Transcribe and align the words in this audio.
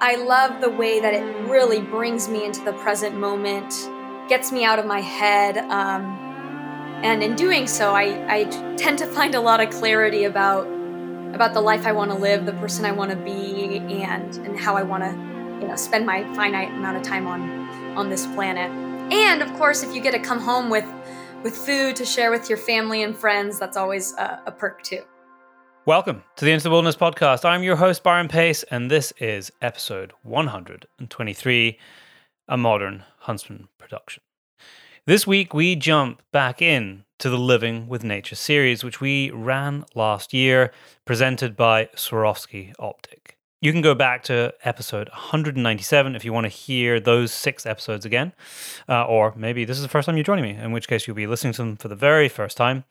I 0.00 0.16
love 0.16 0.60
the 0.60 0.68
way 0.68 1.00
that 1.00 1.14
it 1.14 1.24
really 1.48 1.80
brings 1.80 2.28
me 2.28 2.44
into 2.44 2.62
the 2.62 2.74
present 2.74 3.16
moment, 3.16 3.72
gets 4.28 4.52
me 4.52 4.62
out 4.64 4.78
of 4.78 4.84
my 4.84 5.00
head. 5.00 5.56
Um, 5.56 6.04
and 7.02 7.22
in 7.22 7.34
doing 7.34 7.66
so, 7.66 7.94
I, 7.94 8.26
I 8.28 8.44
tend 8.76 8.98
to 8.98 9.06
find 9.06 9.34
a 9.34 9.40
lot 9.40 9.60
of 9.60 9.70
clarity 9.70 10.24
about 10.24 10.66
about 11.34 11.52
the 11.52 11.60
life 11.60 11.86
I 11.86 11.92
want 11.92 12.10
to 12.10 12.16
live, 12.16 12.46
the 12.46 12.52
person 12.54 12.84
I 12.84 12.92
want 12.92 13.10
to 13.10 13.16
be, 13.16 13.76
and 13.76 14.36
and 14.36 14.58
how 14.58 14.76
I 14.76 14.82
want 14.82 15.02
to, 15.02 15.10
you 15.60 15.68
know, 15.68 15.76
spend 15.76 16.06
my 16.06 16.22
finite 16.34 16.70
amount 16.70 16.96
of 16.98 17.02
time 17.02 17.26
on 17.26 17.96
on 17.96 18.10
this 18.10 18.26
planet. 18.28 18.70
And 19.12 19.42
of 19.42 19.52
course, 19.54 19.82
if 19.82 19.94
you 19.94 20.02
get 20.02 20.12
to 20.12 20.18
come 20.18 20.40
home 20.40 20.68
with 20.68 20.86
with 21.42 21.56
food 21.56 21.96
to 21.96 22.04
share 22.04 22.30
with 22.30 22.48
your 22.48 22.58
family 22.58 23.02
and 23.02 23.16
friends, 23.16 23.58
that's 23.58 23.76
always 23.76 24.14
a, 24.14 24.42
a 24.46 24.52
perk 24.52 24.82
too. 24.82 25.02
Welcome 25.86 26.24
to 26.34 26.44
the 26.44 26.50
Into 26.50 26.64
the 26.64 26.70
Wilderness 26.70 26.96
podcast. 26.96 27.44
I'm 27.44 27.62
your 27.62 27.76
host, 27.76 28.02
Byron 28.02 28.26
Pace, 28.26 28.64
and 28.72 28.90
this 28.90 29.12
is 29.20 29.52
episode 29.62 30.12
123, 30.24 31.78
a 32.48 32.56
modern 32.56 33.04
Huntsman 33.20 33.68
production. 33.78 34.20
This 35.06 35.28
week, 35.28 35.54
we 35.54 35.76
jump 35.76 36.22
back 36.32 36.60
in 36.60 37.04
to 37.20 37.30
the 37.30 37.38
Living 37.38 37.86
with 37.86 38.02
Nature 38.02 38.34
series, 38.34 38.82
which 38.82 39.00
we 39.00 39.30
ran 39.30 39.84
last 39.94 40.34
year, 40.34 40.72
presented 41.04 41.56
by 41.56 41.84
Swarovski 41.94 42.74
Optik. 42.80 43.36
You 43.60 43.70
can 43.70 43.80
go 43.80 43.94
back 43.94 44.24
to 44.24 44.52
episode 44.64 45.08
197 45.10 46.16
if 46.16 46.24
you 46.24 46.32
want 46.32 46.46
to 46.46 46.48
hear 46.48 46.98
those 46.98 47.32
six 47.32 47.64
episodes 47.64 48.04
again. 48.04 48.32
Uh, 48.88 49.04
or 49.04 49.32
maybe 49.36 49.64
this 49.64 49.76
is 49.76 49.84
the 49.84 49.88
first 49.88 50.06
time 50.06 50.16
you're 50.16 50.24
joining 50.24 50.44
me, 50.44 50.60
in 50.60 50.72
which 50.72 50.88
case 50.88 51.06
you'll 51.06 51.14
be 51.14 51.28
listening 51.28 51.52
to 51.52 51.62
them 51.62 51.76
for 51.76 51.86
the 51.86 51.94
very 51.94 52.28
first 52.28 52.56
time. 52.56 52.82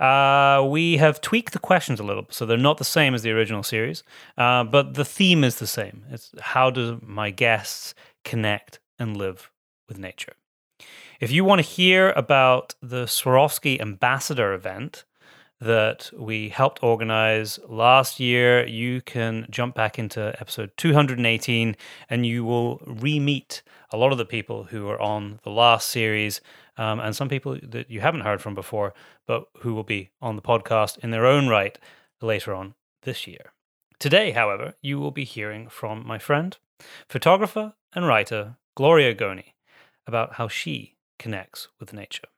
Uh, 0.00 0.66
we 0.68 0.96
have 0.96 1.20
tweaked 1.20 1.52
the 1.52 1.58
questions 1.58 2.00
a 2.00 2.02
little, 2.02 2.26
so 2.30 2.44
they're 2.44 2.56
not 2.56 2.78
the 2.78 2.84
same 2.84 3.14
as 3.14 3.22
the 3.22 3.30
original 3.30 3.62
series, 3.62 4.02
uh, 4.36 4.64
but 4.64 4.94
the 4.94 5.04
theme 5.04 5.44
is 5.44 5.56
the 5.56 5.66
same. 5.66 6.04
It's 6.10 6.32
how 6.40 6.70
do 6.70 7.00
my 7.02 7.30
guests 7.30 7.94
connect 8.24 8.80
and 8.98 9.16
live 9.16 9.50
with 9.88 9.98
nature? 9.98 10.34
If 11.20 11.30
you 11.30 11.44
want 11.44 11.60
to 11.60 11.66
hear 11.66 12.10
about 12.10 12.74
the 12.82 13.04
Swarovski 13.04 13.80
Ambassador 13.80 14.52
event 14.52 15.04
that 15.60 16.10
we 16.16 16.48
helped 16.48 16.82
organize 16.82 17.58
last 17.68 18.18
year, 18.18 18.66
you 18.66 19.00
can 19.00 19.46
jump 19.48 19.74
back 19.74 19.98
into 19.98 20.34
episode 20.40 20.72
218 20.76 21.76
and 22.10 22.26
you 22.26 22.44
will 22.44 22.82
re 22.84 23.20
meet 23.20 23.62
a 23.90 23.96
lot 23.96 24.12
of 24.12 24.18
the 24.18 24.24
people 24.24 24.64
who 24.64 24.84
were 24.86 25.00
on 25.00 25.38
the 25.44 25.50
last 25.50 25.88
series 25.88 26.40
um, 26.76 27.00
and 27.00 27.14
some 27.14 27.28
people 27.28 27.58
that 27.62 27.90
you 27.90 28.00
haven't 28.00 28.22
heard 28.22 28.40
from 28.40 28.54
before, 28.54 28.94
but 29.26 29.44
who 29.58 29.74
will 29.74 29.84
be 29.84 30.10
on 30.20 30.36
the 30.36 30.42
podcast 30.42 30.98
in 30.98 31.10
their 31.10 31.26
own 31.26 31.48
right 31.48 31.78
later 32.20 32.54
on 32.54 32.74
this 33.02 33.26
year. 33.26 33.52
Today, 33.98 34.32
however, 34.32 34.74
you 34.82 34.98
will 34.98 35.10
be 35.10 35.24
hearing 35.24 35.68
from 35.68 36.06
my 36.06 36.18
friend, 36.18 36.56
photographer, 37.08 37.74
and 37.94 38.06
writer 38.06 38.56
Gloria 38.74 39.14
Goni 39.14 39.54
about 40.06 40.34
how 40.34 40.48
she 40.48 40.96
connects 41.18 41.68
with 41.78 41.92
nature. 41.92 42.28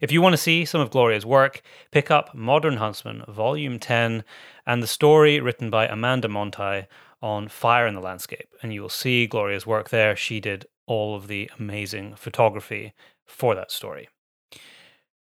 If 0.00 0.10
you 0.10 0.22
want 0.22 0.32
to 0.32 0.38
see 0.38 0.64
some 0.64 0.80
of 0.80 0.90
Gloria's 0.90 1.26
work, 1.26 1.60
pick 1.90 2.10
up 2.10 2.34
Modern 2.34 2.78
Huntsman, 2.78 3.22
Volume 3.28 3.78
10, 3.78 4.24
and 4.66 4.82
the 4.82 4.86
story 4.86 5.40
written 5.40 5.68
by 5.68 5.86
Amanda 5.86 6.28
Monti 6.28 6.86
on 7.20 7.48
Fire 7.48 7.86
in 7.86 7.94
the 7.94 8.00
Landscape. 8.00 8.48
And 8.62 8.72
you 8.72 8.80
will 8.80 8.88
see 8.88 9.26
Gloria's 9.26 9.66
work 9.66 9.90
there. 9.90 10.16
She 10.16 10.40
did 10.40 10.66
all 10.86 11.14
of 11.14 11.28
the 11.28 11.50
amazing 11.58 12.14
photography 12.16 12.94
for 13.26 13.54
that 13.54 13.70
story. 13.70 14.08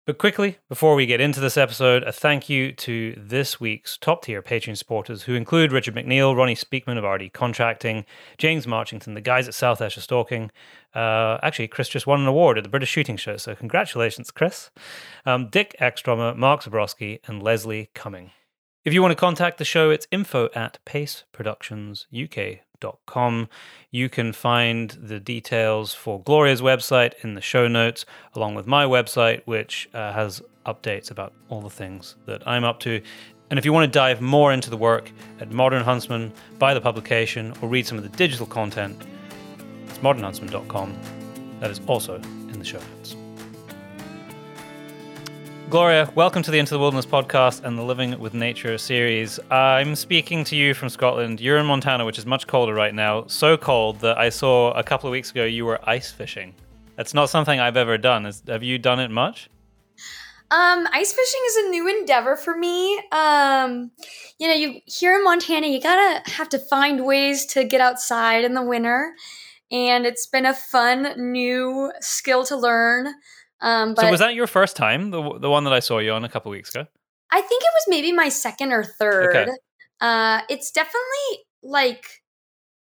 But 0.08 0.20
quickly, 0.20 0.58
before 0.70 0.96
we 0.96 1.06
get 1.06 1.20
into 1.20 1.42
this 1.42 1.58
episode, 1.58 2.04
a 2.04 2.14
thank 2.14 2.48
you 2.48 2.72
to 2.72 3.14
this 3.18 3.60
week's 3.60 3.98
top 3.98 4.24
tier 4.24 4.42
Patreon 4.42 4.78
supporters 4.78 5.24
who 5.24 5.34
include 5.34 5.74
Richard 5.74 5.96
McNeil, 5.96 6.34
Ronnie 6.34 6.56
Speakman 6.56 6.98
of 6.98 7.04
RD 7.04 7.34
Contracting, 7.34 8.06
James 8.38 8.66
Marchington, 8.66 9.16
the 9.16 9.22
guys 9.22 9.50
at 9.50 9.54
South 9.54 9.82
Esher 9.82 10.00
Stalking. 10.00 10.50
Uh, 10.96 11.40
actually, 11.44 11.68
Chris 11.68 11.90
just 11.90 12.08
won 12.08 12.22
an 12.22 12.28
award 12.28 12.58
at 12.58 12.64
the 12.64 12.70
British 12.70 12.88
Shooting 12.88 13.18
Show, 13.18 13.36
so 13.36 13.54
congratulations, 13.54 14.32
Chris. 14.32 14.72
Um, 15.26 15.50
Dick 15.50 15.76
Ekstromer, 15.82 16.38
Mark 16.38 16.64
Zabrowski, 16.64 17.20
and 17.28 17.44
Leslie 17.44 17.90
Cumming. 17.94 18.32
If 18.86 18.94
you 18.94 19.02
want 19.02 19.12
to 19.12 19.16
contact 19.16 19.58
the 19.58 19.66
show, 19.66 19.90
it's 19.90 20.08
info 20.10 20.48
at 20.56 20.80
paceproductionsuk.com 20.86 22.60
com. 23.06 23.50
You 23.92 24.10
can 24.10 24.34
find 24.34 24.92
the 24.92 25.20
details 25.20 25.94
for 25.94 26.22
Gloria's 26.22 26.62
website 26.62 27.14
in 27.24 27.34
the 27.34 27.42
show 27.42 27.68
notes, 27.68 28.06
along 28.34 28.56
with 28.56 28.68
my 28.68 28.86
website, 28.86 29.42
which 29.46 29.90
uh, 29.94 30.14
has 30.14 30.42
updates 30.66 31.12
about 31.12 31.34
all 31.50 31.62
the 31.62 31.70
things 31.70 32.16
that 32.26 32.46
I'm 32.48 32.64
up 32.64 32.80
to. 32.82 33.02
And 33.50 33.58
if 33.58 33.66
you 33.66 33.72
want 33.72 33.92
to 33.92 34.00
dive 34.00 34.22
more 34.22 34.52
into 34.52 34.70
the 34.70 34.78
work 34.78 35.12
at 35.40 35.52
Modern 35.52 35.84
Huntsman, 35.84 36.34
buy 36.60 36.74
the 36.74 36.82
publication, 36.82 37.54
or 37.62 37.70
read 37.70 37.88
some 37.88 37.98
of 37.98 38.04
the 38.04 38.18
digital 38.18 38.46
content, 38.46 39.06
it's 39.88 40.00
modernhuntsman.com. 40.00 40.98
That 41.62 41.72
is 41.72 41.80
also 41.88 42.16
in 42.16 42.60
the 42.60 42.66
show 42.66 42.80
notes. 42.80 43.16
Gloria, 45.70 46.10
welcome 46.16 46.42
to 46.44 46.50
the 46.50 46.60
Into 46.60 46.76
the 46.76 46.80
Wilderness 46.80 47.06
podcast 47.06 47.66
and 47.66 47.78
the 47.78 47.84
Living 47.84 48.18
with 48.22 48.34
Nature 48.34 48.78
series. 48.78 49.38
I'm 49.52 49.98
speaking 49.98 50.46
to 50.46 50.56
you 50.56 50.74
from 50.74 50.88
Scotland. 50.88 51.42
You're 51.42 51.58
in 51.58 51.66
Montana, 51.66 52.06
which 52.06 52.18
is 52.18 52.26
much 52.26 52.48
colder 52.48 52.74
right 52.74 52.96
now. 52.96 53.28
So 53.28 53.58
cold 53.58 54.00
that 54.00 54.18
I 54.18 54.30
saw 54.30 54.72
a 54.72 54.84
couple 54.84 55.10
of 55.10 55.12
weeks 55.12 55.32
ago 55.32 55.44
you 55.44 55.66
were 55.66 55.78
ice 55.84 56.10
fishing. 56.10 56.54
That's 56.96 57.14
not 57.14 57.30
something 57.30 57.60
I've 57.60 57.76
ever 57.76 57.98
done. 57.98 58.26
Is, 58.26 58.42
have 58.48 58.64
you 58.64 58.78
done 58.78 59.02
it 59.02 59.12
much? 59.12 59.50
Um, 60.52 60.88
ice 60.94 61.12
fishing 61.12 61.42
is 61.48 61.56
a 61.58 61.70
new 61.70 62.00
endeavor 62.00 62.38
for 62.38 62.58
me. 62.58 62.98
Um, 63.12 63.92
you 64.40 64.48
know, 64.48 64.54
you 64.54 64.80
here 64.86 65.18
in 65.18 65.26
Montana, 65.26 65.68
you 65.68 65.82
gotta 65.82 66.32
have 66.32 66.48
to 66.48 66.60
find 66.60 67.06
ways 67.06 67.46
to 67.48 67.66
get 67.66 67.82
outside 67.82 68.46
in 68.46 68.54
the 68.54 68.64
winter, 68.64 69.16
and 69.70 70.06
it's 70.06 70.28
been 70.28 70.46
a 70.46 70.54
fun 70.54 71.14
new 71.18 71.92
skill 72.00 72.46
to 72.46 72.56
learn. 72.56 73.14
Um, 73.60 73.94
but 73.94 74.04
so 74.04 74.12
was 74.12 74.20
that 74.20 74.36
your 74.36 74.48
first 74.48 74.76
time, 74.76 75.12
the 75.12 75.40
the 75.40 75.50
one 75.50 75.64
that 75.64 75.74
I 75.74 75.80
saw 75.80 76.00
you 76.00 76.12
on 76.12 76.24
a 76.24 76.30
couple 76.30 76.52
weeks 76.52 76.70
ago? 76.70 76.88
I 77.32 77.42
think 77.42 77.62
it 77.62 77.70
was 77.74 77.86
maybe 77.88 78.12
my 78.12 78.30
second 78.30 78.72
or 78.72 78.84
third. 78.84 79.36
Okay. 79.36 79.52
Uh, 80.00 80.42
it's 80.50 80.72
definitely 80.72 81.46
like 81.64 82.06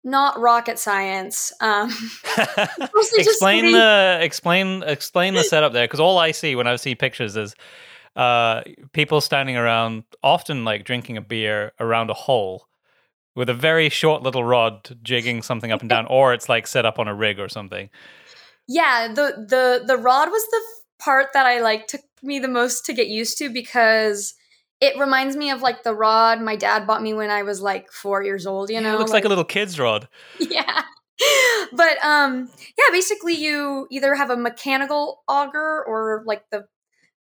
not 0.03 0.39
rocket 0.39 0.77
science. 0.77 1.53
Um, 1.61 1.89
explain 3.17 3.71
the 3.71 4.19
explain 4.21 4.83
explain 4.83 5.33
the 5.33 5.43
setup 5.43 5.73
there, 5.73 5.85
because 5.85 5.99
all 5.99 6.17
I 6.17 6.31
see 6.31 6.55
when 6.55 6.67
I 6.67 6.75
see 6.75 6.95
pictures 6.95 7.37
is 7.37 7.55
uh, 8.15 8.63
people 8.91 9.21
standing 9.21 9.55
around, 9.55 10.03
often 10.23 10.65
like 10.65 10.83
drinking 10.83 11.17
a 11.17 11.21
beer 11.21 11.71
around 11.79 12.09
a 12.09 12.13
hole 12.13 12.67
with 13.35 13.47
a 13.47 13.53
very 13.53 13.87
short 13.87 14.23
little 14.23 14.43
rod 14.43 14.97
jigging 15.03 15.41
something 15.41 15.71
up 15.71 15.79
and 15.79 15.89
down, 15.89 16.05
or 16.07 16.33
it's 16.33 16.49
like 16.49 16.67
set 16.67 16.85
up 16.85 16.99
on 16.99 17.07
a 17.07 17.15
rig 17.15 17.39
or 17.39 17.47
something 17.47 17.89
yeah, 18.69 19.07
the 19.07 19.45
the 19.47 19.83
the 19.85 19.97
rod 19.97 20.29
was 20.29 20.45
the 20.45 20.61
part 21.03 21.29
that 21.33 21.47
I 21.47 21.59
like 21.59 21.87
took 21.87 22.01
me 22.21 22.37
the 22.37 22.47
most 22.47 22.85
to 22.85 22.93
get 22.93 23.07
used 23.07 23.39
to 23.39 23.49
because 23.49 24.35
it 24.79 24.97
reminds 24.97 25.35
me 25.35 25.49
of 25.49 25.63
like 25.63 25.81
the 25.81 25.95
rod 25.95 26.39
my 26.39 26.55
dad 26.55 26.85
bought 26.85 27.01
me 27.01 27.13
when 27.13 27.31
I 27.31 27.41
was 27.41 27.61
like 27.61 27.91
four 27.91 28.23
years 28.23 28.45
old. 28.45 28.69
You 28.69 28.79
know, 28.79 28.93
it 28.93 28.99
looks 28.99 29.09
like, 29.09 29.23
like 29.23 29.25
a 29.25 29.29
little 29.29 29.43
kid's 29.43 29.79
rod. 29.79 30.07
Yeah. 30.39 30.83
But 31.73 31.97
um 32.03 32.49
yeah, 32.77 32.91
basically 32.91 33.33
you 33.33 33.87
either 33.91 34.15
have 34.15 34.29
a 34.29 34.37
mechanical 34.37 35.23
auger 35.27 35.83
or 35.85 36.23
like 36.25 36.43
the 36.49 36.65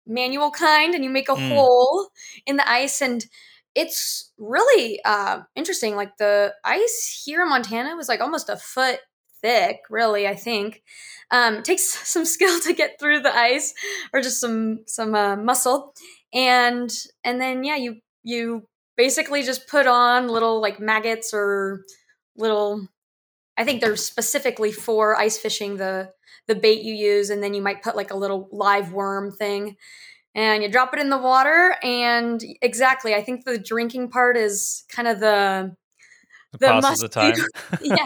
manual 0.06 0.50
kind 0.50 0.94
and 0.94 1.02
you 1.02 1.10
make 1.10 1.30
a 1.30 1.34
mm. 1.34 1.48
hole 1.48 2.08
in 2.44 2.56
the 2.56 2.68
ice 2.68 3.00
and 3.00 3.24
it's 3.74 4.32
really 4.36 5.00
uh 5.04 5.40
interesting. 5.54 5.94
Like 5.94 6.16
the 6.18 6.54
ice 6.64 7.22
here 7.24 7.42
in 7.42 7.48
Montana 7.48 7.96
was 7.96 8.08
like 8.08 8.20
almost 8.20 8.50
a 8.50 8.56
foot 8.56 8.98
thick, 9.46 9.82
really, 9.88 10.26
I 10.26 10.34
think. 10.34 10.82
Um, 11.30 11.62
takes 11.62 11.84
some 12.08 12.24
skill 12.24 12.60
to 12.60 12.72
get 12.72 12.98
through 12.98 13.20
the 13.20 13.34
ice 13.34 13.74
or 14.12 14.20
just 14.20 14.40
some 14.40 14.80
some 14.86 15.14
uh, 15.14 15.36
muscle, 15.36 15.94
and 16.34 16.90
and 17.24 17.40
then 17.40 17.64
yeah, 17.64 17.76
you 17.76 17.96
you 18.22 18.66
basically 18.96 19.42
just 19.42 19.68
put 19.68 19.86
on 19.86 20.28
little 20.28 20.60
like 20.60 20.80
maggots 20.80 21.32
or 21.32 21.84
little. 22.36 22.88
I 23.58 23.64
think 23.64 23.80
they're 23.80 23.96
specifically 23.96 24.70
for 24.70 25.16
ice 25.16 25.38
fishing 25.38 25.76
the 25.76 26.10
the 26.46 26.54
bait 26.54 26.82
you 26.82 26.94
use, 26.94 27.30
and 27.30 27.42
then 27.42 27.54
you 27.54 27.62
might 27.62 27.82
put 27.82 27.96
like 27.96 28.10
a 28.10 28.16
little 28.16 28.48
live 28.52 28.92
worm 28.92 29.32
thing, 29.32 29.76
and 30.34 30.62
you 30.62 30.70
drop 30.70 30.92
it 30.92 31.00
in 31.00 31.10
the 31.10 31.18
water. 31.18 31.76
And 31.82 32.42
exactly, 32.60 33.14
I 33.14 33.22
think 33.22 33.44
the 33.44 33.58
drinking 33.58 34.10
part 34.10 34.36
is 34.36 34.84
kind 34.88 35.08
of 35.08 35.20
the 35.20 35.76
the 36.58 36.66
passes 36.66 37.00
the 37.00 37.08
time. 37.08 37.34
yeah, 37.82 37.96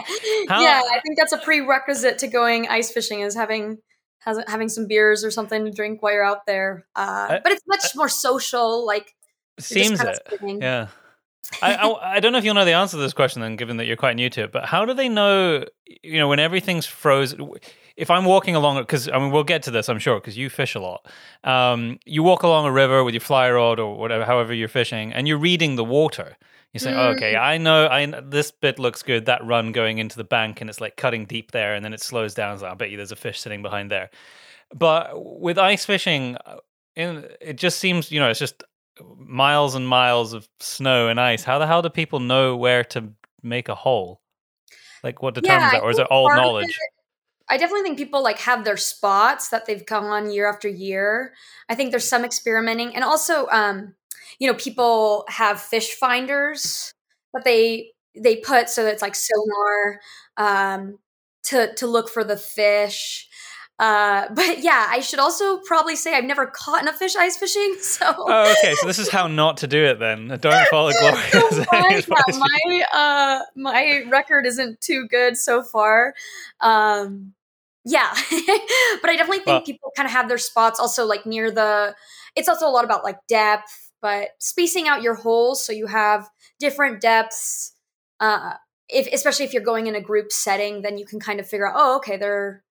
yeah. 0.49 0.81
I 0.91 0.99
think 1.03 1.17
that's 1.17 1.33
a 1.33 1.37
prerequisite 1.37 2.19
to 2.19 2.27
going 2.27 2.67
ice 2.67 2.91
fishing 2.91 3.21
is 3.21 3.35
having 3.35 3.77
has, 4.19 4.39
having 4.47 4.69
some 4.69 4.87
beers 4.87 5.23
or 5.23 5.31
something 5.31 5.65
to 5.65 5.71
drink 5.71 6.01
while 6.01 6.13
you're 6.13 6.23
out 6.23 6.45
there. 6.45 6.85
Uh, 6.95 7.27
I, 7.29 7.39
but 7.43 7.51
it's 7.51 7.63
much 7.67 7.83
I, 7.83 7.97
more 7.97 8.09
social. 8.09 8.85
Like 8.85 9.13
seems 9.59 10.01
it. 10.01 10.19
Yeah. 10.41 10.87
I, 11.61 11.75
I, 11.75 12.15
I 12.15 12.19
don't 12.19 12.31
know 12.31 12.37
if 12.37 12.45
you'll 12.45 12.55
know 12.55 12.65
the 12.65 12.73
answer 12.73 12.97
to 12.97 13.01
this 13.01 13.13
question 13.13 13.41
then, 13.41 13.55
given 13.55 13.77
that 13.77 13.85
you're 13.85 13.97
quite 13.97 14.15
new 14.15 14.29
to 14.29 14.43
it. 14.43 14.51
But 14.51 14.65
how 14.65 14.85
do 14.85 14.93
they 14.93 15.09
know? 15.09 15.65
You 15.85 16.19
know, 16.19 16.27
when 16.27 16.39
everything's 16.39 16.85
frozen. 16.85 17.51
If 17.97 18.09
I'm 18.09 18.25
walking 18.25 18.55
along, 18.55 18.77
because 18.77 19.07
I 19.09 19.17
mean, 19.19 19.31
we'll 19.31 19.43
get 19.43 19.63
to 19.63 19.71
this, 19.71 19.89
I'm 19.89 19.99
sure, 19.99 20.19
because 20.19 20.37
you 20.37 20.49
fish 20.49 20.75
a 20.75 20.79
lot. 20.79 21.07
Um, 21.43 21.99
you 22.05 22.23
walk 22.23 22.43
along 22.43 22.65
a 22.65 22.71
river 22.71 23.03
with 23.03 23.13
your 23.13 23.21
fly 23.21 23.51
rod 23.51 23.79
or 23.79 23.97
whatever, 23.97 24.25
however 24.25 24.53
you're 24.53 24.67
fishing, 24.67 25.13
and 25.13 25.27
you're 25.27 25.37
reading 25.37 25.75
the 25.75 25.83
water 25.83 26.37
You 26.73 26.79
say, 26.79 26.93
oh, 26.93 27.09
"Okay, 27.09 27.35
I 27.35 27.57
know. 27.57 27.87
I 27.87 28.05
this 28.21 28.49
bit 28.51 28.79
looks 28.79 29.03
good. 29.03 29.25
That 29.25 29.43
run 29.45 29.73
going 29.73 29.97
into 29.97 30.15
the 30.15 30.23
bank, 30.23 30.61
and 30.61 30.69
it's 30.69 30.79
like 30.79 30.95
cutting 30.95 31.25
deep 31.25 31.51
there, 31.51 31.75
and 31.75 31.83
then 31.83 31.93
it 31.93 32.01
slows 32.01 32.33
down. 32.33 32.59
So 32.59 32.67
I 32.67 32.73
bet 32.75 32.89
you 32.89 32.97
there's 32.97 33.11
a 33.11 33.17
fish 33.17 33.41
sitting 33.41 33.61
behind 33.61 33.91
there." 33.91 34.09
But 34.73 35.11
with 35.15 35.57
ice 35.57 35.83
fishing, 35.83 36.37
uh, 36.45 36.57
in 36.95 37.27
it 37.41 37.57
just 37.57 37.77
seems 37.79 38.09
you 38.09 38.21
know 38.21 38.29
it's 38.29 38.39
just 38.39 38.63
miles 39.17 39.75
and 39.75 39.85
miles 39.85 40.31
of 40.31 40.47
snow 40.61 41.09
and 41.09 41.19
ice. 41.19 41.43
How 41.43 41.59
the 41.59 41.67
hell 41.67 41.81
do 41.81 41.89
people 41.89 42.21
know 42.21 42.55
where 42.55 42.85
to 42.85 43.09
make 43.43 43.67
a 43.67 43.75
hole? 43.75 44.21
Like 45.03 45.21
what 45.21 45.33
determines 45.33 45.73
yeah, 45.73 45.79
that, 45.79 45.83
or 45.83 45.91
is 45.91 45.99
it 45.99 46.07
all 46.07 46.29
knowledge? 46.29 46.69
It, 46.69 46.75
I 47.51 47.57
definitely 47.57 47.83
think 47.83 47.97
people 47.97 48.23
like 48.23 48.39
have 48.39 48.63
their 48.63 48.77
spots 48.77 49.49
that 49.49 49.65
they've 49.65 49.85
come 49.85 50.05
on 50.05 50.31
year 50.31 50.49
after 50.49 50.69
year. 50.69 51.33
I 51.67 51.75
think 51.75 51.91
there's 51.91 52.07
some 52.07 52.23
experimenting, 52.23 52.95
and 52.95 53.03
also, 53.03 53.47
um, 53.47 53.93
you 54.39 54.47
know, 54.47 54.53
people 54.53 55.25
have 55.27 55.59
fish 55.59 55.91
finders 55.95 56.93
that 57.33 57.43
they 57.43 57.91
they 58.15 58.37
put 58.37 58.69
so 58.69 58.83
that 58.83 58.93
it's 58.93 59.01
like 59.01 59.15
sonar 59.15 59.99
um, 60.37 60.97
to 61.43 61.75
to 61.75 61.87
look 61.87 62.07
for 62.07 62.23
the 62.23 62.37
fish. 62.37 63.27
Uh, 63.77 64.27
but 64.33 64.59
yeah, 64.59 64.87
I 64.89 65.01
should 65.01 65.19
also 65.19 65.57
probably 65.65 65.97
say 65.97 66.15
I've 66.15 66.23
never 66.23 66.45
caught 66.45 66.81
in 66.81 66.87
a 66.87 66.93
fish 66.93 67.17
ice 67.17 67.35
fishing. 67.35 67.75
So 67.81 68.13
oh, 68.17 68.55
okay, 68.63 68.75
so 68.75 68.87
this 68.87 68.97
is 68.97 69.09
how 69.09 69.27
not 69.27 69.57
to 69.57 69.67
do 69.67 69.83
it 69.83 69.99
then. 69.99 70.29
Don't 70.39 70.67
follow 70.69 70.91
Gloria. 70.93 71.15
my, 71.69 72.01
yeah, 72.07 72.37
my 72.37 72.83
uh, 72.93 73.39
my 73.57 74.03
record 74.09 74.45
isn't 74.45 74.79
too 74.79 75.09
good 75.09 75.35
so 75.35 75.61
far. 75.61 76.13
Um, 76.61 77.33
yeah, 77.83 78.13
but 79.01 79.09
I 79.09 79.15
definitely 79.15 79.37
think 79.37 79.47
well, 79.47 79.61
people 79.61 79.91
kind 79.95 80.05
of 80.05 80.11
have 80.11 80.27
their 80.27 80.37
spots 80.37 80.79
also 80.79 81.05
like 81.05 81.25
near 81.25 81.51
the. 81.51 81.95
It's 82.35 82.47
also 82.47 82.67
a 82.67 82.71
lot 82.71 82.85
about 82.85 83.03
like 83.03 83.17
depth, 83.27 83.91
but 84.01 84.29
spacing 84.39 84.87
out 84.87 85.01
your 85.01 85.15
holes 85.15 85.65
so 85.65 85.73
you 85.73 85.87
have 85.87 86.29
different 86.59 87.01
depths. 87.01 87.73
Uh, 88.19 88.53
if 88.87 89.07
especially 89.11 89.45
if 89.45 89.53
you're 89.53 89.63
going 89.63 89.87
in 89.87 89.95
a 89.95 90.01
group 90.01 90.31
setting, 90.31 90.81
then 90.81 90.97
you 90.97 91.05
can 91.05 91.19
kind 91.19 91.39
of 91.39 91.47
figure 91.47 91.67
out, 91.67 91.73
oh, 91.75 91.97
okay, 91.97 92.17
they're 92.17 92.63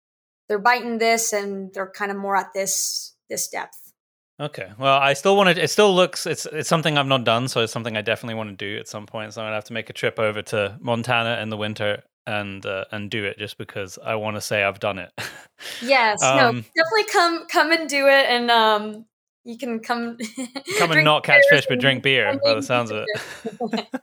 they're 0.48 0.58
biting 0.58 0.98
this 0.98 1.32
and 1.32 1.72
they're 1.74 1.90
kind 1.90 2.10
of 2.10 2.16
more 2.16 2.36
at 2.36 2.52
this 2.52 3.14
this 3.28 3.48
depth. 3.48 3.92
Okay. 4.38 4.70
Well, 4.78 4.98
I 4.98 5.12
still 5.12 5.36
want 5.36 5.54
to. 5.54 5.62
It 5.62 5.68
still 5.68 5.94
looks. 5.94 6.26
It's 6.26 6.46
it's 6.46 6.68
something 6.68 6.96
I've 6.96 7.06
not 7.06 7.24
done, 7.24 7.48
so 7.48 7.60
it's 7.60 7.72
something 7.72 7.96
I 7.96 8.02
definitely 8.02 8.36
want 8.36 8.56
to 8.58 8.64
do 8.64 8.78
at 8.78 8.88
some 8.88 9.06
point. 9.06 9.34
So 9.34 9.40
I'm 9.40 9.46
gonna 9.46 9.56
have 9.56 9.64
to 9.64 9.72
make 9.72 9.90
a 9.90 9.92
trip 9.92 10.18
over 10.18 10.40
to 10.42 10.78
Montana 10.80 11.42
in 11.42 11.50
the 11.50 11.56
winter 11.56 12.04
and 12.30 12.64
uh, 12.64 12.84
and 12.92 13.10
do 13.10 13.24
it 13.24 13.38
just 13.38 13.58
because 13.58 13.98
I 14.02 14.14
want 14.14 14.36
to 14.36 14.40
say 14.40 14.62
I've 14.62 14.80
done 14.80 14.98
it. 14.98 15.12
yes. 15.82 16.22
um, 16.22 16.36
no. 16.36 16.52
Definitely 16.52 17.12
come 17.12 17.46
come 17.48 17.72
and 17.72 17.88
do 17.88 18.06
it, 18.06 18.26
and 18.28 18.50
um, 18.50 19.04
you 19.44 19.58
can 19.58 19.80
come 19.80 20.16
come 20.78 20.92
and 20.92 21.04
not 21.04 21.24
catch 21.24 21.42
fish, 21.50 21.66
but 21.68 21.80
drink 21.80 22.02
beer. 22.02 22.38
By 22.42 22.54
the 22.54 22.62
sounds 22.62 22.90
of 22.90 23.04
it. 23.06 23.86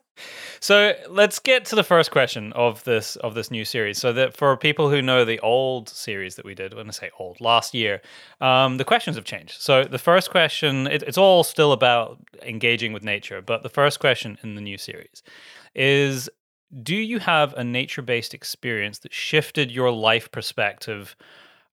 So 0.59 0.93
let's 1.07 1.37
get 1.37 1.65
to 1.65 1.75
the 1.75 1.83
first 1.83 2.09
question 2.09 2.51
of 2.53 2.83
this 2.83 3.15
of 3.17 3.35
this 3.35 3.51
new 3.51 3.63
series. 3.63 3.99
So 3.99 4.11
that 4.13 4.35
for 4.35 4.57
people 4.57 4.89
who 4.89 5.03
know 5.03 5.23
the 5.23 5.39
old 5.41 5.87
series 5.87 6.35
that 6.35 6.45
we 6.45 6.55
did, 6.55 6.73
when 6.73 6.87
I 6.87 6.91
say 6.91 7.11
old, 7.19 7.39
last 7.39 7.75
year, 7.75 8.01
um, 8.41 8.77
the 8.77 8.83
questions 8.83 9.15
have 9.17 9.25
changed. 9.25 9.61
So 9.61 9.83
the 9.83 9.99
first 9.99 10.31
question, 10.31 10.87
it, 10.87 11.03
it's 11.03 11.17
all 11.17 11.43
still 11.43 11.71
about 11.71 12.17
engaging 12.41 12.91
with 12.91 13.03
nature, 13.03 13.39
but 13.39 13.61
the 13.61 13.69
first 13.69 13.99
question 13.99 14.39
in 14.41 14.55
the 14.55 14.61
new 14.61 14.79
series 14.79 15.21
is: 15.75 16.27
Do 16.83 16.95
you 16.95 17.19
have 17.19 17.53
a 17.53 17.63
nature-based 17.63 18.33
experience 18.33 18.99
that 18.99 19.13
shifted 19.13 19.71
your 19.71 19.91
life 19.91 20.31
perspective? 20.31 21.15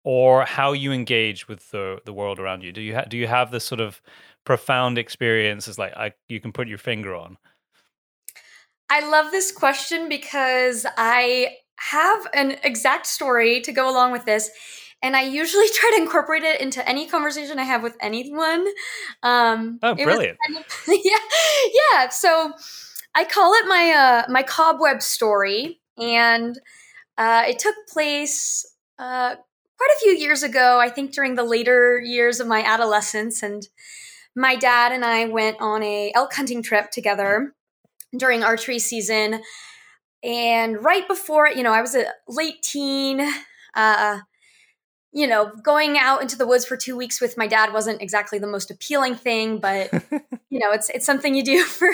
Or 0.04 0.46
how 0.46 0.74
you 0.74 0.92
engage 0.92 1.48
with 1.48 1.70
the 1.70 2.00
the 2.06 2.14
world 2.14 2.40
around 2.40 2.64
you? 2.64 2.72
Do 2.72 2.82
you 2.82 2.96
ha- 2.96 3.06
do 3.08 3.18
you 3.18 3.28
have 3.28 3.52
this 3.52 3.64
sort 3.64 3.80
of 3.80 4.02
profound 4.46 4.98
experiences 4.98 5.78
like 5.78 5.96
I, 5.96 6.14
you 6.28 6.40
can 6.40 6.52
put 6.52 6.68
your 6.68 6.80
finger 6.80 7.16
on? 7.16 7.38
I 8.90 9.08
love 9.08 9.32
this 9.32 9.52
question 9.52 10.10
because 10.10 10.86
I 10.98 11.56
have 11.78 12.28
an 12.34 12.58
exact 12.64 13.08
story 13.08 13.62
to 13.62 13.72
go 13.72 13.90
along 13.90 14.12
with 14.12 14.26
this. 14.26 14.50
And 15.02 15.16
I 15.16 15.24
usually 15.24 15.68
try 15.74 15.92
to 15.96 16.02
incorporate 16.02 16.44
it 16.44 16.62
into 16.62 16.88
any 16.88 17.08
conversation 17.08 17.58
I 17.58 17.64
have 17.64 17.84
with 17.84 17.96
anyone. 18.02 18.66
Um, 19.24 19.80
oh, 19.82 19.96
brilliant! 19.96 20.38
Kind 20.46 20.60
of, 20.60 20.84
yeah, 20.88 21.18
yeah. 21.94 22.10
So 22.10 22.54
I 23.14 23.26
call 23.26 23.54
it 23.54 23.68
my 23.68 23.92
uh, 23.92 24.32
my 24.32 24.44
cobweb 24.44 25.02
story, 25.02 25.82
and 25.98 26.60
uh, 27.18 27.44
it 27.48 27.60
took 27.60 27.76
place 27.90 28.66
uh, 29.00 29.36
quite 29.78 29.92
a 29.96 30.00
few 30.02 30.12
years 30.12 30.44
ago. 30.44 30.80
I 30.80 30.90
think 30.90 31.14
during 31.14 31.36
the 31.36 31.44
later 31.44 32.00
years 32.00 32.40
of 32.40 32.48
my 32.48 32.64
adolescence, 32.64 33.44
and 33.44 33.68
my 34.36 34.56
dad 34.56 34.92
and 34.92 35.04
I 35.04 35.26
went 35.26 35.58
on 35.60 35.84
a 35.84 36.12
elk 36.16 36.34
hunting 36.34 36.64
trip 36.64 36.92
together 36.92 37.54
during 38.18 38.44
archery 38.44 38.80
season. 38.80 39.42
And 40.24 40.84
right 40.84 41.08
before 41.08 41.48
it, 41.48 41.58
you 41.58 41.64
know, 41.64 41.74
I 41.74 41.82
was 41.82 41.96
a 41.96 42.06
late 42.28 42.62
teen. 42.62 43.22
Uh, 43.74 44.20
you 45.14 45.28
know, 45.28 45.52
going 45.62 45.98
out 45.98 46.22
into 46.22 46.38
the 46.38 46.48
woods 46.48 46.66
for 46.66 46.78
two 46.78 46.96
weeks 46.96 47.20
with 47.20 47.38
my 47.38 47.48
dad 47.48 47.74
wasn't 47.74 48.02
exactly 48.02 48.40
the 48.40 48.48
most 48.48 48.72
appealing 48.72 49.16
thing, 49.16 49.60
but 49.60 49.92
you 50.50 50.60
know, 50.60 50.72
it's 50.72 50.90
it's 50.90 51.06
something 51.06 51.36
you 51.36 51.44
do 51.44 51.64
for 51.66 51.94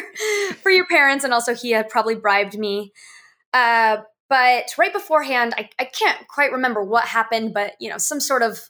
for 0.62 0.69
your 0.69 0.86
parents, 0.86 1.24
and 1.24 1.34
also 1.34 1.56
he 1.56 1.72
had 1.72 1.90
probably 1.90 2.16
bribed 2.16 2.58
me. 2.58 2.94
Uh, 3.54 3.98
but 4.30 4.74
right 4.78 4.92
beforehand, 4.92 5.54
I, 5.58 5.69
I 5.80 5.86
can't 5.86 6.28
quite 6.28 6.52
remember 6.52 6.84
what 6.84 7.06
happened, 7.06 7.54
but 7.54 7.74
you 7.80 7.90
know, 7.90 7.98
some 7.98 8.19
sort 8.19 8.42
of 8.42 8.69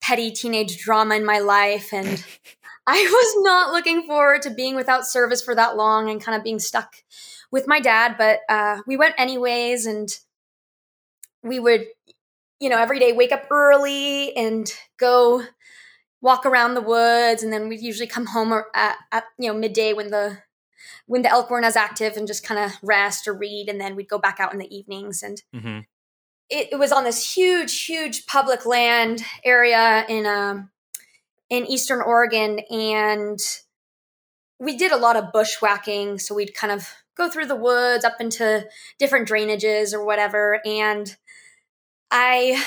petty 0.00 0.30
teenage 0.30 0.78
drama 0.78 1.16
in 1.16 1.24
my 1.24 1.38
life, 1.38 1.92
and 1.92 2.24
I 2.86 3.02
was 3.02 3.44
not 3.44 3.72
looking 3.72 4.06
forward 4.06 4.42
to 4.42 4.50
being 4.50 4.74
without 4.74 5.06
service 5.06 5.42
for 5.42 5.54
that 5.54 5.76
long 5.76 6.08
and 6.08 6.22
kind 6.22 6.36
of 6.36 6.42
being 6.42 6.58
stuck 6.58 6.96
with 7.50 7.66
my 7.66 7.80
dad. 7.80 8.16
But 8.16 8.40
uh, 8.48 8.80
we 8.86 8.96
went 8.96 9.14
anyways, 9.18 9.84
and 9.84 10.08
we 11.42 11.60
would, 11.60 11.86
you 12.60 12.68
know, 12.68 12.78
every 12.78 12.98
day 12.98 13.12
wake 13.12 13.32
up 13.32 13.46
early 13.50 14.36
and 14.36 14.70
go 14.98 15.42
walk 16.20 16.44
around 16.44 16.74
the 16.74 16.80
woods, 16.80 17.42
and 17.42 17.52
then 17.52 17.68
we'd 17.68 17.80
usually 17.80 18.06
come 18.06 18.26
home 18.26 18.52
at, 18.74 18.96
at 19.12 19.24
you 19.38 19.48
know 19.48 19.58
midday 19.58 19.92
when 19.92 20.10
the 20.10 20.38
when 21.06 21.22
the 21.22 21.30
elk 21.30 21.50
weren't 21.50 21.64
as 21.64 21.76
active 21.76 22.16
and 22.16 22.26
just 22.26 22.44
kind 22.44 22.60
of 22.60 22.72
rest 22.82 23.26
or 23.26 23.34
read, 23.34 23.68
and 23.68 23.80
then 23.80 23.96
we'd 23.96 24.08
go 24.08 24.18
back 24.18 24.38
out 24.40 24.52
in 24.52 24.58
the 24.58 24.76
evenings 24.76 25.22
and. 25.22 25.42
Mm-hmm. 25.54 25.80
It, 26.50 26.68
it 26.72 26.76
was 26.78 26.92
on 26.92 27.04
this 27.04 27.36
huge, 27.36 27.84
huge 27.84 28.24
public 28.24 28.64
land 28.64 29.22
area 29.44 30.06
in 30.08 30.24
um, 30.24 30.70
in 31.50 31.66
Eastern 31.66 32.00
Oregon, 32.00 32.60
and 32.70 33.38
we 34.58 34.74
did 34.74 34.90
a 34.90 34.96
lot 34.96 35.16
of 35.16 35.32
bushwhacking. 35.32 36.18
So 36.18 36.34
we'd 36.34 36.54
kind 36.54 36.72
of 36.72 36.88
go 37.18 37.28
through 37.28 37.46
the 37.46 37.56
woods 37.56 38.04
up 38.04 38.20
into 38.20 38.66
different 38.98 39.28
drainages 39.28 39.92
or 39.92 40.04
whatever. 40.04 40.60
And 40.64 41.16
I 42.10 42.62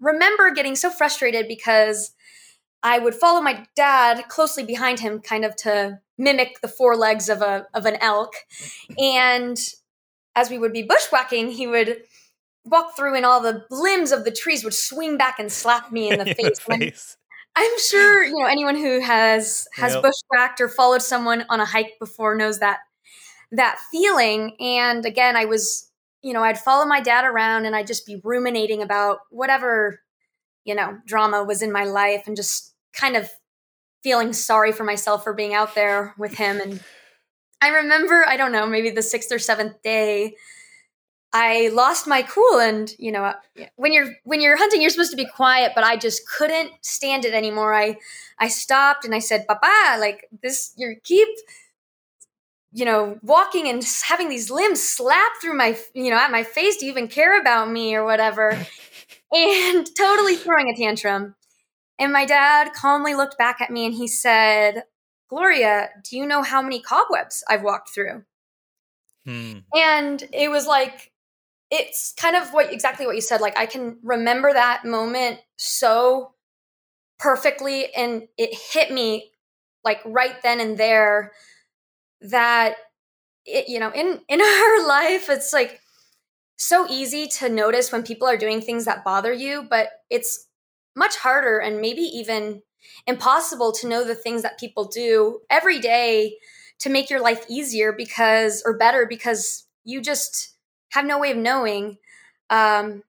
remember 0.00 0.50
getting 0.50 0.76
so 0.76 0.90
frustrated 0.90 1.48
because 1.48 2.12
I 2.82 2.98
would 2.98 3.14
follow 3.14 3.40
my 3.40 3.66
dad 3.74 4.28
closely 4.28 4.64
behind 4.64 5.00
him, 5.00 5.20
kind 5.20 5.44
of 5.44 5.56
to 5.56 6.00
mimic 6.18 6.60
the 6.60 6.68
four 6.68 6.96
legs 6.96 7.28
of 7.28 7.42
a 7.42 7.66
of 7.74 7.86
an 7.86 7.96
elk. 8.00 8.34
And 8.98 9.58
as 10.34 10.50
we 10.50 10.58
would 10.58 10.72
be 10.72 10.82
bushwhacking, 10.82 11.50
he 11.50 11.66
would 11.66 12.02
walk 12.64 12.96
through 12.96 13.16
and 13.16 13.24
all 13.24 13.40
the 13.40 13.64
limbs 13.70 14.12
of 14.12 14.24
the 14.24 14.30
trees 14.30 14.64
would 14.64 14.74
swing 14.74 15.16
back 15.16 15.38
and 15.38 15.50
slap 15.50 15.90
me 15.90 16.10
in 16.10 16.18
the 16.18 16.34
face. 16.34 16.60
face. 16.60 17.16
I'm 17.56 17.78
sure 17.78 18.22
you 18.24 18.38
know 18.38 18.46
anyone 18.46 18.76
who 18.76 19.00
has 19.00 19.66
has 19.74 19.94
yep. 19.94 20.02
bushwhacked 20.02 20.60
or 20.60 20.68
followed 20.68 21.02
someone 21.02 21.46
on 21.48 21.60
a 21.60 21.64
hike 21.64 21.94
before 21.98 22.36
knows 22.36 22.58
that 22.58 22.80
that 23.52 23.78
feeling. 23.90 24.56
And 24.60 25.06
again, 25.06 25.36
I 25.36 25.46
was 25.46 25.90
you 26.22 26.32
know 26.32 26.42
I'd 26.42 26.58
follow 26.58 26.86
my 26.86 27.00
dad 27.00 27.24
around 27.24 27.66
and 27.66 27.74
I'd 27.76 27.86
just 27.86 28.06
be 28.06 28.20
ruminating 28.22 28.82
about 28.82 29.18
whatever 29.30 30.00
you 30.64 30.74
know 30.74 30.98
drama 31.06 31.44
was 31.44 31.62
in 31.62 31.72
my 31.72 31.84
life 31.84 32.24
and 32.26 32.36
just 32.36 32.74
kind 32.92 33.16
of 33.16 33.30
feeling 34.02 34.32
sorry 34.32 34.72
for 34.72 34.84
myself 34.84 35.24
for 35.24 35.34
being 35.34 35.52
out 35.52 35.74
there 35.74 36.14
with 36.16 36.34
him. 36.34 36.60
And 36.60 36.80
I 37.60 37.68
remember 37.68 38.24
I 38.26 38.36
don't 38.36 38.52
know 38.52 38.66
maybe 38.66 38.90
the 38.90 39.02
sixth 39.02 39.32
or 39.32 39.38
seventh 39.38 39.82
day 39.82 40.36
I 41.32 41.68
lost 41.68 42.06
my 42.06 42.22
cool 42.22 42.60
and 42.60 42.94
you 42.98 43.12
know 43.12 43.34
when 43.74 43.92
you're 43.92 44.14
when 44.24 44.40
you're 44.40 44.56
hunting 44.56 44.80
you're 44.80 44.90
supposed 44.90 45.10
to 45.10 45.16
be 45.16 45.26
quiet 45.26 45.72
but 45.74 45.84
I 45.84 45.96
just 45.96 46.22
couldn't 46.28 46.70
stand 46.82 47.24
it 47.24 47.34
anymore. 47.34 47.74
I 47.74 47.98
I 48.38 48.48
stopped 48.48 49.04
and 49.04 49.14
I 49.14 49.18
said, 49.18 49.46
"Papa, 49.46 49.98
like 49.98 50.28
this 50.42 50.72
you 50.76 50.94
keep 51.02 51.28
you 52.76 52.84
know 52.84 53.18
walking 53.22 53.68
and 53.68 53.82
having 54.06 54.28
these 54.28 54.50
limbs 54.50 54.86
slap 54.86 55.32
through 55.40 55.56
my 55.56 55.78
you 55.94 56.10
know 56.10 56.18
at 56.18 56.30
my 56.30 56.42
face. 56.42 56.76
Do 56.76 56.84
you 56.84 56.92
even 56.92 57.08
care 57.08 57.40
about 57.40 57.70
me 57.70 57.94
or 57.94 58.04
whatever?" 58.04 58.50
and 59.32 59.88
totally 59.96 60.36
throwing 60.36 60.68
a 60.68 60.76
tantrum. 60.76 61.34
And 61.98 62.12
my 62.12 62.26
dad 62.26 62.74
calmly 62.74 63.14
looked 63.14 63.38
back 63.38 63.62
at 63.62 63.70
me 63.70 63.86
and 63.86 63.94
he 63.94 64.06
said, 64.06 64.84
"Gloria, 65.30 65.88
do 66.04 66.18
you 66.18 66.26
know 66.26 66.42
how 66.42 66.60
many 66.60 66.82
cobwebs 66.82 67.42
I've 67.48 67.62
walked 67.62 67.94
through?" 67.94 68.24
Hmm. 69.24 69.60
And 69.74 70.22
it 70.34 70.50
was 70.50 70.66
like 70.66 71.12
it's 71.70 72.12
kind 72.12 72.36
of 72.36 72.50
what 72.50 72.70
exactly 72.70 73.06
what 73.06 73.14
you 73.14 73.22
said. 73.22 73.40
Like 73.40 73.58
I 73.58 73.64
can 73.64 73.96
remember 74.02 74.52
that 74.52 74.84
moment 74.84 75.40
so 75.56 76.34
perfectly, 77.18 77.94
and 77.94 78.28
it 78.36 78.50
hit 78.70 78.92
me 78.92 79.30
like 79.82 80.02
right 80.04 80.42
then 80.42 80.60
and 80.60 80.76
there 80.76 81.32
that 82.20 82.76
it, 83.44 83.68
you 83.68 83.78
know, 83.78 83.90
in 83.92 84.20
in 84.28 84.40
our 84.42 84.86
life, 84.86 85.28
it's 85.28 85.52
like 85.52 85.80
so 86.56 86.86
easy 86.88 87.26
to 87.26 87.48
notice 87.48 87.92
when 87.92 88.02
people 88.02 88.26
are 88.28 88.36
doing 88.36 88.60
things 88.60 88.84
that 88.86 89.04
bother 89.04 89.32
you, 89.32 89.66
but 89.68 89.88
it's 90.10 90.48
much 90.94 91.16
harder 91.16 91.58
and 91.58 91.80
maybe 91.80 92.00
even 92.00 92.62
impossible 93.06 93.72
to 93.72 93.88
know 93.88 94.04
the 94.04 94.14
things 94.14 94.42
that 94.42 94.58
people 94.58 94.84
do 94.86 95.40
every 95.50 95.78
day 95.78 96.36
to 96.78 96.88
make 96.88 97.10
your 97.10 97.20
life 97.20 97.44
easier 97.48 97.92
because 97.92 98.62
or 98.64 98.76
better 98.76 99.06
because 99.06 99.66
you 99.84 100.00
just 100.00 100.56
have 100.90 101.04
no 101.04 101.18
way 101.18 101.30
of 101.30 101.36
knowing. 101.36 101.98
Um, 102.50 103.02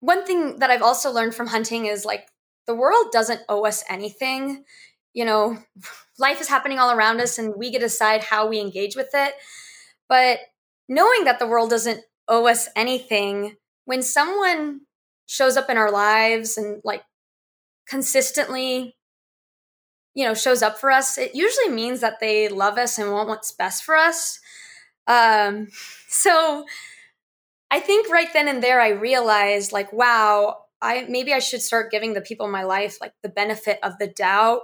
one 0.00 0.24
thing 0.24 0.58
that 0.58 0.70
I've 0.70 0.82
also 0.82 1.10
learned 1.10 1.34
from 1.34 1.48
hunting 1.48 1.86
is 1.86 2.04
like 2.04 2.28
the 2.66 2.74
world 2.74 3.06
doesn't 3.12 3.40
owe 3.48 3.64
us 3.64 3.84
anything. 3.88 4.64
You 5.16 5.24
know, 5.24 5.58
life 6.18 6.42
is 6.42 6.48
happening 6.48 6.78
all 6.78 6.92
around 6.92 7.22
us 7.22 7.38
and 7.38 7.54
we 7.56 7.70
get 7.70 7.80
to 7.80 7.86
decide 7.86 8.22
how 8.22 8.46
we 8.46 8.60
engage 8.60 8.96
with 8.96 9.08
it. 9.14 9.34
But 10.10 10.40
knowing 10.88 11.24
that 11.24 11.38
the 11.38 11.46
world 11.48 11.70
doesn't 11.70 12.02
owe 12.28 12.46
us 12.46 12.68
anything, 12.76 13.56
when 13.86 14.02
someone 14.02 14.82
shows 15.26 15.56
up 15.56 15.70
in 15.70 15.78
our 15.78 15.90
lives 15.90 16.58
and 16.58 16.82
like 16.84 17.02
consistently 17.88 18.94
you 20.14 20.24
know 20.24 20.34
shows 20.34 20.62
up 20.62 20.78
for 20.78 20.90
us 20.90 21.18
it 21.18 21.34
usually 21.34 21.68
means 21.68 22.00
that 22.00 22.20
they 22.20 22.48
love 22.48 22.78
us 22.78 22.98
and 22.98 23.12
want 23.12 23.28
what's 23.28 23.52
best 23.52 23.84
for 23.84 23.96
us 23.96 24.40
um 25.06 25.68
so 26.08 26.64
i 27.70 27.80
think 27.80 28.08
right 28.10 28.32
then 28.32 28.48
and 28.48 28.62
there 28.62 28.80
i 28.80 28.88
realized 28.88 29.72
like 29.72 29.92
wow 29.92 30.56
i 30.82 31.06
maybe 31.08 31.32
i 31.32 31.38
should 31.38 31.62
start 31.62 31.90
giving 31.90 32.14
the 32.14 32.20
people 32.20 32.46
in 32.46 32.52
my 32.52 32.64
life 32.64 32.98
like 33.00 33.12
the 33.22 33.28
benefit 33.28 33.78
of 33.82 33.98
the 33.98 34.08
doubt 34.08 34.62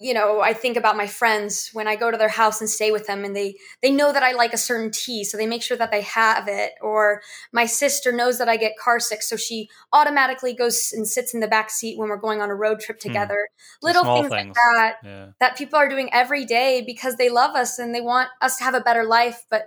you 0.00 0.14
know 0.14 0.40
i 0.40 0.52
think 0.52 0.76
about 0.76 0.96
my 0.96 1.06
friends 1.06 1.70
when 1.72 1.86
i 1.86 1.94
go 1.94 2.10
to 2.10 2.16
their 2.16 2.28
house 2.28 2.60
and 2.60 2.68
stay 2.68 2.90
with 2.90 3.06
them 3.06 3.24
and 3.24 3.36
they 3.36 3.54
they 3.82 3.90
know 3.90 4.12
that 4.12 4.22
i 4.22 4.32
like 4.32 4.52
a 4.52 4.58
certain 4.58 4.90
tea 4.90 5.22
so 5.22 5.36
they 5.36 5.46
make 5.46 5.62
sure 5.62 5.76
that 5.76 5.90
they 5.90 6.00
have 6.00 6.48
it 6.48 6.72
or 6.80 7.20
my 7.52 7.66
sister 7.66 8.10
knows 8.10 8.38
that 8.38 8.48
i 8.48 8.56
get 8.56 8.76
car 8.78 8.98
sick 8.98 9.22
so 9.22 9.36
she 9.36 9.68
automatically 9.92 10.54
goes 10.54 10.92
and 10.92 11.06
sits 11.06 11.34
in 11.34 11.40
the 11.40 11.46
back 11.46 11.70
seat 11.70 11.98
when 11.98 12.08
we're 12.08 12.16
going 12.16 12.40
on 12.40 12.50
a 12.50 12.54
road 12.54 12.80
trip 12.80 13.00
hmm. 13.00 13.08
together 13.08 13.48
hmm. 13.80 13.86
little 13.86 14.04
things, 14.04 14.28
things, 14.28 14.46
like 14.48 14.54
that 14.74 14.96
yeah. 15.04 15.26
that 15.38 15.56
people 15.56 15.78
are 15.78 15.88
doing 15.88 16.08
every 16.12 16.44
day 16.44 16.82
because 16.84 17.16
they 17.16 17.28
love 17.28 17.54
us 17.54 17.78
and 17.78 17.94
they 17.94 18.00
want 18.00 18.28
us 18.40 18.56
to 18.56 18.64
have 18.64 18.74
a 18.74 18.80
better 18.80 19.04
life 19.04 19.44
but 19.50 19.66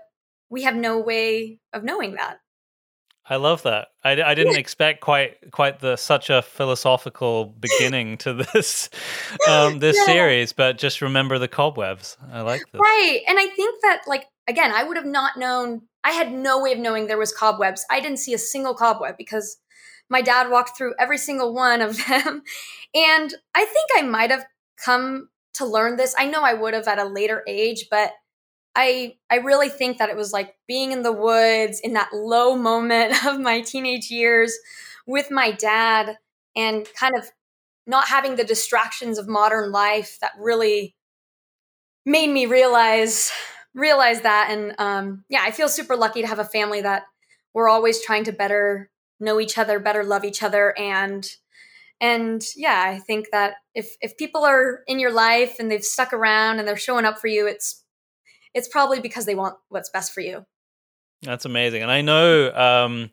we 0.50 0.63
have 0.63 0.75
no 0.75 1.00
way 1.00 1.60
of 1.74 1.84
knowing 1.84 2.16
that 2.16 2.40
I 3.25 3.38
love 3.38 3.63
that. 3.63 3.88
I, 4.03 4.22
I 4.22 4.36
didn't 4.36 4.58
expect 4.58 5.00
quite 5.00 5.51
quite 5.51 5.80
the 5.80 5.96
such 5.96 6.30
a 6.30 6.42
philosophical 6.42 7.46
beginning 7.46 8.18
to 8.20 8.34
this 8.53 8.89
um, 9.48 9.80
this 9.80 9.98
yeah. 9.98 10.06
series, 10.06 10.53
but 10.53 10.77
just 10.77 11.01
remember 11.01 11.39
the 11.39 11.48
cobwebs. 11.48 12.18
I 12.32 12.42
like 12.42 12.63
this. 12.72 12.80
Right, 12.80 13.22
and 13.27 13.39
I 13.39 13.48
think 13.48 13.82
that 13.82 14.01
like 14.08 14.25
again, 14.48 14.72
I 14.74 14.84
would 14.84 14.98
have 14.98 15.06
not 15.06 15.38
known. 15.38 15.84
I 16.03 16.12
had 16.12 16.34
no 16.34 16.62
way 16.62 16.74
of 16.74 16.80
knowing 16.80 17.08
there 17.08 17.18
was 17.18 17.34
cobwebs. 17.34 17.86
I 17.89 18.01
didn't 18.01 18.18
see 18.18 18.34
a 18.34 18.38
single 18.38 18.75
cobweb 18.75 19.15
because 19.18 19.58
my 20.10 20.22
dad 20.22 20.50
walked 20.50 20.77
through 20.77 20.96
every 21.00 21.18
single 21.18 21.53
one 21.53 21.82
of 21.82 21.98
them, 22.08 22.44
and 22.94 23.34
I 23.56 23.65
think 23.65 23.89
I 23.96 24.01
might 24.01 24.32
have 24.32 24.46
come 24.84 25.30
to 25.53 25.65
learn 25.65 25.96
this. 25.96 26.13
I 26.18 26.25
know 26.25 26.42
I 26.42 26.56
would 26.56 26.74
have 26.74 26.88
at 26.89 27.00
a 27.00 27.06
later 27.06 27.42
age, 27.48 27.88
but 27.89 28.12
I 28.75 29.15
I 29.30 29.38
really 29.38 29.70
think 29.70 29.98
that 29.98 30.10
it 30.10 30.15
was 30.15 30.34
like 30.34 30.56
being 30.68 30.92
in 30.92 31.03
the 31.03 31.12
woods 31.12 31.80
in 31.80 31.94
that 31.94 32.10
low 32.13 32.56
moment 32.56 33.25
of 33.25 33.39
my 33.39 33.62
teenage 33.62 34.10
years 34.10 34.58
with 35.06 35.32
my 35.32 35.51
dad 35.51 36.18
and 36.56 36.88
kind 37.00 37.15
of 37.18 37.30
not 37.86 38.08
having 38.08 38.36
the 38.36 38.46
distractions 38.46 39.18
of 39.18 39.27
modern 39.27 39.72
life 39.72 40.18
that 40.22 40.32
really 40.39 40.96
made 42.06 42.30
me 42.30 42.46
realize 42.46 43.32
realize 43.74 44.22
that. 44.22 44.50
And 44.51 44.75
um, 44.77 45.24
yeah 45.30 45.44
i 45.44 45.51
feel 45.51 45.70
super 45.70 45.96
lucky 45.96 46.22
to 46.22 46.27
have 46.27 46.39
a 46.39 46.44
family 46.46 46.82
that 46.82 47.03
we're 47.53 47.70
always 47.70 48.03
trying 48.03 48.24
to 48.25 48.32
better 48.32 48.89
know 49.20 49.39
each 49.39 49.58
other 49.58 49.80
better 49.80 50.03
love 50.03 50.25
each 50.25 50.44
other. 50.44 50.77
And 50.77 51.30
and 52.01 52.44
yeah 52.56 52.84
i 52.88 53.00
think 53.00 53.27
that 53.32 53.56
if 53.75 53.96
if 54.01 54.18
people 54.18 54.44
are 54.44 54.82
in 54.88 55.00
your 55.00 55.12
life 55.13 55.58
and 55.60 55.70
they've 55.72 55.84
stuck 55.84 56.12
around 56.13 56.60
and 56.60 56.68
they're 56.68 56.75
showing 56.77 57.06
up 57.06 57.20
for 57.20 57.27
you 57.27 57.48
it's 57.48 57.83
it's 58.53 58.67
probably 58.67 59.00
because 59.00 59.25
they 59.25 59.36
want 59.36 59.55
what's 59.69 59.89
best 59.89 60.13
for 60.13 60.22
you. 60.22 60.45
That's 61.22 61.45
amazing. 61.45 61.81
And 61.81 61.91
I 61.91 62.01
know 62.01 62.53
um, 62.53 63.10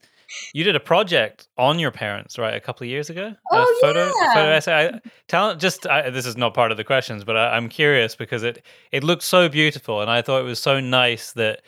you 0.52 0.64
did 0.64 0.76
a 0.76 0.80
project 0.80 1.48
on 1.56 1.78
your 1.78 1.90
parents, 1.90 2.38
right, 2.38 2.54
a 2.54 2.60
couple 2.60 2.84
of 2.84 2.90
years 2.90 3.10
ago? 3.10 3.34
Oh, 3.52 3.62
a 3.62 3.86
photo, 3.86 4.12
yeah. 4.20 4.34
photo 4.34 4.50
essay. 4.50 4.72
I, 4.72 5.00
tell, 5.28 5.56
just 5.56 5.86
I, 5.86 6.10
this 6.10 6.26
is 6.26 6.36
not 6.36 6.54
part 6.54 6.70
of 6.70 6.76
the 6.76 6.84
questions, 6.84 7.24
but 7.24 7.36
I, 7.36 7.56
I'm 7.56 7.68
curious 7.68 8.16
because 8.16 8.42
it 8.42 8.64
it 8.92 9.04
looked 9.04 9.22
so 9.22 9.48
beautiful, 9.48 10.00
and 10.00 10.10
I 10.10 10.22
thought 10.22 10.40
it 10.40 10.44
was 10.44 10.60
so 10.60 10.80
nice 10.80 11.32
that 11.32 11.62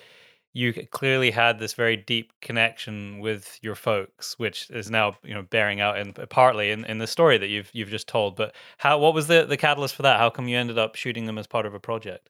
you 0.55 0.73
clearly 0.91 1.31
had 1.31 1.59
this 1.59 1.73
very 1.73 1.97
deep 1.97 2.33
connection 2.43 3.21
with 3.21 3.59
your 3.63 3.75
folks, 3.75 4.39
which 4.39 4.69
is 4.71 4.91
now 4.91 5.17
you 5.23 5.35
know 5.35 5.43
bearing 5.43 5.81
out 5.81 5.99
in 5.99 6.13
partly 6.13 6.71
in, 6.71 6.85
in 6.85 6.99
the 6.99 7.07
story 7.07 7.39
that 7.39 7.49
you've 7.49 7.71
you've 7.73 7.89
just 7.89 8.09
told. 8.09 8.37
But 8.37 8.55
how 8.79 8.99
what 8.99 9.15
was 9.15 9.27
the 9.29 9.47
the 9.47 9.57
catalyst 9.57 9.95
for 9.95 10.03
that? 10.03 10.19
How 10.19 10.31
come 10.31 10.49
you 10.49 10.59
ended 10.59 10.79
up 10.79 10.95
shooting 10.95 11.27
them 11.27 11.39
as 11.39 11.47
part 11.47 11.67
of 11.67 11.75
a 11.75 11.81
project? 11.81 12.29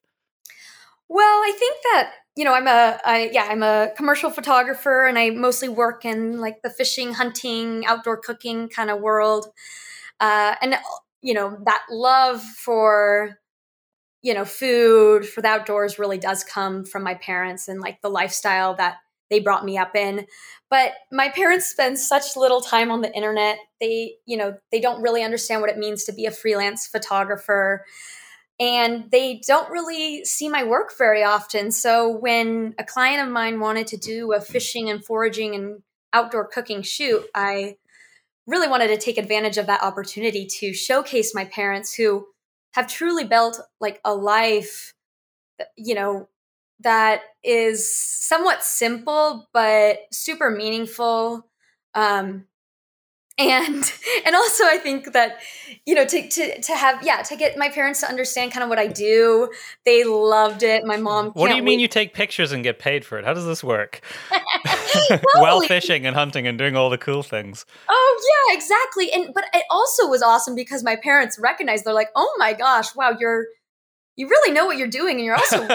Well, 1.13 1.25
I 1.45 1.53
think 1.59 1.77
that 1.93 2.13
you 2.37 2.45
know 2.45 2.55
I'm 2.55 2.67
a 2.67 2.99
I, 3.05 3.29
yeah 3.35 3.47
I'm 3.51 3.63
a 3.63 3.91
commercial 3.99 4.31
photographer 4.31 5.05
and 5.05 5.19
I 5.19 5.29
mostly 5.29 5.69
work 5.69 6.07
in 6.07 6.41
like 6.41 6.63
the 6.63 6.71
fishing, 6.71 7.13
hunting, 7.13 7.85
outdoor 7.85 8.17
cooking 8.17 8.69
kind 8.71 8.89
of 8.91 9.01
world, 9.01 9.47
uh, 10.21 10.55
and 10.63 10.77
you 11.21 11.35
know 11.35 11.59
that 11.67 11.83
love 11.91 12.43
for 12.43 13.39
you 14.23 14.35
know 14.35 14.45
food 14.45 15.27
for 15.29 15.43
the 15.43 15.49
outdoors 15.49 15.99
really 15.99 16.19
does 16.19 16.45
come 16.45 16.85
from 16.85 17.03
my 17.05 17.15
parents 17.15 17.69
and 17.69 17.81
like 17.81 18.01
the 18.03 18.11
lifestyle 18.11 18.75
that 18.77 18.97
they 19.31 19.41
brought 19.41 19.65
me 19.65 19.79
up 19.79 19.97
in. 19.97 20.27
But 20.71 20.93
my 21.13 21.31
parents 21.31 21.67
spend 21.67 21.99
such 21.99 22.37
little 22.37 22.61
time 22.63 22.91
on 22.91 23.03
the 23.03 23.15
internet. 23.15 23.59
They 23.81 24.15
you 24.27 24.37
know 24.39 24.57
they 24.73 24.81
don't 24.81 25.03
really 25.03 25.25
understand 25.25 25.61
what 25.63 25.71
it 25.71 25.79
means 25.79 26.05
to 26.05 26.13
be 26.15 26.27
a 26.27 26.33
freelance 26.33 26.87
photographer 26.87 27.85
and 28.61 29.11
they 29.11 29.41
don't 29.47 29.71
really 29.71 30.25
see 30.25 30.49
my 30.49 30.65
work 30.65 30.93
very 30.97 31.23
often. 31.23 31.71
So 31.71 32.09
when 32.09 32.75
a 32.79 32.85
client 32.85 33.27
of 33.27 33.33
mine 33.33 33.61
wanted 33.61 33.87
to 33.89 33.97
do 33.97 34.33
a 34.33 34.41
fishing 34.41 34.91
and 34.91 35.05
foraging 35.05 35.55
and 35.55 35.83
outdoor 36.13 36.47
cooking 36.47 36.83
shoot, 36.83 37.25
I 37.35 37.77
really 38.47 38.69
wanted 38.69 38.89
to 38.89 38.99
take 38.99 39.19
advantage 39.19 39.59
of 39.59 39.67
that 39.67 39.83
opportunity 39.83 40.47
to 40.47 40.73
showcase 40.73 41.35
my 41.35 41.45
parents 41.45 41.95
who 41.95 42.27
have 42.73 42.87
truly 42.87 43.25
built 43.25 43.61
like 43.81 44.01
a 44.05 44.15
life 44.15 44.95
you 45.77 45.95
know 45.95 46.29
that 46.81 47.23
is 47.45 47.95
somewhat 47.95 48.63
simple 48.63 49.49
but 49.53 50.01
super 50.11 50.51
meaningful 50.51 51.47
um 51.95 52.45
and 53.39 53.93
and 54.27 54.35
also 54.35 54.65
i 54.65 54.79
think 54.79 55.13
that 55.13 55.39
you 55.87 55.95
know 55.95 56.05
to 56.05 56.29
to 56.29 56.61
to 56.61 56.77
have 56.77 57.03
yeah 57.03 57.23
to 57.23 57.37
get 57.37 57.57
my 57.57 57.69
parents 57.69 58.01
to 58.01 58.09
understand 58.09 58.53
kind 58.53 58.63
of 58.63 58.69
what 58.69 58.79
i 58.79 58.87
do 58.87 59.49
they 59.85 60.05
loved 60.05 60.63
it. 60.63 60.85
My 60.85 60.97
mom 60.97 61.31
what 61.31 61.49
do 61.49 61.57
you 61.57 61.63
mean 61.63 61.79
wait. 61.79 61.83
you 61.83 61.89
take 61.89 62.15
pictures 62.15 62.53
and 62.53 62.63
get 62.63 62.79
paid 62.79 63.05
for 63.05 63.19
it? 63.19 63.25
How 63.25 63.35
does 63.35 63.47
this 63.47 63.65
work? 63.65 64.01
While 65.35 65.61
fishing 65.63 66.07
and 66.07 66.15
hunting 66.15 66.47
and 66.47 66.59
doing 66.59 66.77
all 66.77 66.91
the 66.91 66.99
cool 66.99 67.23
things. 67.23 67.65
Oh 67.89 68.47
yeah 68.49 68.57
exactly. 68.57 69.13
And 69.13 69.35
but 69.35 69.45
it 69.55 69.65
also 69.71 70.09
was 70.09 70.23
awesome 70.23 70.55
because 70.55 70.85
my 70.85 70.97
parents 70.97 71.39
recognized 71.39 71.85
they're 71.85 71.95
like 71.95 72.11
oh 72.15 72.35
my 72.39 72.53
gosh 72.53 72.95
wow 72.95 73.17
you're 73.19 73.47
you 74.17 74.29
really 74.29 74.53
know 74.53 74.67
what 74.67 74.77
you're 74.77 74.89
doing 74.89 75.17
and 75.17 75.25
you're 75.25 75.37
also 75.37 75.67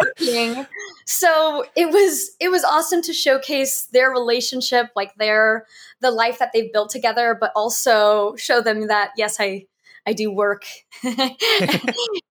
working 0.00 0.66
so 1.06 1.64
it 1.76 1.90
was 1.90 2.30
it 2.40 2.50
was 2.50 2.64
awesome 2.64 3.02
to 3.02 3.12
showcase 3.12 3.88
their 3.92 4.10
relationship 4.10 4.90
like 4.96 5.14
their 5.16 5.66
the 6.00 6.10
life 6.10 6.38
that 6.38 6.50
they've 6.52 6.72
built 6.72 6.90
together 6.90 7.36
but 7.38 7.52
also 7.54 8.34
show 8.36 8.60
them 8.60 8.88
that 8.88 9.10
yes 9.16 9.36
i 9.38 9.64
i 10.06 10.12
do 10.12 10.30
work 10.30 10.64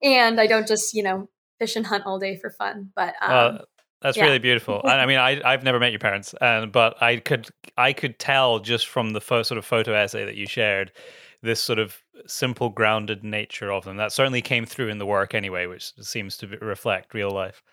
and 0.04 0.40
i 0.40 0.48
don't 0.48 0.68
just 0.68 0.94
you 0.94 1.04
know 1.04 1.30
fish 1.60 1.76
and 1.76 1.86
hunt 1.86 2.06
all 2.06 2.20
day 2.20 2.36
for 2.36 2.50
fun 2.50 2.92
but 2.96 3.14
um, 3.22 3.32
uh, 3.32 3.58
that's 4.02 4.18
yeah. 4.18 4.26
really 4.26 4.40
beautiful. 4.40 4.82
I 4.84 5.06
mean, 5.06 5.18
I, 5.18 5.42
I've 5.46 5.64
never 5.64 5.80
met 5.80 5.94
your 5.94 6.00
parents, 6.00 6.36
and 6.42 6.74
but 6.74 7.02
I 7.02 7.18
could 7.18 7.48
I 7.78 7.94
could 7.94 8.20
tell 8.20 8.60
just 8.60 8.88
from 8.88 9.12
the 9.12 9.22
fo- 9.22 9.44
sort 9.44 9.58
of 9.58 9.64
photo 9.64 9.94
essay 9.94 10.26
that 10.26 10.36
you 10.36 10.46
shared 10.46 10.92
this 11.42 11.62
sort 11.62 11.80
of 11.80 12.03
simple, 12.28 12.70
grounded 12.70 13.24
nature 13.24 13.72
of 13.72 13.86
them. 13.86 13.98
That 13.98 14.12
certainly 14.12 14.42
came 14.42 14.66
through 14.66 14.90
in 14.90 14.98
the 14.98 15.06
work 15.06 15.34
anyway, 15.34 15.66
which 15.66 15.94
seems 16.02 16.38
to 16.38 16.48
reflect 16.48 17.14
real 17.14 17.32
life. 17.32 17.64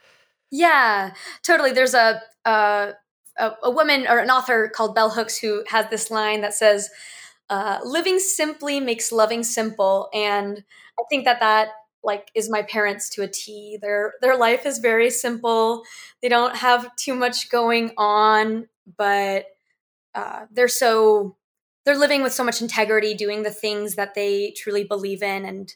Yeah, 0.51 1.13
totally. 1.43 1.73
There's 1.73 1.95
a, 1.95 2.21
a 2.45 2.95
a, 3.39 3.71
woman 3.71 4.07
or 4.09 4.19
an 4.19 4.31
author 4.31 4.69
called 4.69 4.95
Bell 4.95 5.11
Hooks 5.11 5.39
who 5.39 5.65
has 5.69 5.89
this 5.91 6.11
line 6.11 6.41
that 6.43 6.55
says, 6.55 6.91
uh, 7.49 7.79
"Living 7.85 8.19
simply 8.19 8.81
makes 8.81 9.13
loving 9.13 9.43
simple," 9.43 10.09
and 10.13 10.65
I 10.99 11.03
think 11.09 11.25
that 11.25 11.41
that 11.41 11.69
like 12.03 12.31
is 12.35 12.51
my 12.51 12.63
parents 12.63 13.09
to 13.11 13.23
a 13.23 13.29
T. 13.29 13.79
Their 13.81 14.15
their 14.21 14.37
life 14.37 14.67
is 14.67 14.79
very 14.79 15.11
simple. 15.11 15.85
They 16.23 16.29
don't 16.29 16.57
have 16.57 16.95
too 16.97 17.15
much 17.15 17.51
going 17.51 17.93
on, 17.97 18.69
but 18.97 19.47
uh, 20.15 20.47
they're 20.51 20.69
so 20.69 21.37
they're 21.85 21.99
living 21.99 22.23
with 22.23 22.33
so 22.33 22.45
much 22.45 22.61
integrity, 22.61 23.15
doing 23.15 23.43
the 23.43 23.51
things 23.51 23.95
that 23.95 24.15
they 24.15 24.53
truly 24.57 24.85
believe 24.85 25.23
in, 25.23 25.45
and 25.45 25.75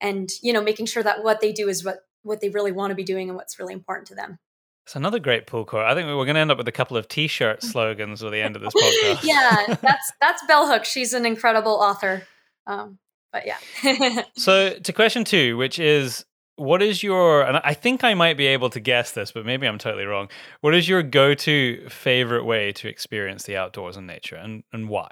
and 0.00 0.30
you 0.42 0.52
know 0.52 0.62
making 0.62 0.86
sure 0.86 1.02
that 1.02 1.22
what 1.22 1.40
they 1.40 1.52
do 1.52 1.68
is 1.68 1.84
what 1.84 2.00
what 2.22 2.40
they 2.40 2.48
really 2.48 2.72
want 2.72 2.90
to 2.90 2.94
be 2.94 3.04
doing 3.04 3.28
and 3.28 3.36
what's 3.36 3.58
really 3.58 3.72
important 3.74 4.06
to 4.08 4.14
them. 4.14 4.38
It's 4.84 4.96
another 4.96 5.20
great 5.20 5.46
pull 5.46 5.64
quote. 5.64 5.84
I 5.84 5.94
think 5.94 6.06
we're 6.06 6.24
going 6.24 6.34
to 6.34 6.40
end 6.40 6.50
up 6.50 6.58
with 6.58 6.66
a 6.66 6.72
couple 6.72 6.96
of 6.96 7.06
T-shirt 7.06 7.62
slogans 7.62 8.22
at 8.22 8.32
the 8.32 8.40
end 8.40 8.56
of 8.56 8.62
this 8.62 8.74
podcast. 8.76 9.20
yeah, 9.22 9.76
that's 9.80 10.12
that's 10.20 10.46
Bell 10.46 10.66
Hook. 10.66 10.84
She's 10.84 11.12
an 11.12 11.26
incredible 11.26 11.72
author. 11.72 12.26
Um, 12.66 12.98
but 13.32 13.44
yeah. 13.46 14.22
so 14.36 14.74
to 14.74 14.92
question 14.92 15.24
two, 15.24 15.56
which 15.56 15.78
is 15.78 16.24
what 16.56 16.82
is 16.82 17.02
your 17.02 17.42
and 17.42 17.60
I 17.64 17.74
think 17.74 18.04
I 18.04 18.14
might 18.14 18.36
be 18.36 18.46
able 18.46 18.70
to 18.70 18.80
guess 18.80 19.12
this, 19.12 19.32
but 19.32 19.46
maybe 19.46 19.66
I'm 19.66 19.78
totally 19.78 20.04
wrong. 20.04 20.28
What 20.60 20.74
is 20.74 20.88
your 20.88 21.02
go-to 21.02 21.88
favorite 21.88 22.44
way 22.44 22.72
to 22.72 22.88
experience 22.88 23.44
the 23.44 23.56
outdoors 23.56 23.96
and 23.96 24.06
nature 24.06 24.36
and, 24.36 24.64
and 24.72 24.88
why? 24.88 25.10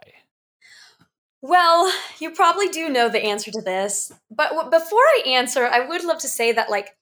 Well, 1.42 1.92
you 2.18 2.30
probably 2.32 2.68
do 2.68 2.88
know 2.88 3.08
the 3.08 3.22
answer 3.24 3.50
to 3.50 3.62
this, 3.62 4.12
but 4.30 4.50
w- 4.50 4.70
before 4.70 4.98
I 5.00 5.22
answer, 5.26 5.66
I 5.66 5.80
would 5.86 6.04
love 6.04 6.18
to 6.18 6.28
say 6.28 6.52
that 6.52 6.70
like 6.70 6.96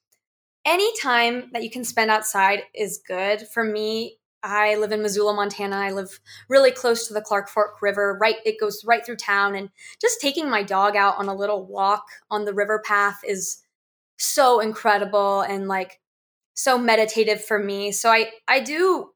any 0.65 0.91
time 0.99 1.49
that 1.53 1.63
you 1.63 1.71
can 1.71 1.83
spend 1.85 2.11
outside 2.11 2.63
is 2.75 3.01
good. 3.07 3.47
For 3.53 3.63
me, 3.63 4.19
I 4.43 4.75
live 4.75 4.91
in 4.93 5.01
Missoula, 5.03 5.33
Montana. 5.33 5.77
I 5.77 5.91
live 5.91 6.19
really 6.49 6.71
close 6.71 7.07
to 7.07 7.13
the 7.15 7.21
Clark 7.21 7.49
Fork 7.49 7.81
River. 7.81 8.17
Right, 8.21 8.37
it 8.45 8.59
goes 8.59 8.83
right 8.85 9.05
through 9.05 9.17
town, 9.17 9.55
and 9.55 9.69
just 10.01 10.21
taking 10.21 10.49
my 10.49 10.63
dog 10.63 10.95
out 10.95 11.17
on 11.17 11.27
a 11.29 11.35
little 11.35 11.65
walk 11.65 12.05
on 12.31 12.45
the 12.45 12.53
river 12.53 12.81
path 12.85 13.21
is 13.27 13.61
so 14.17 14.59
incredible 14.59 15.41
and 15.41 15.67
like 15.67 15.99
so 16.55 16.77
meditative 16.77 17.43
for 17.43 17.59
me. 17.59 17.91
So 17.91 18.09
I 18.11 18.31
I 18.47 18.59
do 18.61 19.11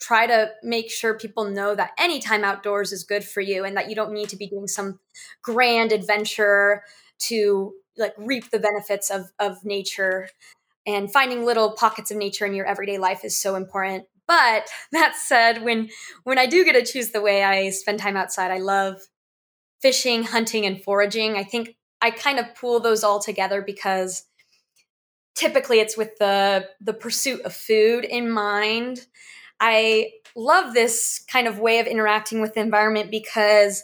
try 0.00 0.26
to 0.26 0.50
make 0.62 0.90
sure 0.90 1.18
people 1.18 1.44
know 1.44 1.74
that 1.74 1.92
any 1.98 2.20
time 2.20 2.44
outdoors 2.44 2.92
is 2.92 3.04
good 3.04 3.24
for 3.24 3.40
you 3.40 3.64
and 3.64 3.76
that 3.76 3.88
you 3.88 3.94
don't 3.94 4.12
need 4.12 4.28
to 4.28 4.36
be 4.36 4.46
doing 4.46 4.66
some 4.66 4.98
grand 5.42 5.92
adventure 5.92 6.82
to 7.18 7.72
like 7.96 8.14
reap 8.18 8.50
the 8.50 8.58
benefits 8.58 9.10
of 9.10 9.32
of 9.38 9.64
nature. 9.64 10.28
And 10.86 11.10
finding 11.10 11.46
little 11.46 11.72
pockets 11.72 12.10
of 12.10 12.18
nature 12.18 12.44
in 12.44 12.54
your 12.54 12.66
everyday 12.66 12.98
life 12.98 13.24
is 13.24 13.36
so 13.36 13.54
important. 13.54 14.04
But 14.26 14.68
that 14.92 15.16
said 15.16 15.62
when 15.62 15.90
when 16.24 16.38
i 16.38 16.46
do 16.46 16.64
get 16.64 16.72
to 16.72 16.84
choose 16.84 17.10
the 17.10 17.22
way 17.22 17.42
i 17.42 17.70
spend 17.70 17.98
time 17.98 18.16
outside 18.16 18.50
i 18.50 18.58
love 18.58 19.00
fishing 19.80 20.22
hunting 20.24 20.64
and 20.64 20.82
foraging. 20.82 21.36
I 21.36 21.44
think 21.44 21.76
i 22.00 22.10
kind 22.10 22.38
of 22.38 22.54
pool 22.54 22.80
those 22.80 23.04
all 23.04 23.20
together 23.20 23.62
because 23.62 24.24
typically 25.34 25.80
it's 25.80 25.96
with 25.96 26.16
the 26.18 26.68
the 26.80 26.94
pursuit 26.94 27.42
of 27.42 27.54
food 27.54 28.04
in 28.04 28.30
mind 28.30 29.06
i 29.64 30.10
love 30.36 30.74
this 30.74 31.24
kind 31.30 31.46
of 31.46 31.58
way 31.58 31.78
of 31.78 31.86
interacting 31.86 32.40
with 32.40 32.54
the 32.54 32.60
environment 32.60 33.10
because 33.10 33.82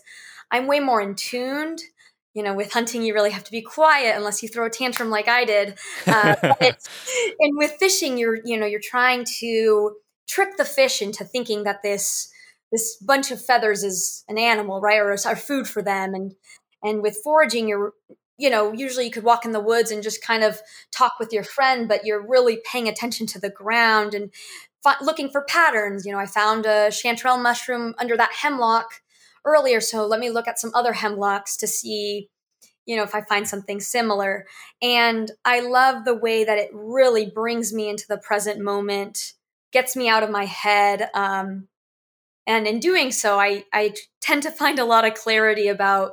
i'm 0.50 0.66
way 0.66 0.80
more 0.80 1.00
in 1.00 1.14
tuned 1.14 1.80
you 2.34 2.44
know, 2.44 2.54
with 2.54 2.72
hunting, 2.72 3.02
you 3.02 3.12
really 3.12 3.32
have 3.32 3.44
to 3.44 3.50
be 3.50 3.60
quiet 3.60 4.16
unless 4.16 4.42
you 4.42 4.48
throw 4.48 4.66
a 4.66 4.70
tantrum 4.70 5.10
like 5.10 5.28
I 5.28 5.44
did. 5.44 5.76
Uh, 6.06 6.36
and 6.60 7.58
with 7.58 7.72
fishing, 7.80 8.18
you're, 8.18 8.38
you 8.44 8.56
know, 8.56 8.66
you're 8.66 8.80
trying 8.80 9.24
to 9.40 9.96
trick 10.28 10.56
the 10.56 10.64
fish 10.64 11.02
into 11.02 11.24
thinking 11.24 11.64
that 11.64 11.82
this 11.82 12.30
this 12.70 12.96
bunch 12.98 13.32
of 13.32 13.44
feathers 13.44 13.82
is 13.82 14.24
an 14.28 14.38
animal, 14.38 14.80
right, 14.80 15.00
or 15.00 15.10
our 15.10 15.36
food 15.36 15.66
for 15.66 15.82
them. 15.82 16.14
And 16.14 16.34
and 16.84 17.02
with 17.02 17.18
foraging, 17.24 17.66
you're, 17.66 17.94
you 18.38 18.48
know, 18.48 18.72
usually 18.72 19.06
you 19.06 19.10
could 19.10 19.24
walk 19.24 19.44
in 19.44 19.50
the 19.50 19.60
woods 19.60 19.90
and 19.90 20.02
just 20.02 20.22
kind 20.22 20.44
of 20.44 20.60
talk 20.92 21.14
with 21.18 21.32
your 21.32 21.42
friend, 21.42 21.88
but 21.88 22.04
you're 22.04 22.24
really 22.24 22.60
paying 22.64 22.88
attention 22.88 23.26
to 23.26 23.40
the 23.40 23.50
ground 23.50 24.14
and 24.14 24.30
looking 25.00 25.30
for 25.30 25.42
patterns. 25.44 26.06
You 26.06 26.12
know, 26.12 26.18
I 26.18 26.26
found 26.26 26.66
a 26.66 26.88
chanterelle 26.88 27.42
mushroom 27.42 27.94
under 27.98 28.16
that 28.16 28.32
hemlock 28.42 29.02
earlier. 29.44 29.80
So 29.80 30.06
let 30.06 30.20
me 30.20 30.30
look 30.30 30.48
at 30.48 30.58
some 30.58 30.72
other 30.74 30.92
hemlocks 30.92 31.56
to 31.58 31.66
see, 31.66 32.28
you 32.86 32.96
know, 32.96 33.02
if 33.02 33.14
I 33.14 33.22
find 33.22 33.48
something 33.48 33.80
similar. 33.80 34.46
And 34.82 35.30
I 35.44 35.60
love 35.60 36.04
the 36.04 36.14
way 36.14 36.44
that 36.44 36.58
it 36.58 36.70
really 36.72 37.30
brings 37.30 37.72
me 37.72 37.88
into 37.88 38.06
the 38.08 38.18
present 38.18 38.60
moment, 38.60 39.34
gets 39.72 39.96
me 39.96 40.08
out 40.08 40.22
of 40.22 40.30
my 40.30 40.44
head. 40.44 41.08
Um, 41.14 41.68
and 42.46 42.66
in 42.66 42.80
doing 42.80 43.12
so, 43.12 43.38
I, 43.38 43.64
I 43.72 43.94
tend 44.20 44.42
to 44.42 44.50
find 44.50 44.78
a 44.78 44.84
lot 44.84 45.06
of 45.06 45.14
clarity 45.14 45.68
about 45.68 46.12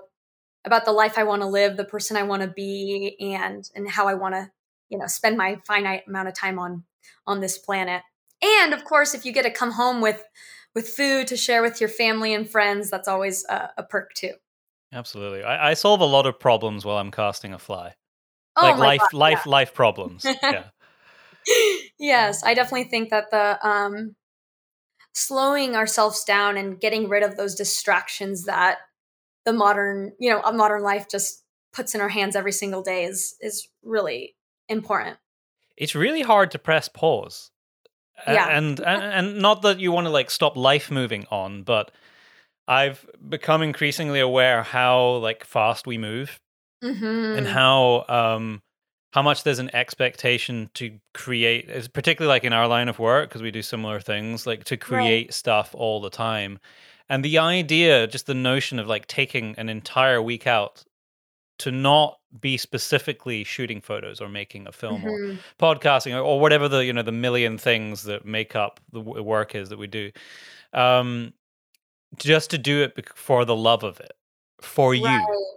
about 0.65 0.83
the 0.83 0.91
life 0.91 1.17
I 1.17 1.23
want 1.23 1.41
to 1.43 1.47
live, 1.47 1.77
the 1.77 1.85
person 1.85 2.17
I 2.17 2.23
want 2.23 2.41
to 2.41 2.49
be, 2.49 3.15
and 3.21 3.69
and 3.73 3.89
how 3.89 4.07
I 4.07 4.15
want 4.15 4.35
to, 4.35 4.51
you 4.89 4.97
know, 4.97 5.07
spend 5.07 5.37
my 5.37 5.61
finite 5.65 6.03
amount 6.07 6.27
of 6.27 6.33
time 6.33 6.59
on 6.59 6.83
on 7.25 7.39
this 7.39 7.57
planet. 7.57 8.03
And 8.41 8.73
of 8.73 8.83
course, 8.83 9.13
if 9.13 9.25
you 9.25 9.31
get 9.31 9.43
to 9.43 9.51
come 9.51 9.71
home 9.71 10.01
with 10.01 10.23
with 10.75 10.89
food 10.89 11.27
to 11.27 11.37
share 11.37 11.63
with 11.63 11.81
your 11.81 11.89
family 11.89 12.33
and 12.33 12.47
friends, 12.47 12.89
that's 12.89 13.07
always 13.07 13.43
a, 13.49 13.71
a 13.77 13.83
perk 13.83 14.13
too. 14.13 14.33
Absolutely. 14.93 15.43
I, 15.43 15.71
I, 15.71 15.73
solve 15.73 16.01
a 16.01 16.05
lot 16.05 16.27
of 16.27 16.39
problems 16.39 16.85
while 16.85 16.97
I'm 16.97 17.09
casting 17.09 17.53
a 17.53 17.59
fly. 17.59 17.95
Oh 18.55 18.61
like 18.61 18.77
life, 18.77 18.99
God, 18.99 19.13
life, 19.13 19.41
yeah. 19.45 19.51
life 19.51 19.73
problems. 19.73 20.25
yeah. 20.43 20.65
yes, 21.99 22.43
I 22.43 22.53
definitely 22.53 22.85
think 22.85 23.09
that 23.09 23.31
the 23.31 23.67
um, 23.67 24.15
slowing 25.13 25.75
ourselves 25.75 26.23
down 26.23 26.57
and 26.57 26.79
getting 26.79 27.09
rid 27.09 27.23
of 27.23 27.37
those 27.37 27.55
distractions 27.55 28.43
that 28.45 28.77
the 29.45 29.53
modern, 29.53 30.13
you 30.19 30.29
know, 30.29 30.41
a 30.41 30.53
modern 30.53 30.83
life 30.83 31.07
just 31.09 31.43
puts 31.73 31.95
in 31.95 32.01
our 32.01 32.09
hands 32.09 32.35
every 32.35 32.51
single 32.51 32.83
day 32.83 33.03
is 33.03 33.35
is 33.41 33.67
really 33.83 34.35
important. 34.69 35.17
It's 35.75 35.95
really 35.95 36.21
hard 36.21 36.51
to 36.51 36.59
press 36.59 36.87
pause 36.87 37.51
yeah. 38.25 38.47
and, 38.49 38.79
and 38.79 39.03
and 39.03 39.37
not 39.39 39.61
that 39.61 39.79
you 39.79 39.91
want 39.91 40.05
to 40.05 40.11
like 40.11 40.29
stop 40.31 40.57
life 40.57 40.89
moving 40.89 41.25
on 41.29 41.63
but 41.63 41.91
i've 42.67 43.05
become 43.27 43.61
increasingly 43.61 44.19
aware 44.19 44.63
how 44.63 45.15
like 45.17 45.43
fast 45.43 45.87
we 45.87 45.97
move 45.97 46.39
mm-hmm. 46.83 47.37
and 47.37 47.47
how 47.47 48.05
um 48.07 48.61
how 49.13 49.21
much 49.21 49.43
there's 49.43 49.59
an 49.59 49.73
expectation 49.73 50.69
to 50.73 50.97
create 51.13 51.67
particularly 51.93 52.33
like 52.33 52.43
in 52.43 52.53
our 52.53 52.67
line 52.67 52.89
of 52.89 52.99
work 52.99 53.29
because 53.29 53.41
we 53.41 53.51
do 53.51 53.61
similar 53.61 53.99
things 53.99 54.45
like 54.45 54.63
to 54.63 54.77
create 54.77 55.27
right. 55.27 55.33
stuff 55.33 55.73
all 55.73 56.01
the 56.01 56.09
time 56.09 56.59
and 57.09 57.23
the 57.23 57.37
idea 57.37 58.07
just 58.07 58.25
the 58.25 58.33
notion 58.33 58.79
of 58.79 58.87
like 58.87 59.07
taking 59.07 59.55
an 59.57 59.69
entire 59.69 60.21
week 60.21 60.45
out 60.45 60.83
to 61.59 61.71
not 61.71 62.19
be 62.39 62.57
specifically 62.57 63.43
shooting 63.43 63.81
photos 63.81 64.21
or 64.21 64.29
making 64.29 64.67
a 64.67 64.71
film 64.71 65.01
mm-hmm. 65.01 65.37
or 65.37 65.39
podcasting 65.59 66.13
or, 66.13 66.19
or, 66.19 66.39
whatever 66.39 66.67
the 66.67 66.85
you 66.85 66.93
know 66.93 67.01
the 67.01 67.11
million 67.11 67.57
things 67.57 68.03
that 68.03 68.25
make 68.25 68.55
up 68.55 68.79
the 68.91 69.01
work 69.01 69.55
is 69.55 69.69
that 69.69 69.79
we 69.79 69.87
do 69.87 70.11
um 70.73 71.33
just 72.17 72.49
to 72.49 72.57
do 72.57 72.83
it 72.83 73.07
for 73.15 73.45
the 73.45 73.55
love 73.55 73.83
of 73.83 73.99
it 73.99 74.13
for 74.61 74.91
right. 74.91 75.01
you 75.01 75.55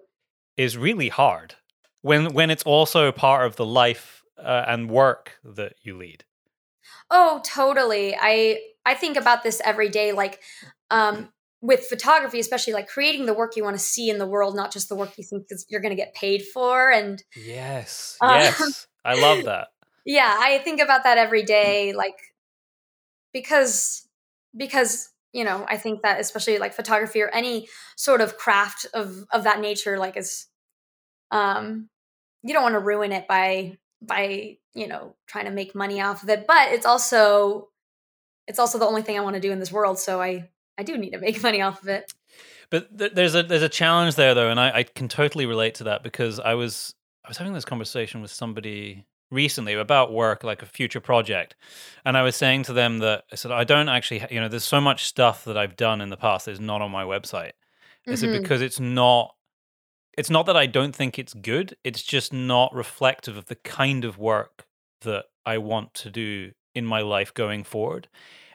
is 0.56 0.76
really 0.76 1.08
hard 1.08 1.54
when 2.02 2.32
when 2.32 2.50
it's 2.50 2.62
also 2.62 3.10
part 3.12 3.46
of 3.46 3.56
the 3.56 3.66
life 3.66 4.22
uh, 4.38 4.64
and 4.66 4.90
work 4.90 5.38
that 5.44 5.74
you 5.82 5.96
lead 5.96 6.24
oh 7.10 7.40
totally 7.44 8.16
i 8.20 8.58
i 8.86 8.94
think 8.94 9.16
about 9.16 9.42
this 9.42 9.60
every 9.64 9.88
day 9.88 10.12
like 10.12 10.40
um 10.90 11.28
with 11.62 11.84
photography, 11.86 12.40
especially 12.40 12.72
like 12.72 12.88
creating 12.88 13.26
the 13.26 13.34
work 13.34 13.56
you 13.56 13.64
want 13.64 13.76
to 13.76 13.82
see 13.82 14.08
in 14.08 14.18
the 14.18 14.26
world, 14.26 14.56
not 14.56 14.72
just 14.72 14.88
the 14.88 14.94
work 14.94 15.16
you 15.18 15.24
think 15.24 15.46
you're 15.68 15.80
going 15.80 15.94
to 15.94 15.96
get 15.96 16.14
paid 16.14 16.42
for. 16.42 16.90
And 16.90 17.22
yes, 17.36 18.16
um, 18.20 18.30
yes, 18.40 18.86
I 19.04 19.14
love 19.14 19.44
that. 19.44 19.68
Yeah, 20.04 20.34
I 20.38 20.58
think 20.58 20.80
about 20.80 21.04
that 21.04 21.18
every 21.18 21.42
day, 21.42 21.92
like 21.92 22.16
because 23.32 24.08
because 24.56 25.10
you 25.32 25.44
know 25.44 25.66
I 25.68 25.76
think 25.76 26.02
that 26.02 26.20
especially 26.20 26.58
like 26.58 26.72
photography 26.72 27.20
or 27.22 27.28
any 27.28 27.68
sort 27.96 28.20
of 28.20 28.38
craft 28.38 28.86
of 28.94 29.24
of 29.30 29.44
that 29.44 29.60
nature, 29.60 29.98
like 29.98 30.16
is 30.16 30.46
um 31.30 31.88
you 32.42 32.54
don't 32.54 32.62
want 32.62 32.74
to 32.74 32.80
ruin 32.80 33.12
it 33.12 33.28
by 33.28 33.76
by 34.00 34.56
you 34.74 34.86
know 34.86 35.14
trying 35.26 35.44
to 35.44 35.50
make 35.50 35.74
money 35.74 36.00
off 36.00 36.22
of 36.22 36.30
it, 36.30 36.46
but 36.46 36.72
it's 36.72 36.86
also 36.86 37.68
it's 38.46 38.58
also 38.58 38.78
the 38.78 38.86
only 38.86 39.02
thing 39.02 39.18
I 39.18 39.22
want 39.22 39.34
to 39.34 39.40
do 39.40 39.52
in 39.52 39.60
this 39.60 39.70
world, 39.70 39.98
so 39.98 40.22
I 40.22 40.48
I 40.80 40.82
do 40.82 40.96
need 40.96 41.10
to 41.10 41.18
make 41.18 41.42
money 41.48 41.60
off 41.60 41.82
of 41.82 41.88
it. 41.88 42.12
But 42.70 42.96
th- 42.98 43.12
there's 43.12 43.34
a 43.34 43.42
there's 43.42 43.62
a 43.62 43.68
challenge 43.68 44.14
there 44.14 44.34
though, 44.34 44.48
and 44.50 44.58
I, 44.58 44.70
I 44.78 44.82
can 44.84 45.08
totally 45.08 45.44
relate 45.46 45.74
to 45.76 45.84
that 45.84 46.02
because 46.02 46.40
I 46.40 46.54
was 46.54 46.94
I 47.24 47.28
was 47.28 47.36
having 47.36 47.52
this 47.52 47.64
conversation 47.64 48.22
with 48.22 48.30
somebody 48.30 49.06
recently 49.30 49.74
about 49.74 50.12
work, 50.12 50.42
like 50.42 50.62
a 50.62 50.66
future 50.66 51.00
project, 51.00 51.54
and 52.04 52.16
I 52.16 52.22
was 52.22 52.34
saying 52.36 52.62
to 52.64 52.72
them 52.72 52.98
that 52.98 53.24
I 53.32 53.36
said 53.36 53.50
I 53.52 53.64
don't 53.64 53.88
actually, 53.88 54.24
you 54.30 54.40
know, 54.40 54.48
there's 54.48 54.64
so 54.64 54.80
much 54.80 55.04
stuff 55.04 55.44
that 55.44 55.56
I've 55.58 55.76
done 55.76 56.00
in 56.00 56.08
the 56.10 56.16
past 56.16 56.46
that's 56.46 56.60
not 56.60 56.80
on 56.80 56.90
my 56.90 57.04
website. 57.04 57.52
I 58.08 58.14
said 58.14 58.30
Mhm. 58.30 58.42
because 58.42 58.62
it's 58.62 58.80
not. 58.80 59.34
It's 60.18 60.30
not 60.30 60.46
that 60.46 60.56
I 60.56 60.66
don't 60.66 60.94
think 60.94 61.18
it's 61.18 61.34
good. 61.34 61.76
It's 61.84 62.02
just 62.02 62.32
not 62.32 62.74
reflective 62.74 63.36
of 63.36 63.46
the 63.46 63.54
kind 63.56 64.04
of 64.04 64.18
work 64.18 64.66
that 65.02 65.26
I 65.46 65.58
want 65.58 65.94
to 65.94 66.10
do 66.10 66.52
in 66.74 66.84
my 66.84 67.00
life 67.00 67.32
going 67.32 67.64
forward. 67.64 68.08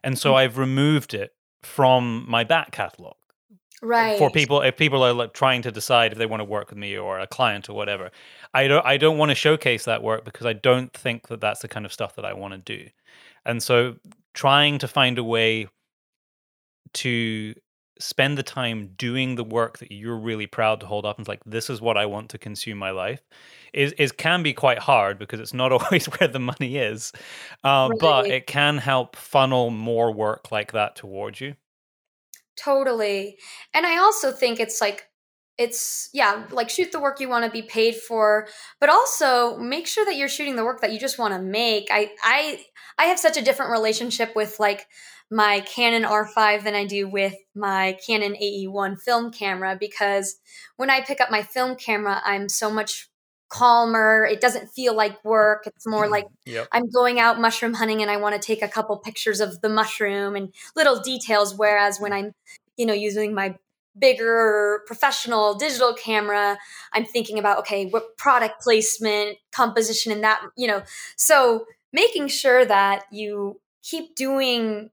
And 0.03 0.17
so 0.19 0.33
Mm. 0.33 0.35
I've 0.35 0.57
removed 0.57 1.13
it 1.13 1.33
from 1.65 2.25
my 2.27 2.43
back 2.43 2.71
catalog 2.71 3.13
uh, 3.13 3.55
Right. 3.81 4.17
for 4.17 4.31
people 4.31 4.61
if 4.61 4.77
people 4.77 5.03
are 5.03 5.13
like 5.13 5.33
trying 5.33 5.61
to 5.63 5.71
decide 5.71 6.11
if 6.13 6.17
they 6.17 6.25
want 6.25 6.39
to 6.39 6.45
work 6.45 6.69
with 6.69 6.79
me 6.79 6.97
or 6.97 7.19
a 7.19 7.27
client 7.27 7.69
or 7.69 7.73
whatever 7.73 8.09
i 8.53 8.67
don't 8.67 8.85
i 8.85 8.97
don't 8.97 9.17
want 9.17 9.29
to 9.29 9.35
showcase 9.35 9.85
that 9.85 10.01
work 10.01 10.23
because 10.25 10.45
i 10.45 10.53
don't 10.53 10.93
think 10.93 11.27
that 11.27 11.41
that's 11.41 11.61
the 11.61 11.67
kind 11.67 11.85
of 11.85 11.91
stuff 11.93 12.15
that 12.15 12.25
i 12.25 12.33
want 12.33 12.53
to 12.53 12.77
do 12.77 12.89
and 13.45 13.61
so 13.61 13.95
trying 14.33 14.79
to 14.79 14.87
find 14.87 15.17
a 15.17 15.23
way 15.23 15.67
to 16.93 17.53
spend 17.99 18.37
the 18.37 18.43
time 18.43 18.91
doing 18.97 19.35
the 19.35 19.43
work 19.43 19.77
that 19.79 19.91
you're 19.91 20.17
really 20.17 20.47
proud 20.47 20.79
to 20.81 20.85
hold 20.85 21.05
up 21.05 21.17
and 21.17 21.23
it's 21.23 21.29
like 21.29 21.43
this 21.45 21.69
is 21.69 21.81
what 21.81 21.97
I 21.97 22.05
want 22.05 22.29
to 22.31 22.37
consume 22.37 22.77
my 22.77 22.91
life 22.91 23.21
is 23.75 23.91
is 23.93 24.11
can 24.11 24.41
be 24.41 24.53
quite 24.53 24.79
hard 24.79 25.19
because 25.19 25.39
it's 25.39 25.53
not 25.53 25.71
always 25.71 26.05
where 26.05 26.27
the 26.27 26.39
money 26.39 26.77
is, 26.77 27.11
uh, 27.63 27.89
but 27.99 28.25
it 28.27 28.47
can 28.47 28.77
help 28.77 29.15
funnel 29.15 29.69
more 29.69 30.11
work 30.11 30.51
like 30.51 30.71
that 30.71 30.95
towards 30.95 31.41
you. 31.41 31.55
Totally, 32.57 33.37
and 33.73 33.85
I 33.85 33.97
also 33.97 34.31
think 34.31 34.59
it's 34.59 34.81
like 34.81 35.07
it's 35.57 36.09
yeah 36.13 36.45
like 36.51 36.69
shoot 36.69 36.91
the 36.91 36.99
work 36.99 37.19
you 37.19 37.29
want 37.29 37.45
to 37.45 37.51
be 37.51 37.61
paid 37.61 37.95
for 37.95 38.45
but 38.81 38.89
also 38.89 39.55
make 39.57 39.87
sure 39.87 40.03
that 40.03 40.17
you're 40.17 40.27
shooting 40.27 40.57
the 40.57 40.65
work 40.65 40.81
that 40.81 40.91
you 40.91 40.99
just 40.99 41.19
want 41.19 41.33
to 41.33 41.41
make. 41.41 41.87
I 41.91 42.11
i 42.23 42.63
i 42.97 43.05
have 43.05 43.19
such 43.19 43.37
a 43.37 43.41
different 43.41 43.71
relationship 43.71 44.35
with 44.35 44.59
like 44.59 44.87
my 45.31 45.59
canon 45.61 46.03
r5 46.03 46.63
than 46.63 46.75
i 46.75 46.85
do 46.85 47.07
with 47.07 47.35
my 47.55 47.97
canon 48.05 48.35
ae1 48.41 48.99
film 48.99 49.31
camera 49.31 49.77
because 49.79 50.37
when 50.77 50.89
i 50.89 51.01
pick 51.01 51.19
up 51.19 51.31
my 51.31 51.41
film 51.41 51.75
camera 51.75 52.21
i'm 52.25 52.49
so 52.49 52.69
much 52.69 53.09
calmer. 53.49 54.27
It 54.29 54.41
doesn't 54.41 54.69
feel 54.69 54.95
like 54.95 55.23
work. 55.23 55.67
It's 55.67 55.87
more 55.87 56.07
like 56.07 56.25
yep. 56.45 56.67
i'm 56.71 56.89
going 56.89 57.19
out 57.19 57.39
mushroom 57.39 57.73
hunting 57.73 58.01
and 58.01 58.11
i 58.11 58.17
want 58.17 58.39
to 58.39 58.45
take 58.45 58.61
a 58.61 58.67
couple 58.67 58.97
pictures 58.97 59.39
of 59.39 59.61
the 59.61 59.69
mushroom 59.69 60.35
and 60.35 60.53
little 60.75 60.99
details 60.99 61.55
whereas 61.55 61.99
when 61.99 62.11
mm. 62.11 62.15
i'm 62.15 62.31
you 62.77 62.85
know 62.85 62.93
using 62.93 63.33
my 63.33 63.55
bigger 63.99 64.81
professional 64.87 65.55
digital 65.55 65.93
camera. 65.93 66.57
I'm 66.93 67.05
thinking 67.05 67.39
about 67.39 67.59
okay 67.59 67.85
what 67.85 68.17
product 68.17 68.61
placement 68.61 69.37
composition 69.51 70.11
and 70.11 70.23
that 70.23 70.41
you 70.57 70.67
know. 70.67 70.83
So 71.15 71.65
making 71.93 72.27
sure 72.27 72.65
that 72.65 73.03
you 73.11 73.61
keep 73.83 74.15
doing 74.15 74.89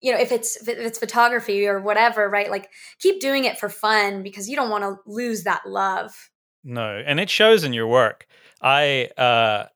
you 0.00 0.12
know 0.12 0.18
if 0.18 0.32
it's 0.32 0.56
if 0.68 0.78
it's 0.78 0.98
photography 0.98 1.66
or 1.66 1.80
whatever 1.80 2.28
right 2.28 2.50
like 2.50 2.68
keep 2.98 3.20
doing 3.20 3.44
it 3.44 3.58
for 3.58 3.68
fun 3.68 4.22
because 4.22 4.48
you 4.48 4.56
don't 4.56 4.70
want 4.70 4.84
to 4.84 4.96
lose 5.06 5.44
that 5.44 5.62
love. 5.66 6.30
No 6.64 7.02
and 7.04 7.18
it 7.20 7.30
shows 7.30 7.64
in 7.64 7.72
your 7.72 7.86
work. 7.86 8.26
I 8.60 9.08
uh 9.16 9.66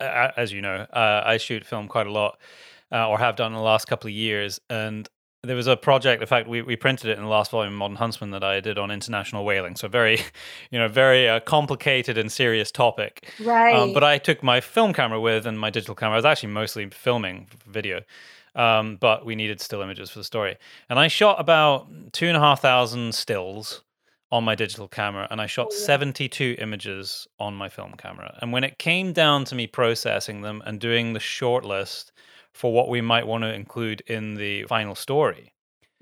as 0.00 0.52
you 0.52 0.60
know 0.60 0.86
uh, 0.92 1.22
i 1.24 1.36
shoot 1.36 1.64
film 1.64 1.88
quite 1.88 2.06
a 2.06 2.12
lot 2.12 2.38
uh, 2.92 3.08
or 3.08 3.18
have 3.18 3.36
done 3.36 3.52
in 3.52 3.56
the 3.56 3.62
last 3.62 3.86
couple 3.86 4.08
of 4.08 4.14
years 4.14 4.60
and 4.68 5.08
there 5.44 5.56
was 5.56 5.66
a 5.66 5.76
project 5.76 6.22
in 6.22 6.28
fact 6.28 6.48
we, 6.48 6.62
we 6.62 6.76
printed 6.76 7.10
it 7.10 7.16
in 7.16 7.24
the 7.24 7.30
last 7.30 7.50
volume 7.50 7.74
of 7.74 7.78
modern 7.78 7.96
huntsman 7.96 8.30
that 8.30 8.44
i 8.44 8.60
did 8.60 8.78
on 8.78 8.90
international 8.90 9.44
whaling. 9.44 9.76
So 9.76 9.88
very 9.88 10.18
you 10.70 10.78
know 10.78 10.88
very 10.88 11.28
uh, 11.28 11.40
complicated 11.40 12.18
and 12.18 12.30
serious 12.30 12.70
topic. 12.70 13.32
Um, 13.40 13.46
right. 13.46 13.74
um, 13.74 13.92
but 13.92 14.04
i 14.04 14.18
took 14.18 14.42
my 14.42 14.60
film 14.60 14.92
camera 14.92 15.20
with 15.20 15.46
and 15.46 15.58
my 15.58 15.70
digital 15.70 15.94
camera. 15.94 16.14
I 16.14 16.18
was 16.18 16.24
actually 16.24 16.52
mostly 16.52 16.88
filming 16.90 17.48
video. 17.66 18.00
Um, 18.56 18.98
but 19.00 19.26
we 19.26 19.34
needed 19.34 19.60
still 19.60 19.82
images 19.82 20.10
for 20.10 20.20
the 20.20 20.24
story. 20.24 20.56
And 20.88 20.98
i 20.98 21.08
shot 21.08 21.40
about 21.40 21.88
two 22.12 22.26
and 22.26 22.36
a 22.36 22.40
half 22.40 22.60
thousand 22.60 23.14
stills 23.14 23.82
on 24.30 24.42
my 24.42 24.54
digital 24.54 24.88
camera 24.88 25.28
and 25.30 25.40
i 25.40 25.46
shot 25.46 25.68
oh, 25.70 25.74
yeah. 25.74 25.86
72 25.86 26.56
images 26.58 27.28
on 27.38 27.54
my 27.54 27.68
film 27.68 27.94
camera. 27.98 28.38
And 28.40 28.52
when 28.52 28.64
it 28.64 28.78
came 28.78 29.12
down 29.12 29.44
to 29.46 29.54
me 29.54 29.66
processing 29.66 30.42
them 30.42 30.62
and 30.66 30.80
doing 30.80 31.12
the 31.12 31.20
short 31.20 31.64
list 31.64 32.12
for 32.54 32.72
what 32.72 32.88
we 32.88 33.00
might 33.00 33.26
want 33.26 33.42
to 33.42 33.52
include 33.52 34.00
in 34.06 34.34
the 34.34 34.62
final 34.64 34.94
story. 34.94 35.52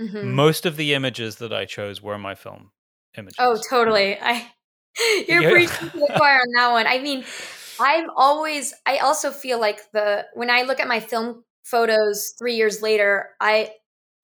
Mm-hmm. 0.01 0.33
Most 0.35 0.67
of 0.67 0.77
the 0.77 0.95
images 0.95 1.37
that 1.37 1.53
I 1.53 1.65
chose 1.65 2.03
were 2.03 2.19
my 2.19 2.35
film 2.35 2.71
images. 3.17 3.37
Oh, 3.39 3.59
totally. 3.69 4.19
I 4.23 4.53
you're 5.29 5.51
preaching 5.51 5.91
to 5.91 5.99
the 5.99 6.13
choir 6.17 6.37
on 6.37 6.53
that 6.55 6.71
one. 6.71 6.87
I 6.87 6.99
mean, 6.99 7.25
I'm 7.81 8.11
always 8.15 8.75
I 8.87 8.99
also 8.99 9.31
feel 9.31 9.59
like 9.59 9.81
the 9.93 10.27
when 10.35 10.51
I 10.51 10.63
look 10.63 10.79
at 10.79 10.89
my 10.89 11.01
film 11.01 11.45
photos 11.65 12.35
3 12.39 12.55
years 12.55 12.83
later, 12.83 13.31
I 13.41 13.71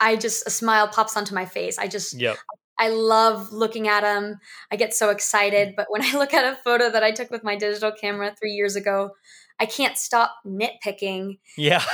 I 0.01 0.17
just 0.17 0.47
a 0.47 0.51
smile 0.51 0.89
pops 0.89 1.17
onto 1.17 1.35
my 1.35 1.47
face. 1.47 1.79
I 1.79 1.89
just 1.89 2.21
yep. 2.21 2.37
I 2.79 2.91
love 2.91 3.53
looking 3.53 3.89
at 3.89 4.03
them. 4.03 4.39
I 4.71 4.77
get 4.77 4.95
so 4.95 5.11
excited, 5.11 5.75
but 5.77 5.87
when 5.89 6.03
I 6.03 6.13
look 6.19 6.35
at 6.35 6.45
a 6.45 6.57
photo 6.63 6.91
that 6.91 7.03
I 7.03 7.11
took 7.11 7.31
with 7.31 7.43
my 7.43 7.57
digital 7.57 7.91
camera 7.91 8.35
3 8.39 8.51
years 8.51 8.77
ago, 8.77 9.13
I 9.61 9.67
can't 9.67 9.97
stop 9.97 10.35
nitpicking. 10.47 11.39
Yeah. 11.57 11.85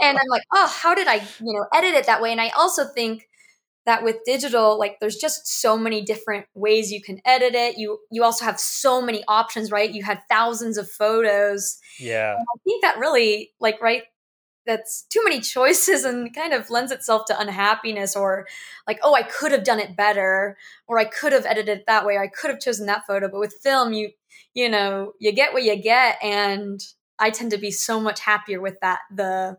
and 0.00 0.18
I'm 0.18 0.28
like, 0.28 0.42
oh, 0.52 0.66
how 0.66 0.96
did 0.96 1.06
I, 1.06 1.16
you 1.38 1.52
know, 1.52 1.64
edit 1.72 1.94
it 1.94 2.06
that 2.06 2.20
way? 2.20 2.32
And 2.32 2.40
I 2.40 2.48
also 2.50 2.86
think 2.86 3.28
that 3.86 4.02
with 4.02 4.16
digital, 4.26 4.78
like 4.78 4.96
there's 5.00 5.16
just 5.16 5.46
so 5.60 5.76
many 5.76 6.02
different 6.02 6.46
ways 6.54 6.90
you 6.90 7.00
can 7.02 7.20
edit 7.24 7.54
it. 7.54 7.78
You 7.78 7.98
you 8.10 8.24
also 8.24 8.44
have 8.44 8.58
so 8.58 9.00
many 9.00 9.22
options, 9.28 9.70
right? 9.70 9.90
You 9.90 10.02
had 10.02 10.20
thousands 10.28 10.76
of 10.76 10.90
photos. 10.90 11.78
Yeah. 11.98 12.32
And 12.32 12.40
I 12.40 12.56
think 12.64 12.82
that 12.82 12.98
really, 12.98 13.52
like, 13.60 13.80
right, 13.80 14.02
that's 14.66 15.02
too 15.02 15.20
many 15.24 15.40
choices 15.40 16.04
and 16.04 16.34
kind 16.34 16.52
of 16.52 16.70
lends 16.70 16.92
itself 16.92 17.24
to 17.26 17.38
unhappiness 17.38 18.14
or 18.14 18.46
like 18.86 18.98
oh 19.02 19.14
i 19.14 19.22
could 19.22 19.52
have 19.52 19.64
done 19.64 19.80
it 19.80 19.96
better 19.96 20.56
or 20.86 20.98
i 20.98 21.04
could 21.04 21.32
have 21.32 21.46
edited 21.46 21.78
it 21.78 21.84
that 21.86 22.06
way 22.06 22.14
or 22.14 22.22
i 22.22 22.28
could 22.28 22.50
have 22.50 22.60
chosen 22.60 22.86
that 22.86 23.06
photo. 23.06 23.28
But 23.28 23.40
with 23.40 23.54
film 23.62 23.92
you 23.92 24.10
you 24.54 24.68
know 24.68 25.12
you 25.18 25.32
get 25.32 25.52
what 25.52 25.62
you 25.62 25.76
get 25.76 26.16
and 26.22 26.80
i 27.18 27.30
tend 27.30 27.50
to 27.52 27.58
be 27.58 27.70
so 27.70 28.00
much 28.00 28.20
happier 28.20 28.60
with 28.60 28.78
that 28.80 29.00
the 29.14 29.58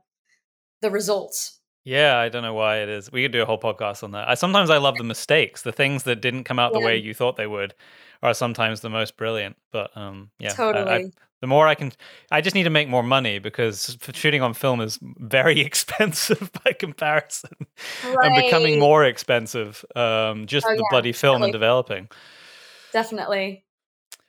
the 0.81 0.91
results. 0.91 1.59
Yeah 1.83 2.17
i 2.17 2.29
don't 2.29 2.43
know 2.43 2.53
why 2.53 2.77
it 2.77 2.89
is. 2.89 3.11
We 3.11 3.23
could 3.23 3.31
do 3.31 3.41
a 3.41 3.45
whole 3.45 3.59
podcast 3.59 4.03
on 4.03 4.11
that. 4.11 4.29
I, 4.29 4.35
sometimes 4.35 4.69
i 4.69 4.77
love 4.77 4.97
the 4.97 5.03
mistakes 5.03 5.61
the 5.61 5.71
things 5.71 6.03
that 6.03 6.21
didn't 6.21 6.43
come 6.43 6.59
out 6.59 6.73
yeah. 6.73 6.79
the 6.79 6.85
way 6.85 6.97
you 6.97 7.13
thought 7.13 7.37
they 7.37 7.47
would 7.47 7.73
are 8.23 8.33
sometimes 8.33 8.81
the 8.81 8.89
most 8.89 9.17
brilliant 9.17 9.55
but 9.71 9.95
um 9.95 10.29
yeah 10.39 10.49
totally 10.49 10.91
I, 10.91 10.95
I, 10.97 11.11
the 11.41 11.47
more 11.47 11.67
I 11.67 11.73
can, 11.75 11.91
I 12.29 12.41
just 12.41 12.55
need 12.55 12.63
to 12.63 12.69
make 12.69 12.87
more 12.87 13.01
money 13.01 13.39
because 13.39 13.97
shooting 14.13 14.43
on 14.43 14.53
film 14.53 14.79
is 14.79 14.99
very 15.01 15.59
expensive 15.61 16.51
by 16.63 16.73
comparison, 16.73 17.67
right. 18.05 18.15
and 18.23 18.35
becoming 18.35 18.79
more 18.79 19.03
expensive. 19.03 19.83
Um, 19.95 20.45
just 20.45 20.65
oh, 20.67 20.69
the 20.69 20.75
yeah, 20.75 20.89
bloody 20.91 21.11
film 21.11 21.41
and 21.43 21.51
developing. 21.51 22.09
Definitely. 22.93 23.65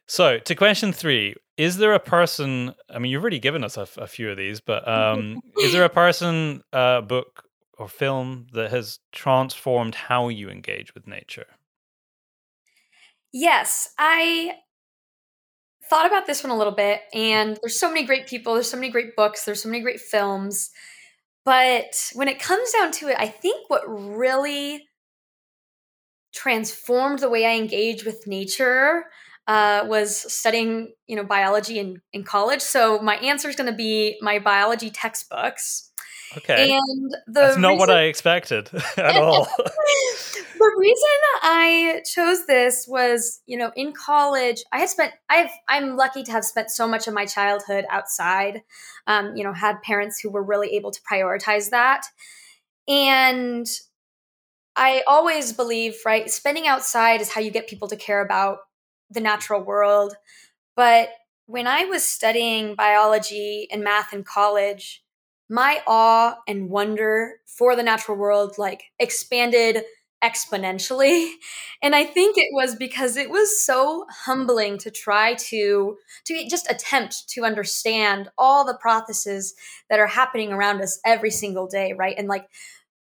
So, 0.06 0.38
to 0.38 0.54
question 0.54 0.92
three, 0.92 1.34
is 1.56 1.76
there 1.76 1.92
a 1.92 2.00
person? 2.00 2.74
I 2.90 2.98
mean, 2.98 3.12
you've 3.12 3.22
already 3.22 3.38
given 3.38 3.62
us 3.62 3.76
a, 3.76 3.86
a 3.98 4.06
few 4.06 4.30
of 4.30 4.36
these, 4.36 4.60
but 4.60 4.86
um, 4.88 5.40
is 5.58 5.72
there 5.72 5.84
a 5.84 5.90
person, 5.90 6.62
uh, 6.72 7.02
book, 7.02 7.44
or 7.78 7.88
film 7.88 8.46
that 8.52 8.70
has 8.70 9.00
transformed 9.12 9.94
how 9.94 10.28
you 10.28 10.48
engage 10.48 10.94
with 10.94 11.06
nature? 11.06 11.46
Yes, 13.32 13.94
I 13.98 14.58
thought 15.90 16.06
about 16.06 16.26
this 16.26 16.42
one 16.42 16.50
a 16.50 16.56
little 16.56 16.72
bit, 16.72 17.02
and 17.12 17.58
there's 17.62 17.78
so 17.78 17.88
many 17.88 18.04
great 18.04 18.26
people, 18.26 18.54
there's 18.54 18.70
so 18.70 18.76
many 18.76 18.90
great 18.90 19.16
books, 19.16 19.44
there's 19.44 19.62
so 19.62 19.68
many 19.68 19.82
great 19.82 20.00
films. 20.00 20.70
But 21.44 22.10
when 22.14 22.28
it 22.28 22.40
comes 22.40 22.72
down 22.72 22.92
to 22.92 23.08
it, 23.08 23.16
I 23.18 23.28
think 23.28 23.70
what 23.70 23.82
really 23.88 24.88
transformed 26.32 27.18
the 27.18 27.28
way 27.28 27.44
I 27.44 27.56
engage 27.56 28.04
with 28.04 28.26
nature 28.26 29.04
uh, 29.46 29.84
was 29.86 30.32
studying, 30.32 30.92
you 31.06 31.16
know, 31.16 31.24
biology 31.24 31.78
in, 31.78 32.00
in 32.12 32.24
college. 32.24 32.60
So 32.60 33.00
my 33.00 33.16
answer 33.16 33.48
is 33.48 33.56
going 33.56 33.70
to 33.70 33.76
be 33.76 34.18
my 34.20 34.38
biology 34.38 34.90
textbooks. 34.90 35.90
Okay. 36.36 36.72
And 36.72 37.10
the 37.26 37.40
That's 37.40 37.58
not 37.58 37.70
reason, 37.70 37.78
what 37.78 37.90
I 37.90 38.02
expected 38.04 38.70
at 38.96 39.16
all. 39.16 39.44
the 39.56 40.74
reason 40.78 41.08
I 41.42 42.02
chose 42.10 42.46
this 42.46 42.86
was, 42.88 43.40
you 43.46 43.58
know, 43.58 43.70
in 43.76 43.92
college, 43.92 44.62
I 44.72 44.78
had 44.78 44.88
spent 44.88 45.12
I've 45.28 45.50
I'm 45.68 45.96
lucky 45.96 46.22
to 46.22 46.32
have 46.32 46.44
spent 46.44 46.70
so 46.70 46.88
much 46.88 47.06
of 47.06 47.12
my 47.12 47.26
childhood 47.26 47.84
outside. 47.90 48.62
Um, 49.06 49.36
you 49.36 49.44
know, 49.44 49.52
had 49.52 49.82
parents 49.82 50.20
who 50.20 50.30
were 50.30 50.42
really 50.42 50.74
able 50.76 50.90
to 50.90 51.00
prioritize 51.02 51.70
that. 51.70 52.06
And 52.88 53.66
I 54.74 55.02
always 55.06 55.52
believe, 55.52 55.96
right, 56.06 56.30
spending 56.30 56.66
outside 56.66 57.20
is 57.20 57.30
how 57.30 57.40
you 57.40 57.50
get 57.50 57.68
people 57.68 57.88
to 57.88 57.96
care 57.96 58.24
about 58.24 58.58
the 59.12 59.20
natural 59.20 59.62
world. 59.62 60.14
But 60.76 61.10
when 61.46 61.66
I 61.66 61.84
was 61.84 62.02
studying 62.02 62.74
biology 62.74 63.68
and 63.70 63.84
math 63.84 64.12
in 64.12 64.24
college, 64.24 65.02
my 65.52 65.82
awe 65.86 66.36
and 66.48 66.70
wonder 66.70 67.34
for 67.46 67.76
the 67.76 67.82
natural 67.82 68.16
world 68.16 68.56
like 68.56 68.84
expanded 68.98 69.84
exponentially 70.24 71.30
and 71.82 71.94
i 71.94 72.04
think 72.04 72.38
it 72.38 72.48
was 72.52 72.74
because 72.74 73.16
it 73.16 73.28
was 73.28 73.62
so 73.62 74.06
humbling 74.24 74.78
to 74.78 74.90
try 74.90 75.34
to 75.34 75.96
to 76.24 76.48
just 76.48 76.70
attempt 76.70 77.28
to 77.28 77.44
understand 77.44 78.30
all 78.38 78.64
the 78.64 78.78
processes 78.80 79.54
that 79.90 79.98
are 79.98 80.06
happening 80.06 80.52
around 80.52 80.80
us 80.80 80.98
every 81.04 81.30
single 81.30 81.66
day 81.66 81.92
right 81.92 82.14
and 82.16 82.28
like 82.28 82.46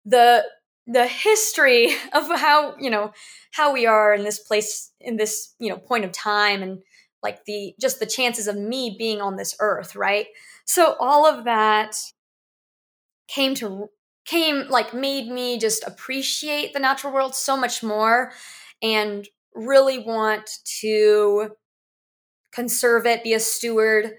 the 0.04 0.44
the 0.86 1.06
history 1.06 1.94
of 2.12 2.28
how 2.38 2.76
you 2.78 2.90
know 2.90 3.12
how 3.52 3.72
we 3.72 3.86
are 3.86 4.14
in 4.14 4.24
this 4.24 4.38
place 4.38 4.92
in 5.00 5.16
this 5.16 5.54
you 5.58 5.70
know 5.70 5.78
point 5.78 6.04
of 6.04 6.12
time 6.12 6.62
and 6.62 6.80
like 7.22 7.44
the 7.44 7.74
just 7.80 8.00
the 8.00 8.06
chances 8.06 8.48
of 8.48 8.56
me 8.56 8.96
being 8.98 9.20
on 9.20 9.36
this 9.36 9.54
earth 9.60 9.94
right? 9.94 10.26
So 10.64 10.96
all 11.00 11.26
of 11.26 11.44
that 11.44 11.96
came 13.28 13.54
to 13.56 13.88
came 14.24 14.68
like 14.68 14.94
made 14.94 15.28
me 15.28 15.58
just 15.58 15.82
appreciate 15.84 16.72
the 16.72 16.78
natural 16.78 17.12
world 17.12 17.34
so 17.34 17.56
much 17.56 17.82
more 17.82 18.32
and 18.80 19.28
really 19.54 19.98
want 19.98 20.48
to 20.80 21.50
conserve 22.52 23.06
it 23.06 23.24
be 23.24 23.34
a 23.34 23.40
steward 23.40 24.12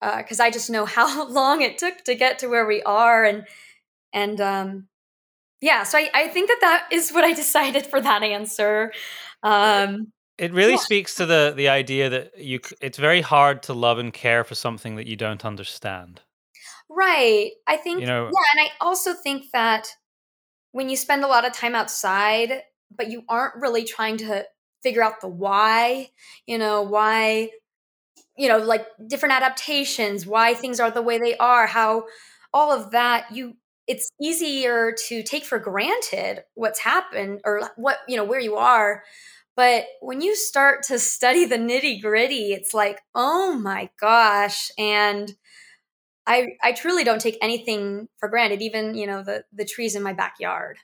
uh, 0.00 0.18
because 0.18 0.40
uh, 0.40 0.44
i 0.44 0.50
just 0.50 0.70
know 0.70 0.84
how 0.98 1.28
long 1.28 1.60
it 1.62 1.78
took 1.78 2.02
to 2.04 2.14
get 2.14 2.38
to 2.38 2.46
where 2.48 2.66
we 2.66 2.82
are 2.82 3.24
and 3.24 3.46
and 4.12 4.40
um 4.40 4.88
yeah, 5.62 5.84
so 5.84 5.96
I, 5.96 6.10
I 6.12 6.28
think 6.28 6.48
that 6.48 6.58
that 6.60 6.88
is 6.90 7.12
what 7.12 7.24
I 7.24 7.32
decided 7.42 7.86
for 7.86 8.00
that 8.00 8.22
answer. 8.22 8.92
Um, 9.42 10.12
it 10.36 10.52
really 10.52 10.72
yeah. 10.72 10.78
speaks 10.78 11.14
to 11.16 11.26
the 11.26 11.54
the 11.56 11.68
idea 11.68 12.10
that 12.10 12.38
you 12.38 12.60
it's 12.80 12.98
very 12.98 13.20
hard 13.20 13.62
to 13.64 13.72
love 13.72 13.98
and 13.98 14.12
care 14.12 14.44
for 14.44 14.54
something 14.54 14.96
that 14.96 15.06
you 15.06 15.16
don't 15.16 15.44
understand. 15.44 16.20
Right. 16.90 17.52
I 17.66 17.76
think 17.76 18.00
You 18.00 18.06
know- 18.06 18.24
yeah, 18.24 18.60
and 18.60 18.68
I 18.68 18.84
also 18.84 19.14
think 19.14 19.44
that 19.52 19.88
when 20.72 20.88
you 20.88 20.96
spend 20.96 21.24
a 21.24 21.28
lot 21.28 21.46
of 21.46 21.52
time 21.52 21.74
outside, 21.74 22.62
but 22.94 23.10
you 23.10 23.22
aren't 23.28 23.54
really 23.56 23.84
trying 23.84 24.16
to 24.18 24.44
figure 24.82 25.02
out 25.02 25.20
the 25.20 25.28
why, 25.28 26.10
you 26.46 26.58
know, 26.58 26.82
why 26.82 27.50
you 28.36 28.48
know, 28.48 28.58
like 28.58 28.86
different 29.06 29.34
adaptations, 29.34 30.26
why 30.26 30.54
things 30.54 30.80
are 30.80 30.90
the 30.90 31.02
way 31.02 31.18
they 31.18 31.36
are, 31.36 31.66
how 31.66 32.04
all 32.52 32.72
of 32.72 32.90
that 32.90 33.30
you 33.30 33.56
it's 33.86 34.10
easier 34.20 34.94
to 35.08 35.22
take 35.22 35.44
for 35.44 35.58
granted 35.58 36.44
what's 36.54 36.80
happened 36.80 37.40
or 37.44 37.70
what, 37.76 37.98
you 38.08 38.16
know, 38.16 38.24
where 38.24 38.40
you 38.40 38.56
are. 38.56 39.02
But 39.56 39.84
when 40.00 40.20
you 40.20 40.34
start 40.34 40.84
to 40.84 40.98
study 40.98 41.44
the 41.44 41.56
nitty 41.58 42.00
gritty, 42.00 42.52
it's 42.52 42.72
like, 42.72 43.00
oh 43.14 43.54
my 43.54 43.90
gosh. 44.00 44.70
And 44.78 45.32
I 46.26 46.50
I 46.62 46.72
truly 46.72 47.04
don't 47.04 47.20
take 47.20 47.38
anything 47.42 48.08
for 48.18 48.28
granted, 48.28 48.62
even 48.62 48.94
you 48.94 49.06
know 49.06 49.22
the 49.22 49.44
the 49.52 49.64
trees 49.64 49.94
in 49.94 50.02
my 50.02 50.12
backyard. 50.12 50.78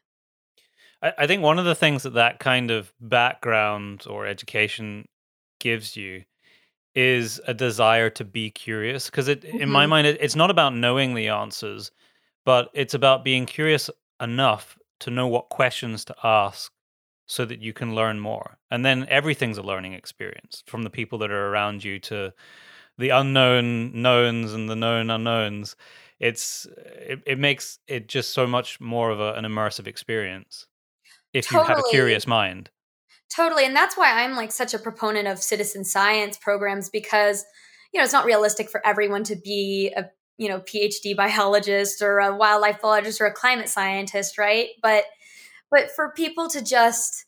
I, 1.03 1.13
I 1.19 1.27
think 1.27 1.43
one 1.43 1.59
of 1.59 1.65
the 1.65 1.75
things 1.75 2.03
that 2.03 2.15
that 2.15 2.41
kind 2.41 2.71
of 2.71 2.93
background 3.01 4.05
or 4.09 4.27
education 4.27 5.07
gives 5.61 5.97
you 5.97 6.25
is 6.95 7.41
a 7.47 7.55
desire 7.55 8.11
to 8.11 8.25
be 8.25 8.51
curious 8.51 9.07
because 9.07 9.29
it 9.29 9.45
in 9.45 9.69
my 9.69 9.87
Mhm. 9.87 9.89
mind 9.89 10.07
it, 10.07 10.19
it's 10.21 10.37
not 10.37 10.51
about 10.51 10.75
knowing 10.75 11.15
the 11.15 11.29
answers 11.29 11.91
but 12.49 12.71
it's 12.73 12.95
about 12.95 13.25
being 13.25 13.45
curious 13.45 13.91
enough 14.23 14.79
to 15.01 15.11
know 15.11 15.29
what 15.29 15.51
questions 15.51 16.03
to 16.03 16.15
ask 16.25 16.73
so 17.27 17.45
that 17.45 17.61
you 17.61 17.75
can 17.75 17.95
learn 17.95 18.19
more. 18.19 18.57
And 18.71 18.87
then 18.87 19.07
everything's 19.11 19.59
a 19.59 19.63
learning 19.63 19.93
experience 19.93 20.65
from 20.67 20.83
the 20.83 20.89
people 20.89 21.19
that 21.19 21.31
are 21.31 21.49
around 21.49 21.85
you 21.85 21.99
to 21.99 22.33
the 22.97 23.11
unknown 23.11 24.01
knowns 24.01 24.55
and 24.55 24.67
the 24.67 24.77
known 24.77 25.11
unknowns. 25.11 25.77
It's 26.21 26.67
it, 26.77 27.21
it 27.27 27.39
makes 27.39 27.81
it 27.87 28.09
just 28.09 28.31
so 28.31 28.47
much 28.47 28.81
more 28.81 29.11
of 29.11 29.21
a, 29.21 29.35
an 29.35 29.45
immersive 29.45 29.87
experience 29.87 30.69
if 31.35 31.53
you 31.53 31.63
have 31.63 31.79
a 31.79 31.91
curious 31.91 32.27
mind. 32.27 32.71
Totally, 33.29 33.67
and 33.67 33.77
that's 33.77 33.95
why 33.95 34.25
I'm 34.25 34.37
like 34.37 34.53
such 34.53 34.73
a 34.73 34.79
proponent 34.79 35.29
of 35.29 35.39
citizen 35.39 35.85
science 35.85 36.39
programs 36.39 36.89
because 36.89 37.45
you 37.93 38.01
know 38.01 38.05
it's 38.05 38.15
not 38.15 38.25
realistic 38.25 38.71
for 38.71 38.81
everyone 38.87 39.25
to 39.25 39.37
be 39.37 39.93
a 39.95 40.05
you 40.39 40.49
know 40.49 40.61
PhD 40.61 41.15
biologist 41.17 42.01
or 42.01 42.21
a 42.21 42.35
wildlife 42.35 42.81
biologist 42.81 43.21
or 43.21 43.27
a 43.27 43.35
climate 43.35 43.69
scientist, 43.69 44.39
right? 44.39 44.69
But 44.83 45.05
but 45.71 45.91
for 45.91 46.13
people 46.13 46.49
to 46.49 46.63
just 46.63 47.27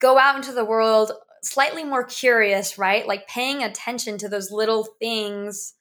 go 0.00 0.18
out 0.18 0.36
into 0.36 0.52
the 0.52 0.64
world 0.64 1.12
slightly 1.42 1.84
more 1.84 2.04
curious, 2.04 2.78
right? 2.78 3.06
Like 3.06 3.26
paying 3.26 3.62
attention 3.62 4.18
to 4.18 4.28
those 4.28 4.50
little 4.50 4.86
things 4.98 5.74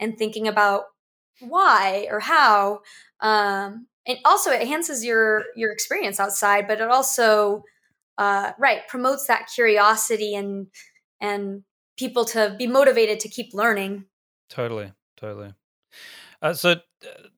and 0.00 0.18
thinking 0.18 0.48
about 0.48 0.84
why 1.40 2.08
or 2.10 2.20
how. 2.20 2.80
Um, 3.20 3.86
and 4.06 4.18
also 4.24 4.50
it 4.50 4.60
enhances 4.60 5.04
your 5.04 5.44
your 5.56 5.72
experience 5.72 6.20
outside, 6.20 6.66
but 6.68 6.80
it 6.80 6.90
also 6.90 7.62
uh, 8.18 8.52
right 8.58 8.86
promotes 8.88 9.26
that 9.26 9.48
curiosity 9.54 10.34
and 10.34 10.66
and 11.20 11.62
people 11.96 12.24
to 12.24 12.54
be 12.58 12.66
motivated 12.66 13.20
to 13.20 13.28
keep 13.28 13.54
learning. 13.54 14.04
Totally, 14.50 14.92
totally. 15.16 15.54
Uh, 16.44 16.52
so, 16.52 16.72
uh, 16.72 16.76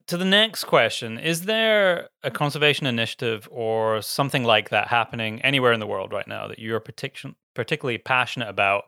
to 0.09 0.16
the 0.16 0.25
next 0.25 0.64
question: 0.64 1.16
Is 1.16 1.42
there 1.42 2.09
a 2.25 2.31
conservation 2.31 2.87
initiative 2.87 3.49
or 3.53 4.03
something 4.03 4.42
like 4.42 4.71
that 4.71 4.88
happening 4.88 5.40
anywhere 5.42 5.73
in 5.73 5.79
the 5.79 5.87
world 5.87 6.12
right 6.12 6.27
now 6.27 6.49
that 6.49 6.59
you're 6.59 6.81
partic- 6.81 7.35
particularly 7.55 7.99
passionate 7.99 8.49
about, 8.49 8.87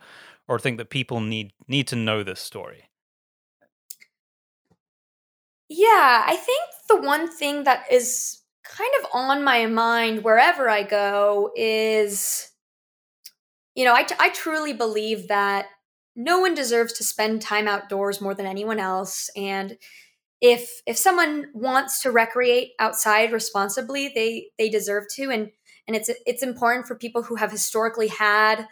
or 0.49 0.59
think 0.59 0.79
that 0.79 0.91
people 0.91 1.21
need 1.21 1.53
need 1.69 1.87
to 1.87 1.97
know 1.97 2.25
this 2.25 2.41
story? 2.41 2.91
Yeah, 5.69 6.25
I 6.27 6.35
think 6.35 6.63
the 6.89 7.01
one 7.01 7.31
thing 7.31 7.63
that 7.63 7.85
is 7.89 8.43
kind 8.65 8.91
of 9.01 9.07
on 9.13 9.45
my 9.45 9.67
mind 9.67 10.25
wherever 10.25 10.69
I 10.69 10.83
go 10.83 11.53
is, 11.55 12.51
you 13.77 13.85
know, 13.85 13.95
I, 13.95 14.03
t- 14.03 14.17
I 14.19 14.31
truly 14.31 14.73
believe 14.73 15.29
that 15.29 15.67
no 16.17 16.41
one 16.41 16.55
deserves 16.55 16.93
to 16.95 17.05
spend 17.05 17.41
time 17.41 17.69
outdoors 17.69 18.21
more 18.21 18.35
than 18.35 18.47
anyone 18.47 18.81
else. 18.81 19.31
And 19.37 19.77
if 20.41 20.83
if 20.87 20.97
someone 20.97 21.47
wants 21.53 22.03
to 22.03 22.11
recreate 22.11 22.73
outside 22.79 23.33
responsibly, 23.33 24.11
they 24.15 24.51
they 24.59 24.69
deserve 24.69 25.05
to. 25.17 25.31
And 25.31 25.51
and 25.87 25.97
it's 25.97 26.11
it's 26.27 26.43
important 26.43 26.87
for 26.87 26.95
people 26.95 27.23
who 27.23 27.37
have 27.37 27.51
historically 27.51 28.09
had 28.09 28.67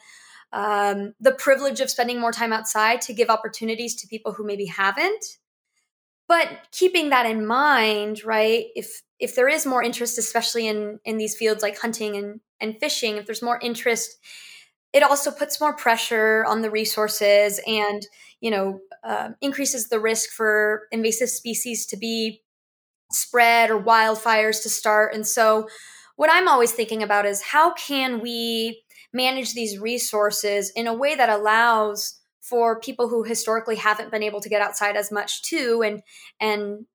um, 0.53 1.15
the 1.21 1.33
privilege 1.33 1.81
of 1.81 1.91
spending 1.91 2.21
more 2.21 2.33
time 2.33 2.53
outside 2.53 3.01
to 3.03 3.13
give 3.13 3.31
opportunities 3.31 3.97
to 3.97 4.07
people 4.07 4.33
who 4.33 4.47
maybe 4.47 4.67
haven't 4.67 5.25
but 6.29 6.49
keeping 6.73 7.11
that 7.11 7.27
in 7.27 7.47
mind 7.47 8.25
right 8.25 8.67
if 8.75 9.03
if 9.19 9.35
there 9.35 9.49
is 9.49 9.67
more 9.67 9.83
interest 9.83 10.19
especially 10.19 10.67
in 10.67 10.99
in 11.05 11.17
these 11.17 11.37
fields 11.37 11.63
like 11.63 11.79
hunting 11.79 12.17
and 12.17 12.41
and 12.61 12.79
fishing 12.79 13.17
if 13.17 13.27
there's 13.27 13.43
more 13.43 13.59
interest 13.61 14.17
it 14.97 15.03
also 15.03 15.31
puts 15.31 15.61
more 15.61 15.77
pressure 15.77 16.45
on 16.49 16.63
the 16.63 16.71
resources 16.71 17.61
and 17.67 18.03
you 18.41 18.51
know 18.51 18.81
uh, 19.05 19.31
increases 19.41 19.89
the 19.89 20.01
risk 20.01 20.31
for 20.31 20.83
invasive 20.91 21.29
species 21.31 21.87
to 21.87 21.97
be 21.97 22.43
spread 23.13 23.71
or 23.71 23.81
wildfires 23.81 24.63
to 24.63 24.69
start. 24.69 25.15
And 25.15 25.27
so 25.27 25.69
what 26.17 26.31
i'm 26.33 26.49
always 26.49 26.73
thinking 26.73 27.03
about 27.03 27.27
is 27.27 27.43
how 27.43 27.73
can 27.75 28.21
we 28.21 28.83
manage 29.13 29.55
these 29.55 29.79
resources 29.79 30.73
in 30.75 30.87
a 30.87 30.95
way 30.95 31.15
that 31.15 31.29
allows 31.29 32.21
for 32.41 32.81
people 32.81 33.09
who 33.09 33.23
historically 33.23 33.77
haven't 33.77 34.11
been 34.11 34.23
able 34.23 34.41
to 34.41 34.49
get 34.49 34.63
outside 34.63 34.97
as 34.97 35.13
much 35.13 35.43
too 35.43 35.83
and 35.85 36.03
and 36.41 36.87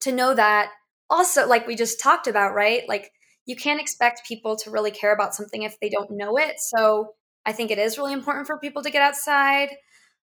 to 0.00 0.12
know 0.12 0.34
that 0.34 0.70
also 1.10 1.46
like 1.46 1.66
we 1.66 1.74
just 1.74 2.00
talked 2.00 2.26
about 2.26 2.54
right? 2.54 2.82
Like 2.88 3.10
you 3.46 3.56
can't 3.56 3.80
expect 3.80 4.28
people 4.28 4.56
to 4.56 4.70
really 4.70 4.90
care 4.90 5.12
about 5.14 5.34
something 5.34 5.62
if 5.62 5.80
they 5.80 5.88
don't 5.88 6.10
know 6.10 6.36
it. 6.36 6.56
So 6.58 7.14
i 7.48 7.52
think 7.52 7.70
it 7.70 7.78
is 7.78 7.98
really 7.98 8.12
important 8.12 8.46
for 8.46 8.58
people 8.58 8.82
to 8.82 8.90
get 8.90 9.02
outside. 9.02 9.70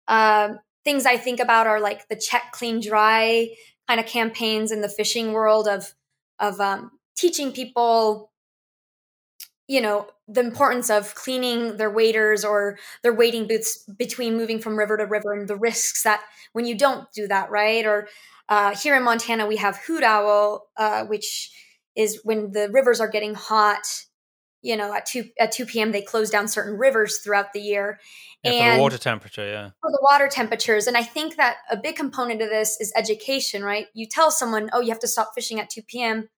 Um, 0.06 0.60
things 0.84 1.04
i 1.04 1.16
think 1.18 1.40
about 1.40 1.66
are 1.66 1.80
like 1.80 2.08
the 2.08 2.16
check 2.16 2.52
clean 2.52 2.80
dry 2.80 3.48
kind 3.88 4.00
of 4.00 4.06
campaigns 4.06 4.70
in 4.72 4.80
the 4.80 4.88
fishing 4.88 5.32
world 5.32 5.66
of 5.68 5.92
of 6.38 6.60
um, 6.60 6.92
teaching 7.16 7.52
people 7.52 8.30
you 9.66 9.80
know 9.80 10.06
the 10.28 10.40
importance 10.40 10.88
of 10.90 11.14
cleaning 11.14 11.76
their 11.76 11.90
waders 11.90 12.44
or 12.44 12.78
their 13.02 13.12
wading 13.12 13.46
boots 13.46 13.84
between 13.98 14.36
moving 14.36 14.58
from 14.60 14.78
river 14.78 14.96
to 14.96 15.04
river 15.04 15.32
and 15.32 15.48
the 15.48 15.56
risks 15.56 16.02
that 16.04 16.22
when 16.52 16.66
you 16.66 16.76
don't 16.76 17.10
do 17.12 17.26
that 17.26 17.50
right? 17.50 17.86
Or 17.86 18.08
uh, 18.48 18.74
here 18.74 18.96
in 18.96 19.02
montana 19.02 19.46
we 19.46 19.56
have 19.56 19.76
hoot 19.86 20.02
owl 20.04 20.68
uh, 20.76 21.04
which 21.04 21.50
is 21.96 22.20
when 22.24 22.52
the 22.52 22.70
rivers 22.70 23.00
are 23.00 23.08
getting 23.08 23.34
hot 23.34 23.86
you 24.62 24.76
know 24.76 24.92
at 24.92 25.06
2 25.06 25.24
at 25.38 25.52
2 25.52 25.66
p.m 25.66 25.92
they 25.92 26.02
close 26.02 26.30
down 26.30 26.48
certain 26.48 26.76
rivers 26.76 27.18
throughout 27.18 27.52
the 27.52 27.60
year. 27.60 28.00
Yeah, 28.44 28.50
for 28.50 28.56
and 28.56 28.78
the 28.78 28.82
water 28.82 28.98
temperature, 28.98 29.46
yeah. 29.46 29.70
for 29.80 29.90
the 29.90 30.00
water 30.02 30.28
temperatures 30.28 30.86
and 30.86 30.96
i 30.96 31.02
think 31.02 31.36
that 31.36 31.56
a 31.70 31.76
big 31.76 31.96
component 31.96 32.42
of 32.42 32.48
this 32.48 32.80
is 32.80 32.92
education 32.96 33.62
right? 33.62 33.86
You 33.94 34.06
tell 34.06 34.30
someone 34.30 34.70
oh 34.72 34.80
you 34.80 34.88
have 34.90 35.00
to 35.00 35.08
stop 35.08 35.32
fishing 35.34 35.60
at 35.60 35.70
2 35.70 35.82
p.m 35.82 36.28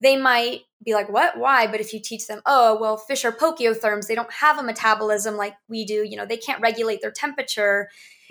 they 0.00 0.16
might 0.16 0.60
be 0.84 0.94
like 0.94 1.10
what? 1.10 1.36
Why? 1.38 1.66
But 1.66 1.80
if 1.80 1.92
you 1.92 2.00
teach 2.02 2.26
them 2.26 2.40
oh 2.46 2.78
well 2.80 2.96
fish 2.96 3.24
are 3.24 3.32
poikilotherms 3.32 4.06
they 4.06 4.14
don't 4.14 4.32
have 4.32 4.58
a 4.58 4.62
metabolism 4.62 5.36
like 5.36 5.54
we 5.68 5.84
do 5.84 6.06
you 6.08 6.16
know 6.16 6.26
they 6.26 6.36
can't 6.36 6.62
regulate 6.62 7.00
their 7.02 7.10
temperature 7.10 7.88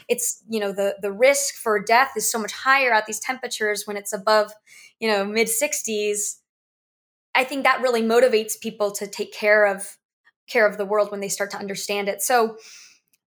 it's 0.07 0.43
you 0.49 0.59
know 0.59 0.71
the 0.71 0.95
the 1.01 1.11
risk 1.11 1.55
for 1.55 1.81
death 1.81 2.11
is 2.15 2.31
so 2.31 2.39
much 2.39 2.53
higher 2.53 2.93
at 2.93 3.05
these 3.05 3.19
temperatures 3.19 3.83
when 3.85 3.97
it's 3.97 4.13
above 4.13 4.51
you 4.99 5.09
know 5.09 5.25
mid 5.25 5.47
60s 5.47 6.37
i 7.38 7.43
think 7.43 7.63
that 7.63 7.82
really 7.82 8.02
motivates 8.02 8.60
people 8.60 8.91
to 8.91 9.08
take 9.08 9.32
care 9.32 9.65
of 9.65 9.97
care 10.47 10.65
of 10.65 10.78
the 10.78 10.86
world 10.86 11.12
when 11.12 11.19
they 11.19 11.28
start 11.28 11.52
to 11.52 11.58
understand 11.58 12.10
it. 12.10 12.21
So 12.21 12.58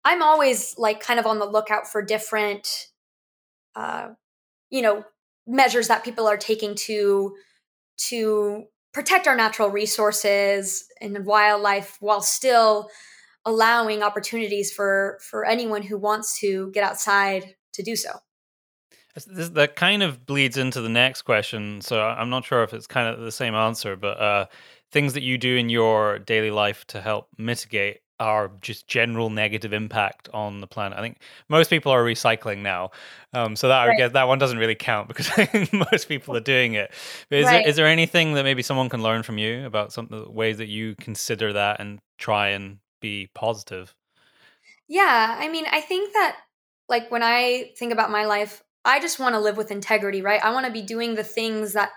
i'm 0.04 0.22
always 0.22 0.74
like 0.76 1.00
kind 1.00 1.20
of 1.20 1.26
on 1.26 1.38
the 1.38 1.46
lookout 1.46 1.86
for 1.86 2.02
different 2.02 2.66
uh 3.76 4.08
you 4.70 4.82
know 4.82 5.04
measures 5.46 5.88
that 5.88 6.04
people 6.04 6.26
are 6.26 6.36
taking 6.36 6.74
to 6.74 7.34
to 8.08 8.64
protect 8.92 9.28
our 9.28 9.36
natural 9.36 9.68
resources 9.68 10.84
and 11.00 11.24
wildlife 11.24 11.96
while 12.00 12.22
still 12.22 12.88
allowing 13.44 14.02
opportunities 14.02 14.72
for 14.72 15.18
for 15.22 15.44
anyone 15.44 15.82
who 15.82 15.98
wants 15.98 16.38
to 16.40 16.70
get 16.72 16.84
outside 16.84 17.54
to 17.72 17.82
do 17.82 17.94
so 17.94 18.10
This- 19.14 19.50
that 19.50 19.76
kind 19.76 20.02
of 20.02 20.26
bleeds 20.26 20.56
into 20.56 20.80
the 20.80 20.88
next 20.88 21.22
question. 21.22 21.80
So 21.80 22.00
I'm 22.02 22.30
not 22.30 22.44
sure 22.44 22.62
if 22.62 22.72
it's 22.72 22.86
kind 22.86 23.08
of 23.08 23.20
the 23.20 23.32
same 23.32 23.54
answer, 23.54 23.96
but 23.96 24.20
uh, 24.20 24.46
things 24.92 25.14
that 25.14 25.22
you 25.22 25.38
do 25.38 25.56
in 25.56 25.68
your 25.68 26.18
daily 26.18 26.50
life 26.50 26.86
to 26.88 27.00
help 27.00 27.28
mitigate 27.36 28.00
our 28.20 28.50
just 28.60 28.86
general 28.86 29.30
negative 29.30 29.72
impact 29.72 30.28
on 30.34 30.60
the 30.60 30.66
planet. 30.66 30.98
I 30.98 31.00
think 31.00 31.18
most 31.48 31.70
people 31.70 31.90
are 31.90 32.04
recycling 32.04 32.58
now, 32.58 32.90
um, 33.32 33.56
so 33.56 33.68
that 33.68 33.86
right. 33.86 33.94
I 33.94 33.96
guess 33.96 34.12
that 34.12 34.28
one 34.28 34.38
doesn't 34.38 34.58
really 34.58 34.74
count 34.74 35.08
because 35.08 35.30
most 35.72 36.06
people 36.06 36.36
are 36.36 36.40
doing 36.40 36.74
it. 36.74 36.92
But 37.30 37.38
is, 37.38 37.46
right. 37.46 37.52
there, 37.52 37.68
is 37.68 37.76
there 37.76 37.86
anything 37.86 38.34
that 38.34 38.44
maybe 38.44 38.62
someone 38.62 38.90
can 38.90 39.02
learn 39.02 39.22
from 39.22 39.38
you 39.38 39.64
about 39.64 39.92
some 39.92 40.08
of 40.10 40.26
the 40.26 40.30
ways 40.30 40.58
that 40.58 40.68
you 40.68 40.94
consider 40.96 41.54
that 41.54 41.80
and 41.80 41.98
try 42.18 42.48
and 42.48 42.78
be 43.00 43.30
positive? 43.34 43.94
Yeah, 44.86 45.36
I 45.38 45.48
mean, 45.48 45.64
I 45.70 45.80
think 45.80 46.12
that 46.12 46.36
like 46.88 47.10
when 47.10 47.22
I 47.22 47.70
think 47.78 47.92
about 47.92 48.10
my 48.10 48.26
life, 48.26 48.62
I 48.84 49.00
just 49.00 49.18
want 49.18 49.34
to 49.34 49.40
live 49.40 49.56
with 49.56 49.70
integrity, 49.70 50.22
right? 50.22 50.42
I 50.42 50.52
want 50.52 50.66
to 50.66 50.72
be 50.72 50.82
doing 50.82 51.14
the 51.14 51.24
things 51.24 51.74
that 51.74 51.90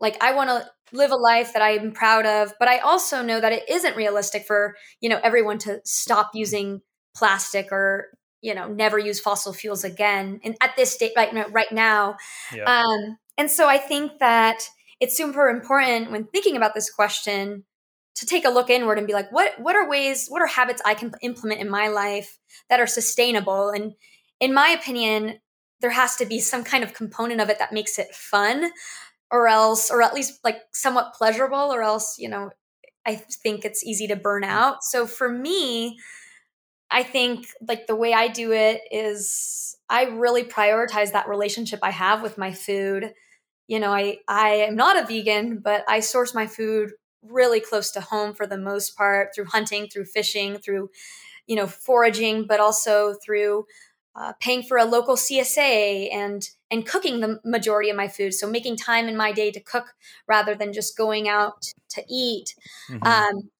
like 0.00 0.22
I 0.22 0.34
want 0.34 0.50
to 0.50 0.66
live 0.92 1.10
a 1.10 1.16
life 1.16 1.52
that 1.52 1.62
I'm 1.62 1.92
proud 1.92 2.26
of, 2.26 2.52
but 2.58 2.68
I 2.68 2.78
also 2.78 3.22
know 3.22 3.40
that 3.40 3.52
it 3.52 3.68
isn't 3.68 3.96
realistic 3.96 4.44
for, 4.46 4.74
you 5.00 5.08
know, 5.08 5.20
everyone 5.22 5.58
to 5.58 5.80
stop 5.84 6.30
using 6.34 6.80
plastic 7.16 7.72
or, 7.72 8.08
you 8.40 8.54
know, 8.54 8.68
never 8.68 8.98
use 8.98 9.20
fossil 9.20 9.52
fuels 9.52 9.84
again. 9.84 10.40
And 10.44 10.56
at 10.60 10.76
this 10.76 10.92
state 10.92 11.12
right 11.16 11.32
now, 11.32 11.46
right 11.50 11.72
now. 11.72 12.16
Yeah. 12.54 12.64
Um, 12.64 13.18
and 13.38 13.50
so 13.50 13.68
I 13.68 13.78
think 13.78 14.18
that 14.20 14.68
it's 15.00 15.16
super 15.16 15.48
important 15.48 16.10
when 16.10 16.24
thinking 16.24 16.56
about 16.56 16.74
this 16.74 16.90
question 16.90 17.64
to 18.16 18.26
take 18.26 18.44
a 18.44 18.50
look 18.50 18.70
inward 18.70 18.98
and 18.98 19.06
be 19.06 19.12
like, 19.12 19.32
what 19.32 19.54
what 19.58 19.74
are 19.74 19.88
ways, 19.88 20.26
what 20.28 20.42
are 20.42 20.46
habits 20.46 20.82
I 20.84 20.94
can 20.94 21.12
implement 21.22 21.60
in 21.60 21.68
my 21.68 21.88
life 21.88 22.38
that 22.70 22.78
are 22.78 22.86
sustainable? 22.86 23.70
And 23.70 23.94
in 24.38 24.54
my 24.54 24.68
opinion, 24.68 25.40
there 25.84 25.90
has 25.90 26.16
to 26.16 26.24
be 26.24 26.40
some 26.40 26.64
kind 26.64 26.82
of 26.82 26.94
component 26.94 27.42
of 27.42 27.50
it 27.50 27.58
that 27.58 27.70
makes 27.70 27.98
it 27.98 28.14
fun 28.14 28.70
or 29.30 29.48
else 29.48 29.90
or 29.90 30.00
at 30.00 30.14
least 30.14 30.42
like 30.42 30.62
somewhat 30.72 31.12
pleasurable 31.12 31.58
or 31.58 31.82
else 31.82 32.18
you 32.18 32.26
know 32.26 32.48
i 33.04 33.16
think 33.16 33.66
it's 33.66 33.84
easy 33.84 34.06
to 34.06 34.16
burn 34.16 34.44
mm. 34.44 34.48
out. 34.48 34.82
So 34.82 35.06
for 35.06 35.28
me 35.28 35.98
i 36.90 37.02
think 37.02 37.48
like 37.68 37.86
the 37.86 37.94
way 37.94 38.14
i 38.14 38.28
do 38.28 38.52
it 38.52 38.80
is 38.90 39.76
i 39.90 40.04
really 40.04 40.42
prioritize 40.42 41.12
that 41.12 41.28
relationship 41.28 41.80
i 41.82 41.90
have 41.90 42.22
with 42.22 42.38
my 42.38 42.52
food. 42.52 43.12
You 43.68 43.78
know 43.78 43.92
i 43.92 44.16
i 44.26 44.48
am 44.68 44.76
not 44.76 44.96
a 44.96 45.06
vegan 45.06 45.58
but 45.58 45.84
i 45.86 46.00
source 46.00 46.32
my 46.32 46.46
food 46.46 46.92
really 47.22 47.60
close 47.60 47.90
to 47.90 48.00
home 48.00 48.32
for 48.32 48.46
the 48.46 48.56
most 48.56 48.96
part 48.96 49.34
through 49.34 49.48
hunting 49.52 49.88
through 49.88 50.06
fishing 50.06 50.56
through 50.56 50.88
you 51.46 51.56
know 51.56 51.66
foraging 51.66 52.46
but 52.46 52.58
also 52.58 53.14
through 53.22 53.66
uh, 54.16 54.32
paying 54.40 54.62
for 54.62 54.76
a 54.76 54.84
local 54.84 55.16
CSA 55.16 56.12
and 56.12 56.48
and 56.70 56.86
cooking 56.86 57.20
the 57.20 57.40
majority 57.44 57.90
of 57.90 57.96
my 57.96 58.08
food. 58.08 58.34
So 58.34 58.48
making 58.48 58.76
time 58.76 59.08
in 59.08 59.16
my 59.16 59.32
day 59.32 59.50
to 59.50 59.60
cook 59.60 59.94
rather 60.28 60.54
than 60.54 60.72
just 60.72 60.96
going 60.96 61.28
out 61.28 61.66
to 61.90 62.02
eat. 62.08 62.54
Mm-hmm. 62.90 63.06
Um, 63.06 63.50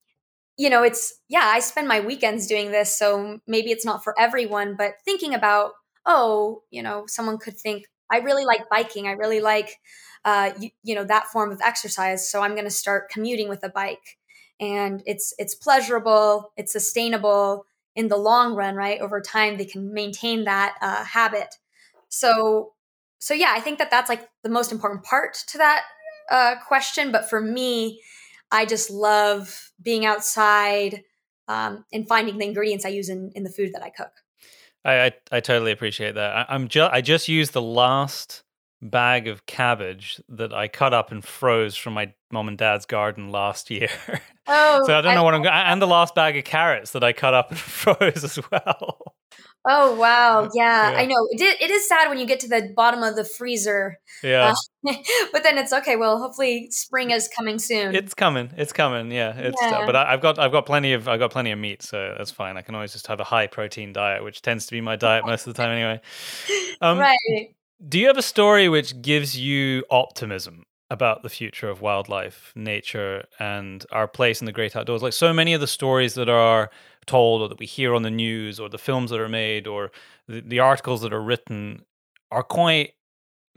you 0.56 0.70
know, 0.70 0.82
it's 0.82 1.14
yeah. 1.28 1.50
I 1.52 1.60
spend 1.60 1.88
my 1.88 2.00
weekends 2.00 2.46
doing 2.46 2.70
this, 2.70 2.96
so 2.96 3.40
maybe 3.46 3.70
it's 3.70 3.84
not 3.84 4.04
for 4.04 4.18
everyone. 4.18 4.76
But 4.76 4.94
thinking 5.04 5.34
about 5.34 5.72
oh, 6.06 6.62
you 6.70 6.82
know, 6.82 7.04
someone 7.06 7.38
could 7.38 7.58
think 7.58 7.86
I 8.10 8.18
really 8.18 8.44
like 8.44 8.68
biking. 8.68 9.08
I 9.08 9.12
really 9.12 9.40
like 9.40 9.78
uh, 10.24 10.50
you, 10.58 10.70
you 10.82 10.94
know 10.94 11.04
that 11.04 11.26
form 11.26 11.50
of 11.50 11.60
exercise. 11.60 12.30
So 12.30 12.42
I'm 12.42 12.52
going 12.52 12.64
to 12.64 12.70
start 12.70 13.10
commuting 13.10 13.48
with 13.48 13.64
a 13.64 13.68
bike, 13.68 14.18
and 14.60 15.02
it's 15.06 15.34
it's 15.38 15.54
pleasurable, 15.56 16.52
it's 16.56 16.72
sustainable 16.72 17.66
in 17.96 18.08
the 18.08 18.16
long 18.16 18.54
run, 18.54 18.74
right? 18.74 19.00
Over 19.00 19.20
time, 19.20 19.56
they 19.56 19.64
can 19.64 19.92
maintain 19.92 20.44
that 20.44 20.76
uh, 20.80 21.04
habit. 21.04 21.54
So, 22.08 22.72
so 23.18 23.34
yeah, 23.34 23.52
I 23.54 23.60
think 23.60 23.78
that 23.78 23.90
that's 23.90 24.08
like 24.08 24.28
the 24.42 24.48
most 24.48 24.72
important 24.72 25.04
part 25.04 25.34
to 25.48 25.58
that 25.58 25.82
uh, 26.30 26.54
question. 26.66 27.12
But 27.12 27.28
for 27.28 27.40
me, 27.40 28.00
I 28.50 28.66
just 28.66 28.90
love 28.90 29.72
being 29.82 30.06
outside 30.06 31.02
um, 31.48 31.84
and 31.92 32.08
finding 32.08 32.38
the 32.38 32.46
ingredients 32.46 32.84
I 32.84 32.90
use 32.90 33.08
in, 33.08 33.32
in 33.34 33.42
the 33.42 33.50
food 33.50 33.72
that 33.74 33.82
I 33.82 33.90
cook. 33.90 34.12
I, 34.84 35.06
I, 35.06 35.12
I 35.32 35.40
totally 35.40 35.72
appreciate 35.72 36.14
that. 36.14 36.36
I, 36.36 36.54
I'm 36.54 36.68
just 36.68 36.92
I 36.92 37.00
just 37.00 37.26
used 37.26 37.52
the 37.52 37.62
last 37.62 38.43
bag 38.84 39.26
of 39.26 39.46
cabbage 39.46 40.20
that 40.28 40.52
I 40.52 40.68
cut 40.68 40.92
up 40.92 41.10
and 41.10 41.24
froze 41.24 41.74
from 41.74 41.94
my 41.94 42.12
mom 42.30 42.48
and 42.48 42.58
dad's 42.58 42.86
garden 42.86 43.30
last 43.30 43.70
year. 43.70 43.88
Oh, 44.46 44.82
so 44.84 44.94
I 44.94 45.00
don't 45.00 45.14
know 45.14 45.22
I, 45.22 45.24
what 45.24 45.32
I'm 45.32 45.40
going 45.40 45.54
and 45.54 45.80
the 45.80 45.86
last 45.86 46.14
bag 46.14 46.36
of 46.36 46.44
carrots 46.44 46.90
that 46.90 47.02
I 47.02 47.14
cut 47.14 47.32
up 47.32 47.48
and 47.48 47.58
froze 47.58 48.22
as 48.22 48.38
well. 48.50 49.16
Oh 49.66 49.94
wow, 49.94 50.50
yeah, 50.52 50.90
yeah. 50.90 50.98
I 50.98 51.06
know. 51.06 51.26
It, 51.30 51.62
it 51.62 51.70
is 51.70 51.88
sad 51.88 52.10
when 52.10 52.18
you 52.18 52.26
get 52.26 52.40
to 52.40 52.48
the 52.48 52.70
bottom 52.76 53.02
of 53.02 53.16
the 53.16 53.24
freezer. 53.24 53.98
Yeah, 54.22 54.52
uh, 54.86 54.92
but 55.32 55.42
then 55.44 55.56
it's 55.56 55.72
okay. 55.72 55.96
Well, 55.96 56.18
hopefully 56.18 56.68
spring 56.70 57.10
is 57.10 57.26
coming 57.34 57.58
soon. 57.58 57.94
It's 57.94 58.12
coming. 58.12 58.50
It's 58.58 58.74
coming. 58.74 59.10
Yeah, 59.10 59.34
it's. 59.34 59.62
Uh, 59.62 59.68
yeah. 59.70 59.86
but 59.86 59.96
I, 59.96 60.10
have 60.10 60.20
got 60.20 60.38
I've 60.38 60.52
got 60.52 60.66
plenty 60.66 60.92
of 60.92 61.08
I've 61.08 61.20
got 61.20 61.30
plenty 61.30 61.50
of 61.50 61.58
meat, 61.58 61.82
so 61.82 62.14
that's 62.18 62.30
fine. 62.30 62.58
I 62.58 62.60
can 62.60 62.74
always 62.74 62.92
just 62.92 63.06
have 63.06 63.20
a 63.20 63.24
high 63.24 63.46
protein 63.46 63.94
diet, 63.94 64.22
which 64.22 64.42
tends 64.42 64.66
to 64.66 64.72
be 64.72 64.82
my 64.82 64.96
diet 64.96 65.24
most 65.24 65.46
of 65.46 65.54
the 65.54 65.62
time 65.62 65.70
anyway. 65.70 66.02
Um, 66.82 66.98
right. 66.98 67.54
Do 67.86 67.98
you 67.98 68.06
have 68.06 68.16
a 68.16 68.22
story 68.22 68.68
which 68.68 69.02
gives 69.02 69.38
you 69.38 69.84
optimism 69.90 70.64
about 70.90 71.22
the 71.22 71.28
future 71.28 71.68
of 71.68 71.80
wildlife, 71.80 72.52
nature, 72.54 73.24
and 73.38 73.84
our 73.90 74.08
place 74.08 74.40
in 74.40 74.46
the 74.46 74.52
great 74.52 74.74
outdoors? 74.74 75.02
Like 75.02 75.12
so 75.12 75.32
many 75.32 75.52
of 75.54 75.60
the 75.60 75.66
stories 75.66 76.14
that 76.14 76.28
are 76.28 76.70
told, 77.06 77.42
or 77.42 77.48
that 77.48 77.58
we 77.58 77.66
hear 77.66 77.94
on 77.94 78.02
the 78.02 78.10
news, 78.10 78.58
or 78.58 78.68
the 78.68 78.78
films 78.78 79.10
that 79.10 79.20
are 79.20 79.28
made, 79.28 79.66
or 79.66 79.90
the, 80.28 80.40
the 80.40 80.60
articles 80.60 81.02
that 81.02 81.12
are 81.12 81.22
written, 81.22 81.84
are 82.30 82.42
quite 82.42 82.94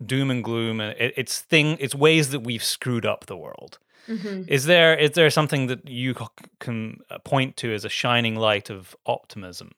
doom 0.05 0.29
and 0.29 0.43
gloom, 0.43 0.81
and 0.81 0.99
it, 0.99 1.13
it's 1.15 1.39
thing, 1.39 1.77
it's 1.79 1.95
ways 1.95 2.31
that 2.31 2.41
we've 2.41 2.63
screwed 2.63 3.05
up 3.05 3.27
the 3.27 3.37
world. 3.37 3.79
Mm-hmm. 4.07 4.43
Is 4.47 4.65
there 4.65 4.95
is 4.97 5.11
there 5.11 5.29
something 5.29 5.67
that 5.67 5.87
you 5.87 6.15
can 6.59 6.99
uh, 7.09 7.19
point 7.19 7.57
to 7.57 7.73
as 7.73 7.83
a 7.83 7.89
shining 7.89 8.35
light 8.35 8.69
of 8.69 8.95
optimism? 9.05 9.71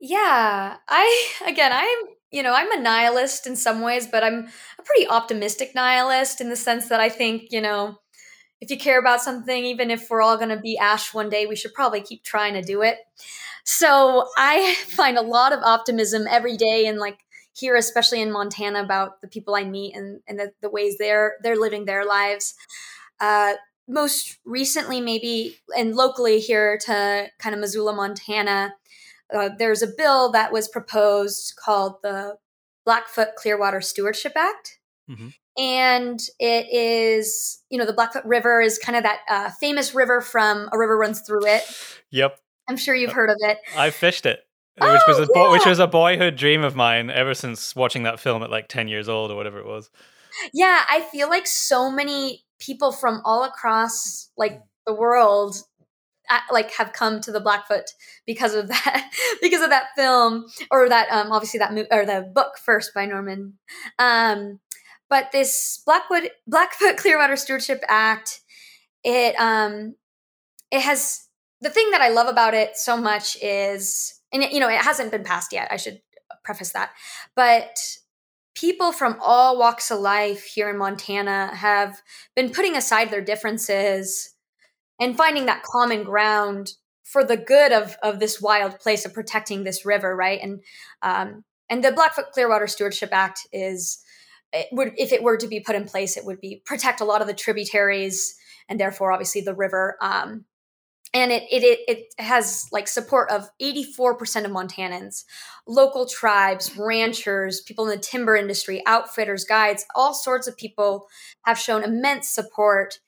Yeah, 0.00 0.76
I 0.88 1.32
again, 1.46 1.72
I'm 1.72 2.17
you 2.30 2.42
know, 2.42 2.54
I'm 2.54 2.70
a 2.72 2.80
nihilist 2.80 3.46
in 3.46 3.56
some 3.56 3.80
ways, 3.80 4.06
but 4.06 4.22
I'm 4.22 4.48
a 4.78 4.82
pretty 4.82 5.08
optimistic 5.08 5.74
nihilist 5.74 6.40
in 6.40 6.50
the 6.50 6.56
sense 6.56 6.88
that 6.88 7.00
I 7.00 7.08
think, 7.08 7.50
you 7.50 7.60
know, 7.60 7.98
if 8.60 8.70
you 8.70 8.76
care 8.76 8.98
about 8.98 9.22
something, 9.22 9.64
even 9.64 9.90
if 9.90 10.10
we're 10.10 10.22
all 10.22 10.36
going 10.36 10.48
to 10.50 10.60
be 10.60 10.76
ash 10.78 11.14
one 11.14 11.30
day, 11.30 11.46
we 11.46 11.56
should 11.56 11.74
probably 11.74 12.00
keep 12.00 12.24
trying 12.24 12.54
to 12.54 12.62
do 12.62 12.82
it. 12.82 12.98
So 13.64 14.28
I 14.36 14.74
find 14.88 15.16
a 15.16 15.22
lot 15.22 15.52
of 15.52 15.60
optimism 15.62 16.26
every 16.28 16.56
day 16.56 16.86
and 16.86 16.98
like 16.98 17.18
here, 17.54 17.76
especially 17.76 18.20
in 18.22 18.32
Montana, 18.32 18.82
about 18.82 19.20
the 19.20 19.28
people 19.28 19.54
I 19.54 19.64
meet 19.64 19.96
and, 19.96 20.20
and 20.28 20.38
the, 20.38 20.52
the 20.62 20.70
ways 20.70 20.96
they're 20.98 21.34
they're 21.42 21.56
living 21.56 21.84
their 21.84 22.04
lives. 22.04 22.54
Uh, 23.20 23.54
most 23.88 24.38
recently, 24.44 25.00
maybe 25.00 25.56
and 25.76 25.96
locally 25.96 26.40
here 26.40 26.78
to 26.84 27.28
kind 27.38 27.54
of 27.54 27.60
Missoula, 27.60 27.94
Montana, 27.94 28.74
uh, 29.34 29.50
there's 29.58 29.82
a 29.82 29.86
bill 29.86 30.32
that 30.32 30.52
was 30.52 30.68
proposed 30.68 31.54
called 31.56 31.96
the 32.02 32.36
Blackfoot 32.84 33.36
Clearwater 33.36 33.80
Stewardship 33.80 34.32
Act. 34.36 34.78
Mm-hmm. 35.10 35.28
And 35.58 36.20
it 36.38 36.66
is, 36.72 37.62
you 37.68 37.78
know, 37.78 37.86
the 37.86 37.92
Blackfoot 37.92 38.24
River 38.24 38.60
is 38.60 38.78
kind 38.78 38.96
of 38.96 39.02
that 39.02 39.20
uh, 39.28 39.50
famous 39.60 39.94
river 39.94 40.20
from 40.20 40.68
A 40.72 40.78
River 40.78 40.96
Runs 40.96 41.20
Through 41.20 41.46
It. 41.46 41.62
Yep. 42.10 42.38
I'm 42.68 42.76
sure 42.76 42.94
you've 42.94 43.12
heard 43.12 43.30
of 43.30 43.36
it. 43.40 43.58
I 43.76 43.90
fished 43.90 44.24
it. 44.26 44.40
Oh, 44.80 44.92
which 44.92 45.02
was 45.08 45.18
a 45.18 45.28
yeah. 45.34 45.50
which 45.50 45.66
was 45.66 45.78
a 45.80 45.86
boyhood 45.86 46.36
dream 46.36 46.62
of 46.62 46.76
mine 46.76 47.10
ever 47.10 47.34
since 47.34 47.74
watching 47.74 48.04
that 48.04 48.20
film 48.20 48.42
at 48.42 48.50
like 48.50 48.68
10 48.68 48.86
years 48.86 49.08
old 49.08 49.30
or 49.30 49.34
whatever 49.34 49.58
it 49.58 49.66
was. 49.66 49.90
Yeah, 50.52 50.84
I 50.88 51.00
feel 51.00 51.28
like 51.28 51.46
so 51.46 51.90
many 51.90 52.44
people 52.60 52.92
from 52.92 53.20
all 53.24 53.44
across 53.44 54.30
like 54.36 54.62
the 54.86 54.94
world 54.94 55.56
like 56.50 56.72
have 56.74 56.92
come 56.92 57.20
to 57.20 57.32
the 57.32 57.40
Blackfoot 57.40 57.92
because 58.26 58.54
of 58.54 58.68
that 58.68 59.10
because 59.40 59.62
of 59.62 59.70
that 59.70 59.88
film 59.96 60.46
or 60.70 60.88
that 60.88 61.08
um 61.10 61.32
obviously 61.32 61.58
that 61.58 61.74
mo- 61.74 61.86
or 61.90 62.04
the 62.04 62.30
book 62.34 62.58
first 62.58 62.94
by 62.94 63.06
Norman. 63.06 63.54
Um, 63.98 64.60
but 65.08 65.32
this 65.32 65.82
Blackwood 65.86 66.30
Blackfoot 66.46 66.96
Clearwater 66.96 67.36
Stewardship 67.36 67.82
Act, 67.88 68.40
it 69.04 69.38
um 69.40 69.94
it 70.70 70.80
has 70.82 71.28
the 71.60 71.70
thing 71.70 71.90
that 71.90 72.00
I 72.00 72.10
love 72.10 72.28
about 72.28 72.54
it 72.54 72.76
so 72.76 72.96
much 72.96 73.36
is 73.42 74.20
and 74.32 74.42
you 74.44 74.60
know 74.60 74.68
it 74.68 74.80
hasn't 74.80 75.10
been 75.10 75.24
passed 75.24 75.52
yet. 75.52 75.68
I 75.70 75.76
should 75.76 76.00
preface 76.44 76.72
that, 76.72 76.90
but 77.34 77.78
people 78.54 78.90
from 78.90 79.16
all 79.22 79.56
walks 79.58 79.90
of 79.90 80.00
life 80.00 80.44
here 80.44 80.68
in 80.68 80.76
Montana 80.76 81.54
have 81.54 82.02
been 82.34 82.50
putting 82.50 82.76
aside 82.76 83.10
their 83.10 83.20
differences 83.20 84.34
and 85.00 85.16
finding 85.16 85.46
that 85.46 85.62
common 85.62 86.04
ground 86.04 86.72
for 87.04 87.24
the 87.24 87.36
good 87.36 87.72
of 87.72 87.96
of 88.02 88.20
this 88.20 88.40
wild 88.40 88.78
place 88.80 89.04
of 89.06 89.14
protecting 89.14 89.64
this 89.64 89.86
river, 89.86 90.14
right? 90.14 90.40
And 90.42 90.62
um, 91.02 91.44
and 91.70 91.82
the 91.82 91.92
Blackfoot 91.92 92.32
Clearwater 92.32 92.66
Stewardship 92.66 93.10
Act 93.12 93.46
is 93.52 94.02
it 94.52 94.68
would 94.72 94.92
if 94.96 95.12
it 95.12 95.22
were 95.22 95.36
to 95.36 95.46
be 95.46 95.60
put 95.60 95.76
in 95.76 95.84
place, 95.84 96.16
it 96.16 96.24
would 96.24 96.40
be 96.40 96.62
protect 96.64 97.00
a 97.00 97.04
lot 97.04 97.20
of 97.20 97.26
the 97.26 97.34
tributaries 97.34 98.34
and 98.68 98.78
therefore 98.78 99.12
obviously 99.12 99.40
the 99.40 99.54
river. 99.54 99.96
Um, 100.00 100.44
and 101.14 101.32
it, 101.32 101.44
it 101.50 101.80
it 101.88 102.04
has 102.18 102.66
like 102.70 102.86
support 102.86 103.30
of 103.30 103.48
84% 103.62 104.44
of 104.44 104.50
Montanans, 104.50 105.24
local 105.66 106.06
tribes, 106.06 106.76
ranchers, 106.76 107.62
people 107.62 107.86
in 107.88 107.90
the 107.90 108.02
timber 108.02 108.36
industry, 108.36 108.82
outfitters, 108.86 109.44
guides, 109.44 109.86
all 109.94 110.12
sorts 110.12 110.46
of 110.46 110.56
people 110.56 111.06
have 111.46 111.58
shown 111.58 111.82
immense 111.82 112.28
support 112.28 112.98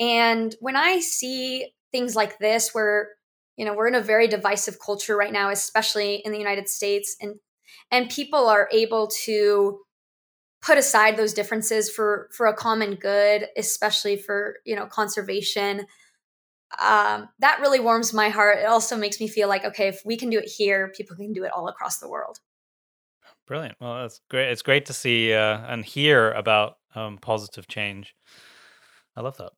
and 0.00 0.54
when 0.60 0.76
I 0.76 0.98
see 1.00 1.72
things 1.92 2.16
like 2.16 2.38
this, 2.38 2.70
where 2.72 3.10
you 3.60 3.66
know 3.66 3.74
we're 3.74 3.88
in 3.88 3.94
a 3.94 4.00
very 4.00 4.26
divisive 4.26 4.78
culture 4.84 5.16
right 5.16 5.32
now 5.32 5.50
especially 5.50 6.22
in 6.24 6.32
the 6.32 6.38
united 6.38 6.66
states 6.66 7.14
and 7.20 7.34
and 7.90 8.08
people 8.08 8.48
are 8.48 8.70
able 8.72 9.06
to 9.24 9.80
put 10.62 10.78
aside 10.78 11.18
those 11.18 11.34
differences 11.34 11.90
for 11.90 12.30
for 12.32 12.46
a 12.46 12.56
common 12.56 12.94
good 12.94 13.48
especially 13.58 14.16
for 14.16 14.56
you 14.64 14.74
know 14.74 14.86
conservation 14.86 15.86
um, 16.78 17.28
that 17.40 17.58
really 17.58 17.80
warms 17.80 18.12
my 18.12 18.28
heart. 18.28 18.58
It 18.60 18.66
also 18.66 18.96
makes 18.96 19.18
me 19.18 19.26
feel 19.26 19.48
like 19.48 19.64
okay 19.64 19.88
if 19.88 20.02
we 20.04 20.16
can 20.16 20.30
do 20.30 20.38
it 20.38 20.48
here 20.48 20.92
people 20.96 21.16
can 21.16 21.32
do 21.32 21.44
it 21.44 21.52
all 21.52 21.68
across 21.68 21.98
the 21.98 22.08
world. 22.08 22.38
Brilliant. 23.46 23.76
Well 23.80 24.02
that's 24.02 24.20
great. 24.30 24.50
It's 24.50 24.62
great 24.62 24.86
to 24.86 24.92
see 24.92 25.34
uh, 25.34 25.58
and 25.66 25.84
hear 25.84 26.30
about 26.30 26.76
um, 26.94 27.18
positive 27.18 27.66
change. 27.66 28.14
I 29.16 29.20
love 29.20 29.36
that 29.38 29.50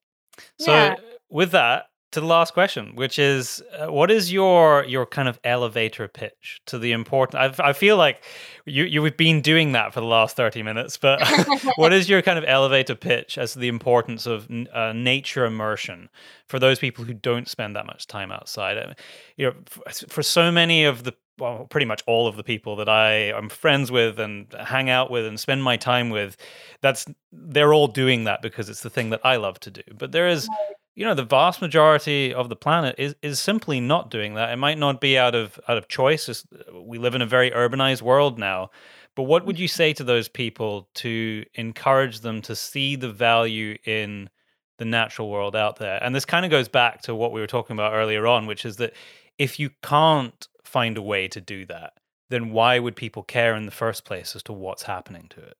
so 0.58 0.72
yeah. 0.72 0.96
with 1.30 1.52
that 1.52 1.86
to 2.12 2.20
the 2.20 2.26
last 2.26 2.52
question, 2.52 2.94
which 2.94 3.18
is, 3.18 3.62
uh, 3.72 3.90
what 3.90 4.10
is 4.10 4.32
your 4.32 4.84
your 4.84 5.06
kind 5.06 5.28
of 5.28 5.40
elevator 5.44 6.06
pitch 6.08 6.60
to 6.66 6.78
the 6.78 6.92
important? 6.92 7.58
I, 7.60 7.70
I 7.70 7.72
feel 7.72 7.96
like 7.96 8.22
you 8.66 8.84
you've 8.84 9.16
been 9.16 9.40
doing 9.40 9.72
that 9.72 9.92
for 9.92 10.00
the 10.00 10.06
last 10.06 10.36
thirty 10.36 10.62
minutes, 10.62 10.96
but 10.96 11.20
what 11.76 11.92
is 11.92 12.08
your 12.08 12.22
kind 12.22 12.38
of 12.38 12.44
elevator 12.46 12.94
pitch 12.94 13.38
as 13.38 13.54
to 13.54 13.58
the 13.58 13.68
importance 13.68 14.26
of 14.26 14.48
uh, 14.72 14.92
nature 14.92 15.44
immersion 15.46 16.10
for 16.46 16.58
those 16.58 16.78
people 16.78 17.04
who 17.04 17.14
don't 17.14 17.48
spend 17.48 17.74
that 17.76 17.86
much 17.86 18.06
time 18.06 18.30
outside? 18.30 18.78
I 18.78 18.86
mean, 18.86 18.96
you 19.36 19.46
know, 19.46 19.54
for, 19.66 19.82
for 20.08 20.22
so 20.22 20.52
many 20.52 20.84
of 20.84 21.04
the 21.04 21.14
well, 21.38 21.66
pretty 21.70 21.86
much 21.86 22.02
all 22.06 22.28
of 22.28 22.36
the 22.36 22.44
people 22.44 22.76
that 22.76 22.90
I 22.90 23.12
am 23.32 23.48
friends 23.48 23.90
with 23.90 24.20
and 24.20 24.46
hang 24.52 24.90
out 24.90 25.10
with 25.10 25.24
and 25.24 25.40
spend 25.40 25.64
my 25.64 25.78
time 25.78 26.10
with, 26.10 26.36
that's 26.82 27.06
they're 27.32 27.72
all 27.72 27.88
doing 27.88 28.24
that 28.24 28.42
because 28.42 28.68
it's 28.68 28.82
the 28.82 28.90
thing 28.90 29.10
that 29.10 29.20
I 29.24 29.36
love 29.36 29.58
to 29.60 29.70
do. 29.70 29.82
But 29.96 30.12
there 30.12 30.28
is 30.28 30.46
you 30.94 31.04
know 31.04 31.14
the 31.14 31.24
vast 31.24 31.60
majority 31.60 32.34
of 32.34 32.48
the 32.48 32.56
planet 32.56 32.94
is 32.98 33.14
is 33.22 33.40
simply 33.40 33.80
not 33.80 34.10
doing 34.10 34.34
that. 34.34 34.50
It 34.50 34.56
might 34.56 34.78
not 34.78 35.00
be 35.00 35.18
out 35.18 35.34
of 35.34 35.58
out 35.68 35.78
of 35.78 35.88
choice 35.88 36.28
it's, 36.28 36.44
uh, 36.52 36.80
we 36.80 36.98
live 36.98 37.14
in 37.14 37.22
a 37.22 37.26
very 37.26 37.50
urbanized 37.50 38.02
world 38.02 38.38
now. 38.38 38.70
But 39.14 39.24
what 39.24 39.44
would 39.44 39.58
you 39.58 39.68
say 39.68 39.92
to 39.94 40.04
those 40.04 40.28
people 40.28 40.88
to 40.94 41.44
encourage 41.54 42.20
them 42.20 42.40
to 42.42 42.56
see 42.56 42.96
the 42.96 43.12
value 43.12 43.76
in 43.84 44.30
the 44.78 44.86
natural 44.86 45.28
world 45.30 45.54
out 45.54 45.76
there? 45.76 46.02
And 46.02 46.14
this 46.14 46.24
kind 46.24 46.46
of 46.46 46.50
goes 46.50 46.68
back 46.68 47.02
to 47.02 47.14
what 47.14 47.32
we 47.32 47.40
were 47.40 47.46
talking 47.46 47.74
about 47.74 47.92
earlier 47.92 48.26
on 48.26 48.46
which 48.46 48.64
is 48.64 48.76
that 48.76 48.94
if 49.38 49.58
you 49.58 49.70
can't 49.82 50.48
find 50.64 50.96
a 50.96 51.02
way 51.02 51.28
to 51.28 51.40
do 51.40 51.66
that 51.66 51.94
then 52.32 52.50
why 52.50 52.78
would 52.78 52.96
people 52.96 53.22
care 53.22 53.54
in 53.54 53.66
the 53.66 53.70
first 53.70 54.04
place 54.06 54.34
as 54.34 54.42
to 54.42 54.52
what's 54.54 54.84
happening 54.84 55.26
to 55.28 55.40
it 55.40 55.56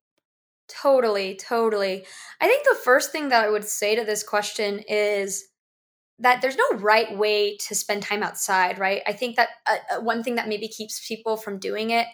Totally, 0.69 1.35
totally. 1.37 2.05
I 2.41 2.47
think 2.47 2.65
the 2.65 2.79
first 2.83 3.13
thing 3.13 3.29
that 3.29 3.45
I 3.45 3.51
would 3.51 3.65
say 3.65 3.95
to 3.95 4.05
this 4.05 4.23
question 4.23 4.81
is 4.89 5.45
that 6.19 6.43
there's 6.43 6.57
no 6.57 6.79
right 6.79 7.17
way 7.19 7.57
to 7.69 7.75
spend 7.75 8.03
time 8.03 8.23
outside, 8.23 8.79
right? 8.79 9.03
I 9.07 9.13
think 9.13 9.37
that 9.37 9.51
uh, 9.67 9.97
uh, 9.97 10.01
one 10.03 10.23
thing 10.23 10.37
that 10.37 10.49
maybe 10.49 10.69
keeps 10.69 11.07
people 11.07 11.37
from 11.37 11.59
doing 11.59 11.91
it 11.91 12.07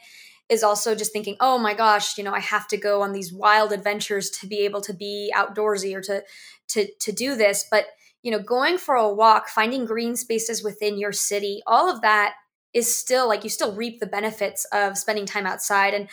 is 0.49 0.63
also 0.63 0.95
just 0.95 1.13
thinking, 1.13 1.37
oh 1.41 1.59
my 1.59 1.75
gosh, 1.75 2.19
you 2.19 2.25
know, 2.25 2.35
I 2.35 2.41
have 2.41 2.69
to 2.69 2.77
go 2.79 3.03
on 3.03 3.13
these 3.13 3.33
wild 3.33 3.73
adventures 3.73 4.31
to 4.31 4.47
be 4.47 4.61
able 4.61 4.81
to 4.83 4.95
be 4.95 5.33
outdoorsy 5.37 5.95
or 5.95 6.03
to 6.03 6.23
to 6.71 6.89
to 7.01 7.13
do 7.13 7.37
this. 7.37 7.67
But 7.71 7.87
you 8.23 8.31
know, 8.33 8.41
going 8.41 8.79
for 8.79 8.97
a 8.97 9.13
walk, 9.13 9.49
finding 9.49 9.85
green 9.85 10.17
spaces 10.17 10.65
within 10.65 10.99
your 10.99 11.13
city, 11.13 11.63
all 11.67 11.91
of 11.91 12.03
that 12.03 12.35
is 12.75 12.95
still 12.95 13.29
like 13.29 13.45
you 13.45 13.51
still 13.51 13.75
reap 13.75 14.01
the 14.01 14.07
benefits 14.07 14.67
of 14.73 14.99
spending 14.99 15.27
time 15.27 15.47
outside. 15.47 15.95
And 15.95 16.09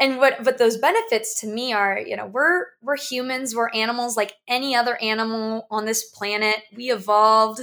and 0.00 0.18
what 0.18 0.42
but 0.42 0.58
those 0.58 0.76
benefits 0.76 1.40
to 1.40 1.46
me 1.46 1.72
are 1.72 1.98
you 1.98 2.16
know 2.16 2.26
we're 2.26 2.66
we're 2.82 2.96
humans 2.96 3.54
we're 3.54 3.70
animals 3.70 4.16
like 4.16 4.34
any 4.48 4.74
other 4.74 4.96
animal 5.00 5.66
on 5.70 5.84
this 5.84 6.04
planet. 6.10 6.56
We 6.76 6.90
evolved 6.90 7.60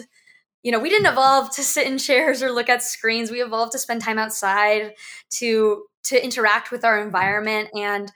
you 0.63 0.71
know 0.71 0.79
we 0.79 0.89
didn't 0.89 1.11
evolve 1.11 1.53
to 1.55 1.63
sit 1.63 1.87
in 1.87 1.97
chairs 1.97 2.41
or 2.41 2.51
look 2.51 2.69
at 2.69 2.83
screens. 2.83 3.31
We 3.31 3.41
evolved 3.41 3.73
to 3.73 3.79
spend 3.79 4.01
time 4.01 4.17
outside 4.17 4.93
to 5.35 5.83
to 6.03 6.23
interact 6.23 6.71
with 6.71 6.83
our 6.85 6.99
environment. 7.01 7.69
And 7.75 8.11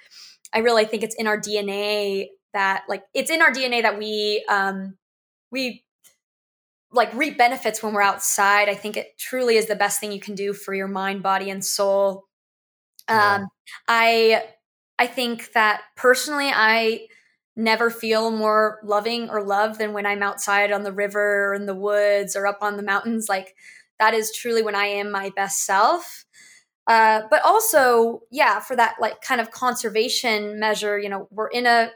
i 0.54 0.60
really 0.60 0.86
think 0.86 1.04
it's 1.04 1.16
in 1.16 1.28
our 1.28 1.40
dna 1.40 2.28
that 2.54 2.84
like 2.88 3.04
it's 3.14 3.32
in 3.32 3.42
our 3.42 3.52
dna 3.52 3.82
that 3.82 3.98
we 3.98 4.46
um 4.48 4.96
we 5.52 5.84
like 6.96 7.14
reap 7.14 7.38
benefits 7.38 7.84
when 7.84 7.94
we're 7.94 8.02
outside. 8.02 8.70
I 8.70 8.76
think 8.76 8.98
it 8.98 9.18
truly 9.18 9.58
is 9.58 9.68
the 9.68 9.76
best 9.76 10.00
thing 10.00 10.12
you 10.12 10.20
can 10.20 10.34
do 10.34 10.54
for 10.54 10.74
your 10.74 10.88
mind 10.88 11.22
body 11.22 11.50
and 11.50 11.64
soul 11.64 12.24
um, 13.08 13.48
I 13.88 14.46
I 15.00 15.08
think 15.08 15.52
that 15.54 15.82
personally, 15.96 16.52
I 16.54 17.08
never 17.56 17.90
feel 17.90 18.32
more 18.32 18.80
loving 18.84 19.30
or 19.30 19.44
loved 19.44 19.80
than 19.80 19.94
when 19.94 20.06
I'm 20.06 20.24
outside 20.24 20.72
on 20.72 20.84
the 20.84 20.92
river 20.92 21.48
or 21.50 21.54
in 21.54 21.66
the 21.66 21.76
woods 21.76 22.36
or 22.36 22.48
up 22.48 22.60
on 22.62 22.78
the 22.78 22.84
mountains. 22.84 23.28
Like 23.30 23.56
that 24.00 24.14
is 24.14 24.34
truly 24.34 24.62
when 24.62 24.76
I 24.76 24.86
am 24.88 25.12
my 25.12 25.32
best 25.36 25.66
self. 25.66 26.26
Uh, 26.88 27.22
but 27.32 27.44
also, 27.44 28.22
yeah, 28.32 28.60
for 28.60 28.76
that 28.76 28.96
like 29.02 29.22
kind 29.22 29.42
of 29.42 29.52
conservation 29.52 30.60
measure, 30.60 31.00
you 31.00 31.10
know, 31.10 31.28
we're 31.32 31.48
in 31.50 31.66
a 31.66 31.92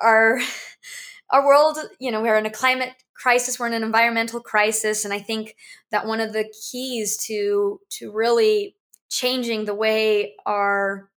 our 0.00 0.40
our 1.30 1.44
world, 1.46 1.78
you 1.98 2.10
know, 2.10 2.22
we're 2.22 2.36
in 2.38 2.46
a 2.46 2.50
climate 2.50 2.92
crisis, 3.14 3.58
we're 3.58 3.66
in 3.68 3.74
an 3.74 3.82
environmental 3.82 4.40
crisis, 4.40 5.04
and 5.04 5.14
I 5.14 5.20
think 5.20 5.56
that 5.90 6.06
one 6.06 6.20
of 6.20 6.32
the 6.32 6.52
keys 6.70 7.16
to 7.26 7.80
to 7.98 8.12
really 8.12 8.76
changing 9.10 9.66
the 9.66 9.74
way 9.74 10.34
our 10.46 11.10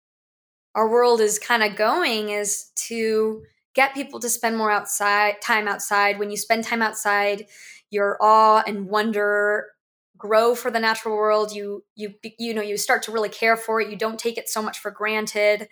our 0.76 0.90
world 0.90 1.22
is 1.22 1.40
kind 1.40 1.64
of 1.64 1.76
going 1.76 2.30
is 2.30 2.72
to 2.76 3.44
get 3.76 3.94
people 3.94 4.20
to 4.20 4.30
spend 4.30 4.58
more 4.58 4.72
outside 4.72 5.42
time 5.42 5.68
outside. 5.68 6.20
When 6.20 6.32
you 6.32 6.38
spend 6.38 6.64
time 6.64 6.82
outside 6.82 7.46
your 7.90 8.18
awe 8.22 8.64
and 8.66 8.88
wonder 8.88 9.68
grow 10.18 10.56
for 10.56 10.72
the 10.72 10.80
natural 10.80 11.16
world. 11.16 11.52
You 11.54 11.84
you 11.96 12.14
you 12.40 12.54
know 12.54 12.62
you 12.62 12.78
start 12.78 13.04
to 13.04 13.12
really 13.12 13.30
care 13.30 13.58
for 13.58 13.82
it. 13.82 13.90
You 13.90 13.98
don't 13.98 14.20
take 14.20 14.38
it 14.38 14.50
so 14.50 14.62
much 14.62 14.80
for 14.80 14.92
granted. 14.92 15.68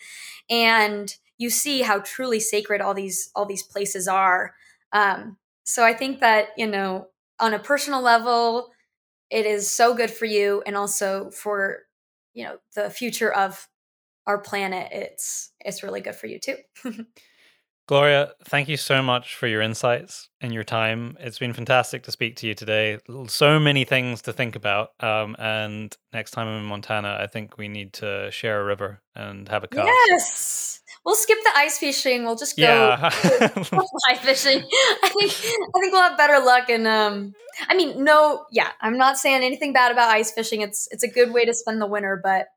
And 0.50 1.14
you 1.38 1.50
see 1.50 1.82
how 1.82 2.00
truly 2.00 2.40
sacred 2.40 2.82
all 2.82 2.94
these 2.94 3.32
all 3.36 3.46
these 3.46 3.64
places 3.64 4.08
are. 4.08 4.54
Um, 4.94 5.38
so 5.64 5.86
i 5.86 5.94
think 5.94 6.20
that 6.20 6.50
you 6.58 6.68
know 6.68 7.08
on 7.40 7.54
a 7.54 7.60
personal 7.60 8.02
level 8.02 8.72
it 9.30 9.46
is 9.46 9.70
so 9.70 9.94
good 9.96 10.12
for 10.12 10.26
you 10.26 10.64
and 10.66 10.76
also 10.78 11.32
for 11.32 11.80
you 12.34 12.44
know 12.46 12.58
the 12.76 12.90
future 12.90 13.32
of 13.32 13.68
our 14.28 14.38
planet 14.38 14.90
it's 14.92 15.52
it's 15.60 15.84
really 15.84 16.02
good 16.02 16.16
for 16.16 16.28
you 16.28 16.40
too. 16.40 16.58
Gloria 17.88 18.32
thank 18.46 18.70
you 18.70 18.78
so 18.78 19.02
much 19.02 19.36
for 19.36 19.48
your 19.48 19.62
insights 19.62 20.30
and 20.40 20.54
your 20.54 20.64
time. 20.64 21.18
It's 21.20 21.40
been 21.40 21.52
fantastic 21.54 22.04
to 22.04 22.12
speak 22.12 22.38
to 22.38 22.48
you 22.48 22.54
today. 22.54 23.00
So 23.28 23.60
many 23.60 23.84
things 23.84 24.22
to 24.24 24.34
think 24.34 24.56
about 24.56 24.90
um, 25.02 25.36
and 25.40 25.96
next 26.14 26.32
time 26.32 26.48
i'm 26.48 26.60
in 26.60 26.66
montana 26.66 27.18
i 27.20 27.28
think 27.28 27.58
we 27.58 27.68
need 27.68 27.94
to 27.94 28.30
share 28.32 28.62
a 28.62 28.64
river 28.64 29.02
and 29.16 29.50
have 29.50 29.64
a 29.64 29.68
cast 29.68 29.88
yes 29.88 30.81
we'll 31.06 31.16
skip 31.16 31.38
the 31.44 31.52
ice 31.56 31.78
fishing 31.78 32.24
we'll 32.24 32.36
just 32.36 32.58
go 32.58 32.64
yeah. 32.64 33.10
ice 34.10 34.20
fishing 34.20 34.64
i 35.04 35.10
think 35.10 35.32
i 35.32 35.80
think 35.80 35.94
we'll 35.94 36.02
have 36.02 36.18
better 36.18 36.40
luck 36.44 36.70
and 36.70 36.88
um 36.88 37.34
I 37.68 37.76
mean, 37.76 38.04
no, 38.04 38.46
yeah, 38.52 38.70
I'm 38.82 38.98
not 38.98 39.18
saying 39.18 39.44
anything 39.44 39.74
bad 39.74 39.92
about 39.92 40.10
ice 40.10 40.32
fishing. 40.32 40.62
It's 40.62 40.88
it's 40.92 41.04
a 41.04 41.08
good 41.08 41.34
way 41.34 41.46
to 41.46 41.54
spend 41.54 41.82
the 41.82 41.88
winter, 41.88 42.20
but 42.22 42.48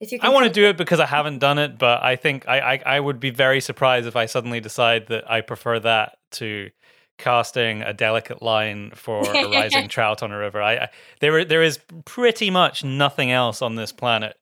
if 0.00 0.12
you 0.12 0.18
I 0.22 0.30
want 0.30 0.46
to 0.46 0.52
do 0.52 0.66
it 0.66 0.76
because 0.76 1.00
I 1.00 1.06
haven't 1.06 1.38
done 1.38 1.58
it, 1.58 1.78
but 1.78 2.02
I 2.02 2.16
think 2.16 2.48
I, 2.48 2.74
I, 2.74 2.82
I 2.86 3.00
would 3.00 3.20
be 3.20 3.30
very 3.30 3.60
surprised 3.60 4.06
if 4.06 4.16
I 4.16 4.26
suddenly 4.26 4.60
decide 4.60 5.08
that 5.08 5.30
I 5.30 5.42
prefer 5.42 5.78
that 5.80 6.18
to 6.32 6.70
casting 7.18 7.82
a 7.82 7.92
delicate 7.92 8.40
line 8.40 8.92
for 8.94 9.20
a 9.20 9.50
rising 9.50 9.88
trout 9.90 10.22
on 10.22 10.32
a 10.32 10.38
river. 10.38 10.62
I, 10.62 10.74
I 10.76 10.88
there 11.20 11.44
there 11.44 11.62
is 11.62 11.78
pretty 12.04 12.50
much 12.50 12.82
nothing 12.82 13.30
else 13.30 13.62
on 13.62 13.74
this 13.74 13.92
planet 13.92 14.36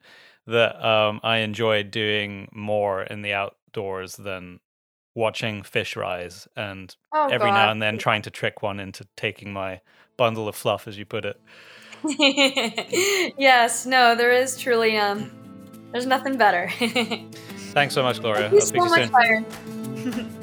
that 0.49 0.83
um, 0.85 1.19
I 1.23 1.37
enjoy 1.37 1.83
doing 1.83 2.49
more 2.51 3.03
in 3.03 3.21
the 3.21 3.33
outdoors 3.33 4.15
than 4.15 4.59
watching 5.15 5.63
fish 5.63 5.95
rise 5.95 6.47
and 6.55 6.95
oh, 7.13 7.27
every 7.31 7.49
God. 7.49 7.55
now 7.55 7.71
and 7.71 7.81
then 7.81 7.97
trying 7.97 8.21
to 8.23 8.29
trick 8.29 8.61
one 8.61 8.79
into 8.79 9.05
taking 9.15 9.51
my 9.51 9.81
bundle 10.17 10.47
of 10.47 10.55
fluff 10.55 10.87
as 10.87 10.97
you 10.97 11.05
put 11.05 11.25
it. 11.25 11.39
Yes. 13.37 13.85
No 13.85 14.15
there 14.15 14.31
is 14.31 14.57
truly 14.57 14.97
um 14.97 15.31
there's 15.91 16.05
nothing 16.05 16.37
better. 16.37 16.69
Thanks 17.73 17.93
so 17.93 18.03
much 18.03 18.21
gloria. 18.21 18.49
Thank 18.49 18.53
you 18.53 18.61
so 18.61 19.09
much, 19.09 20.25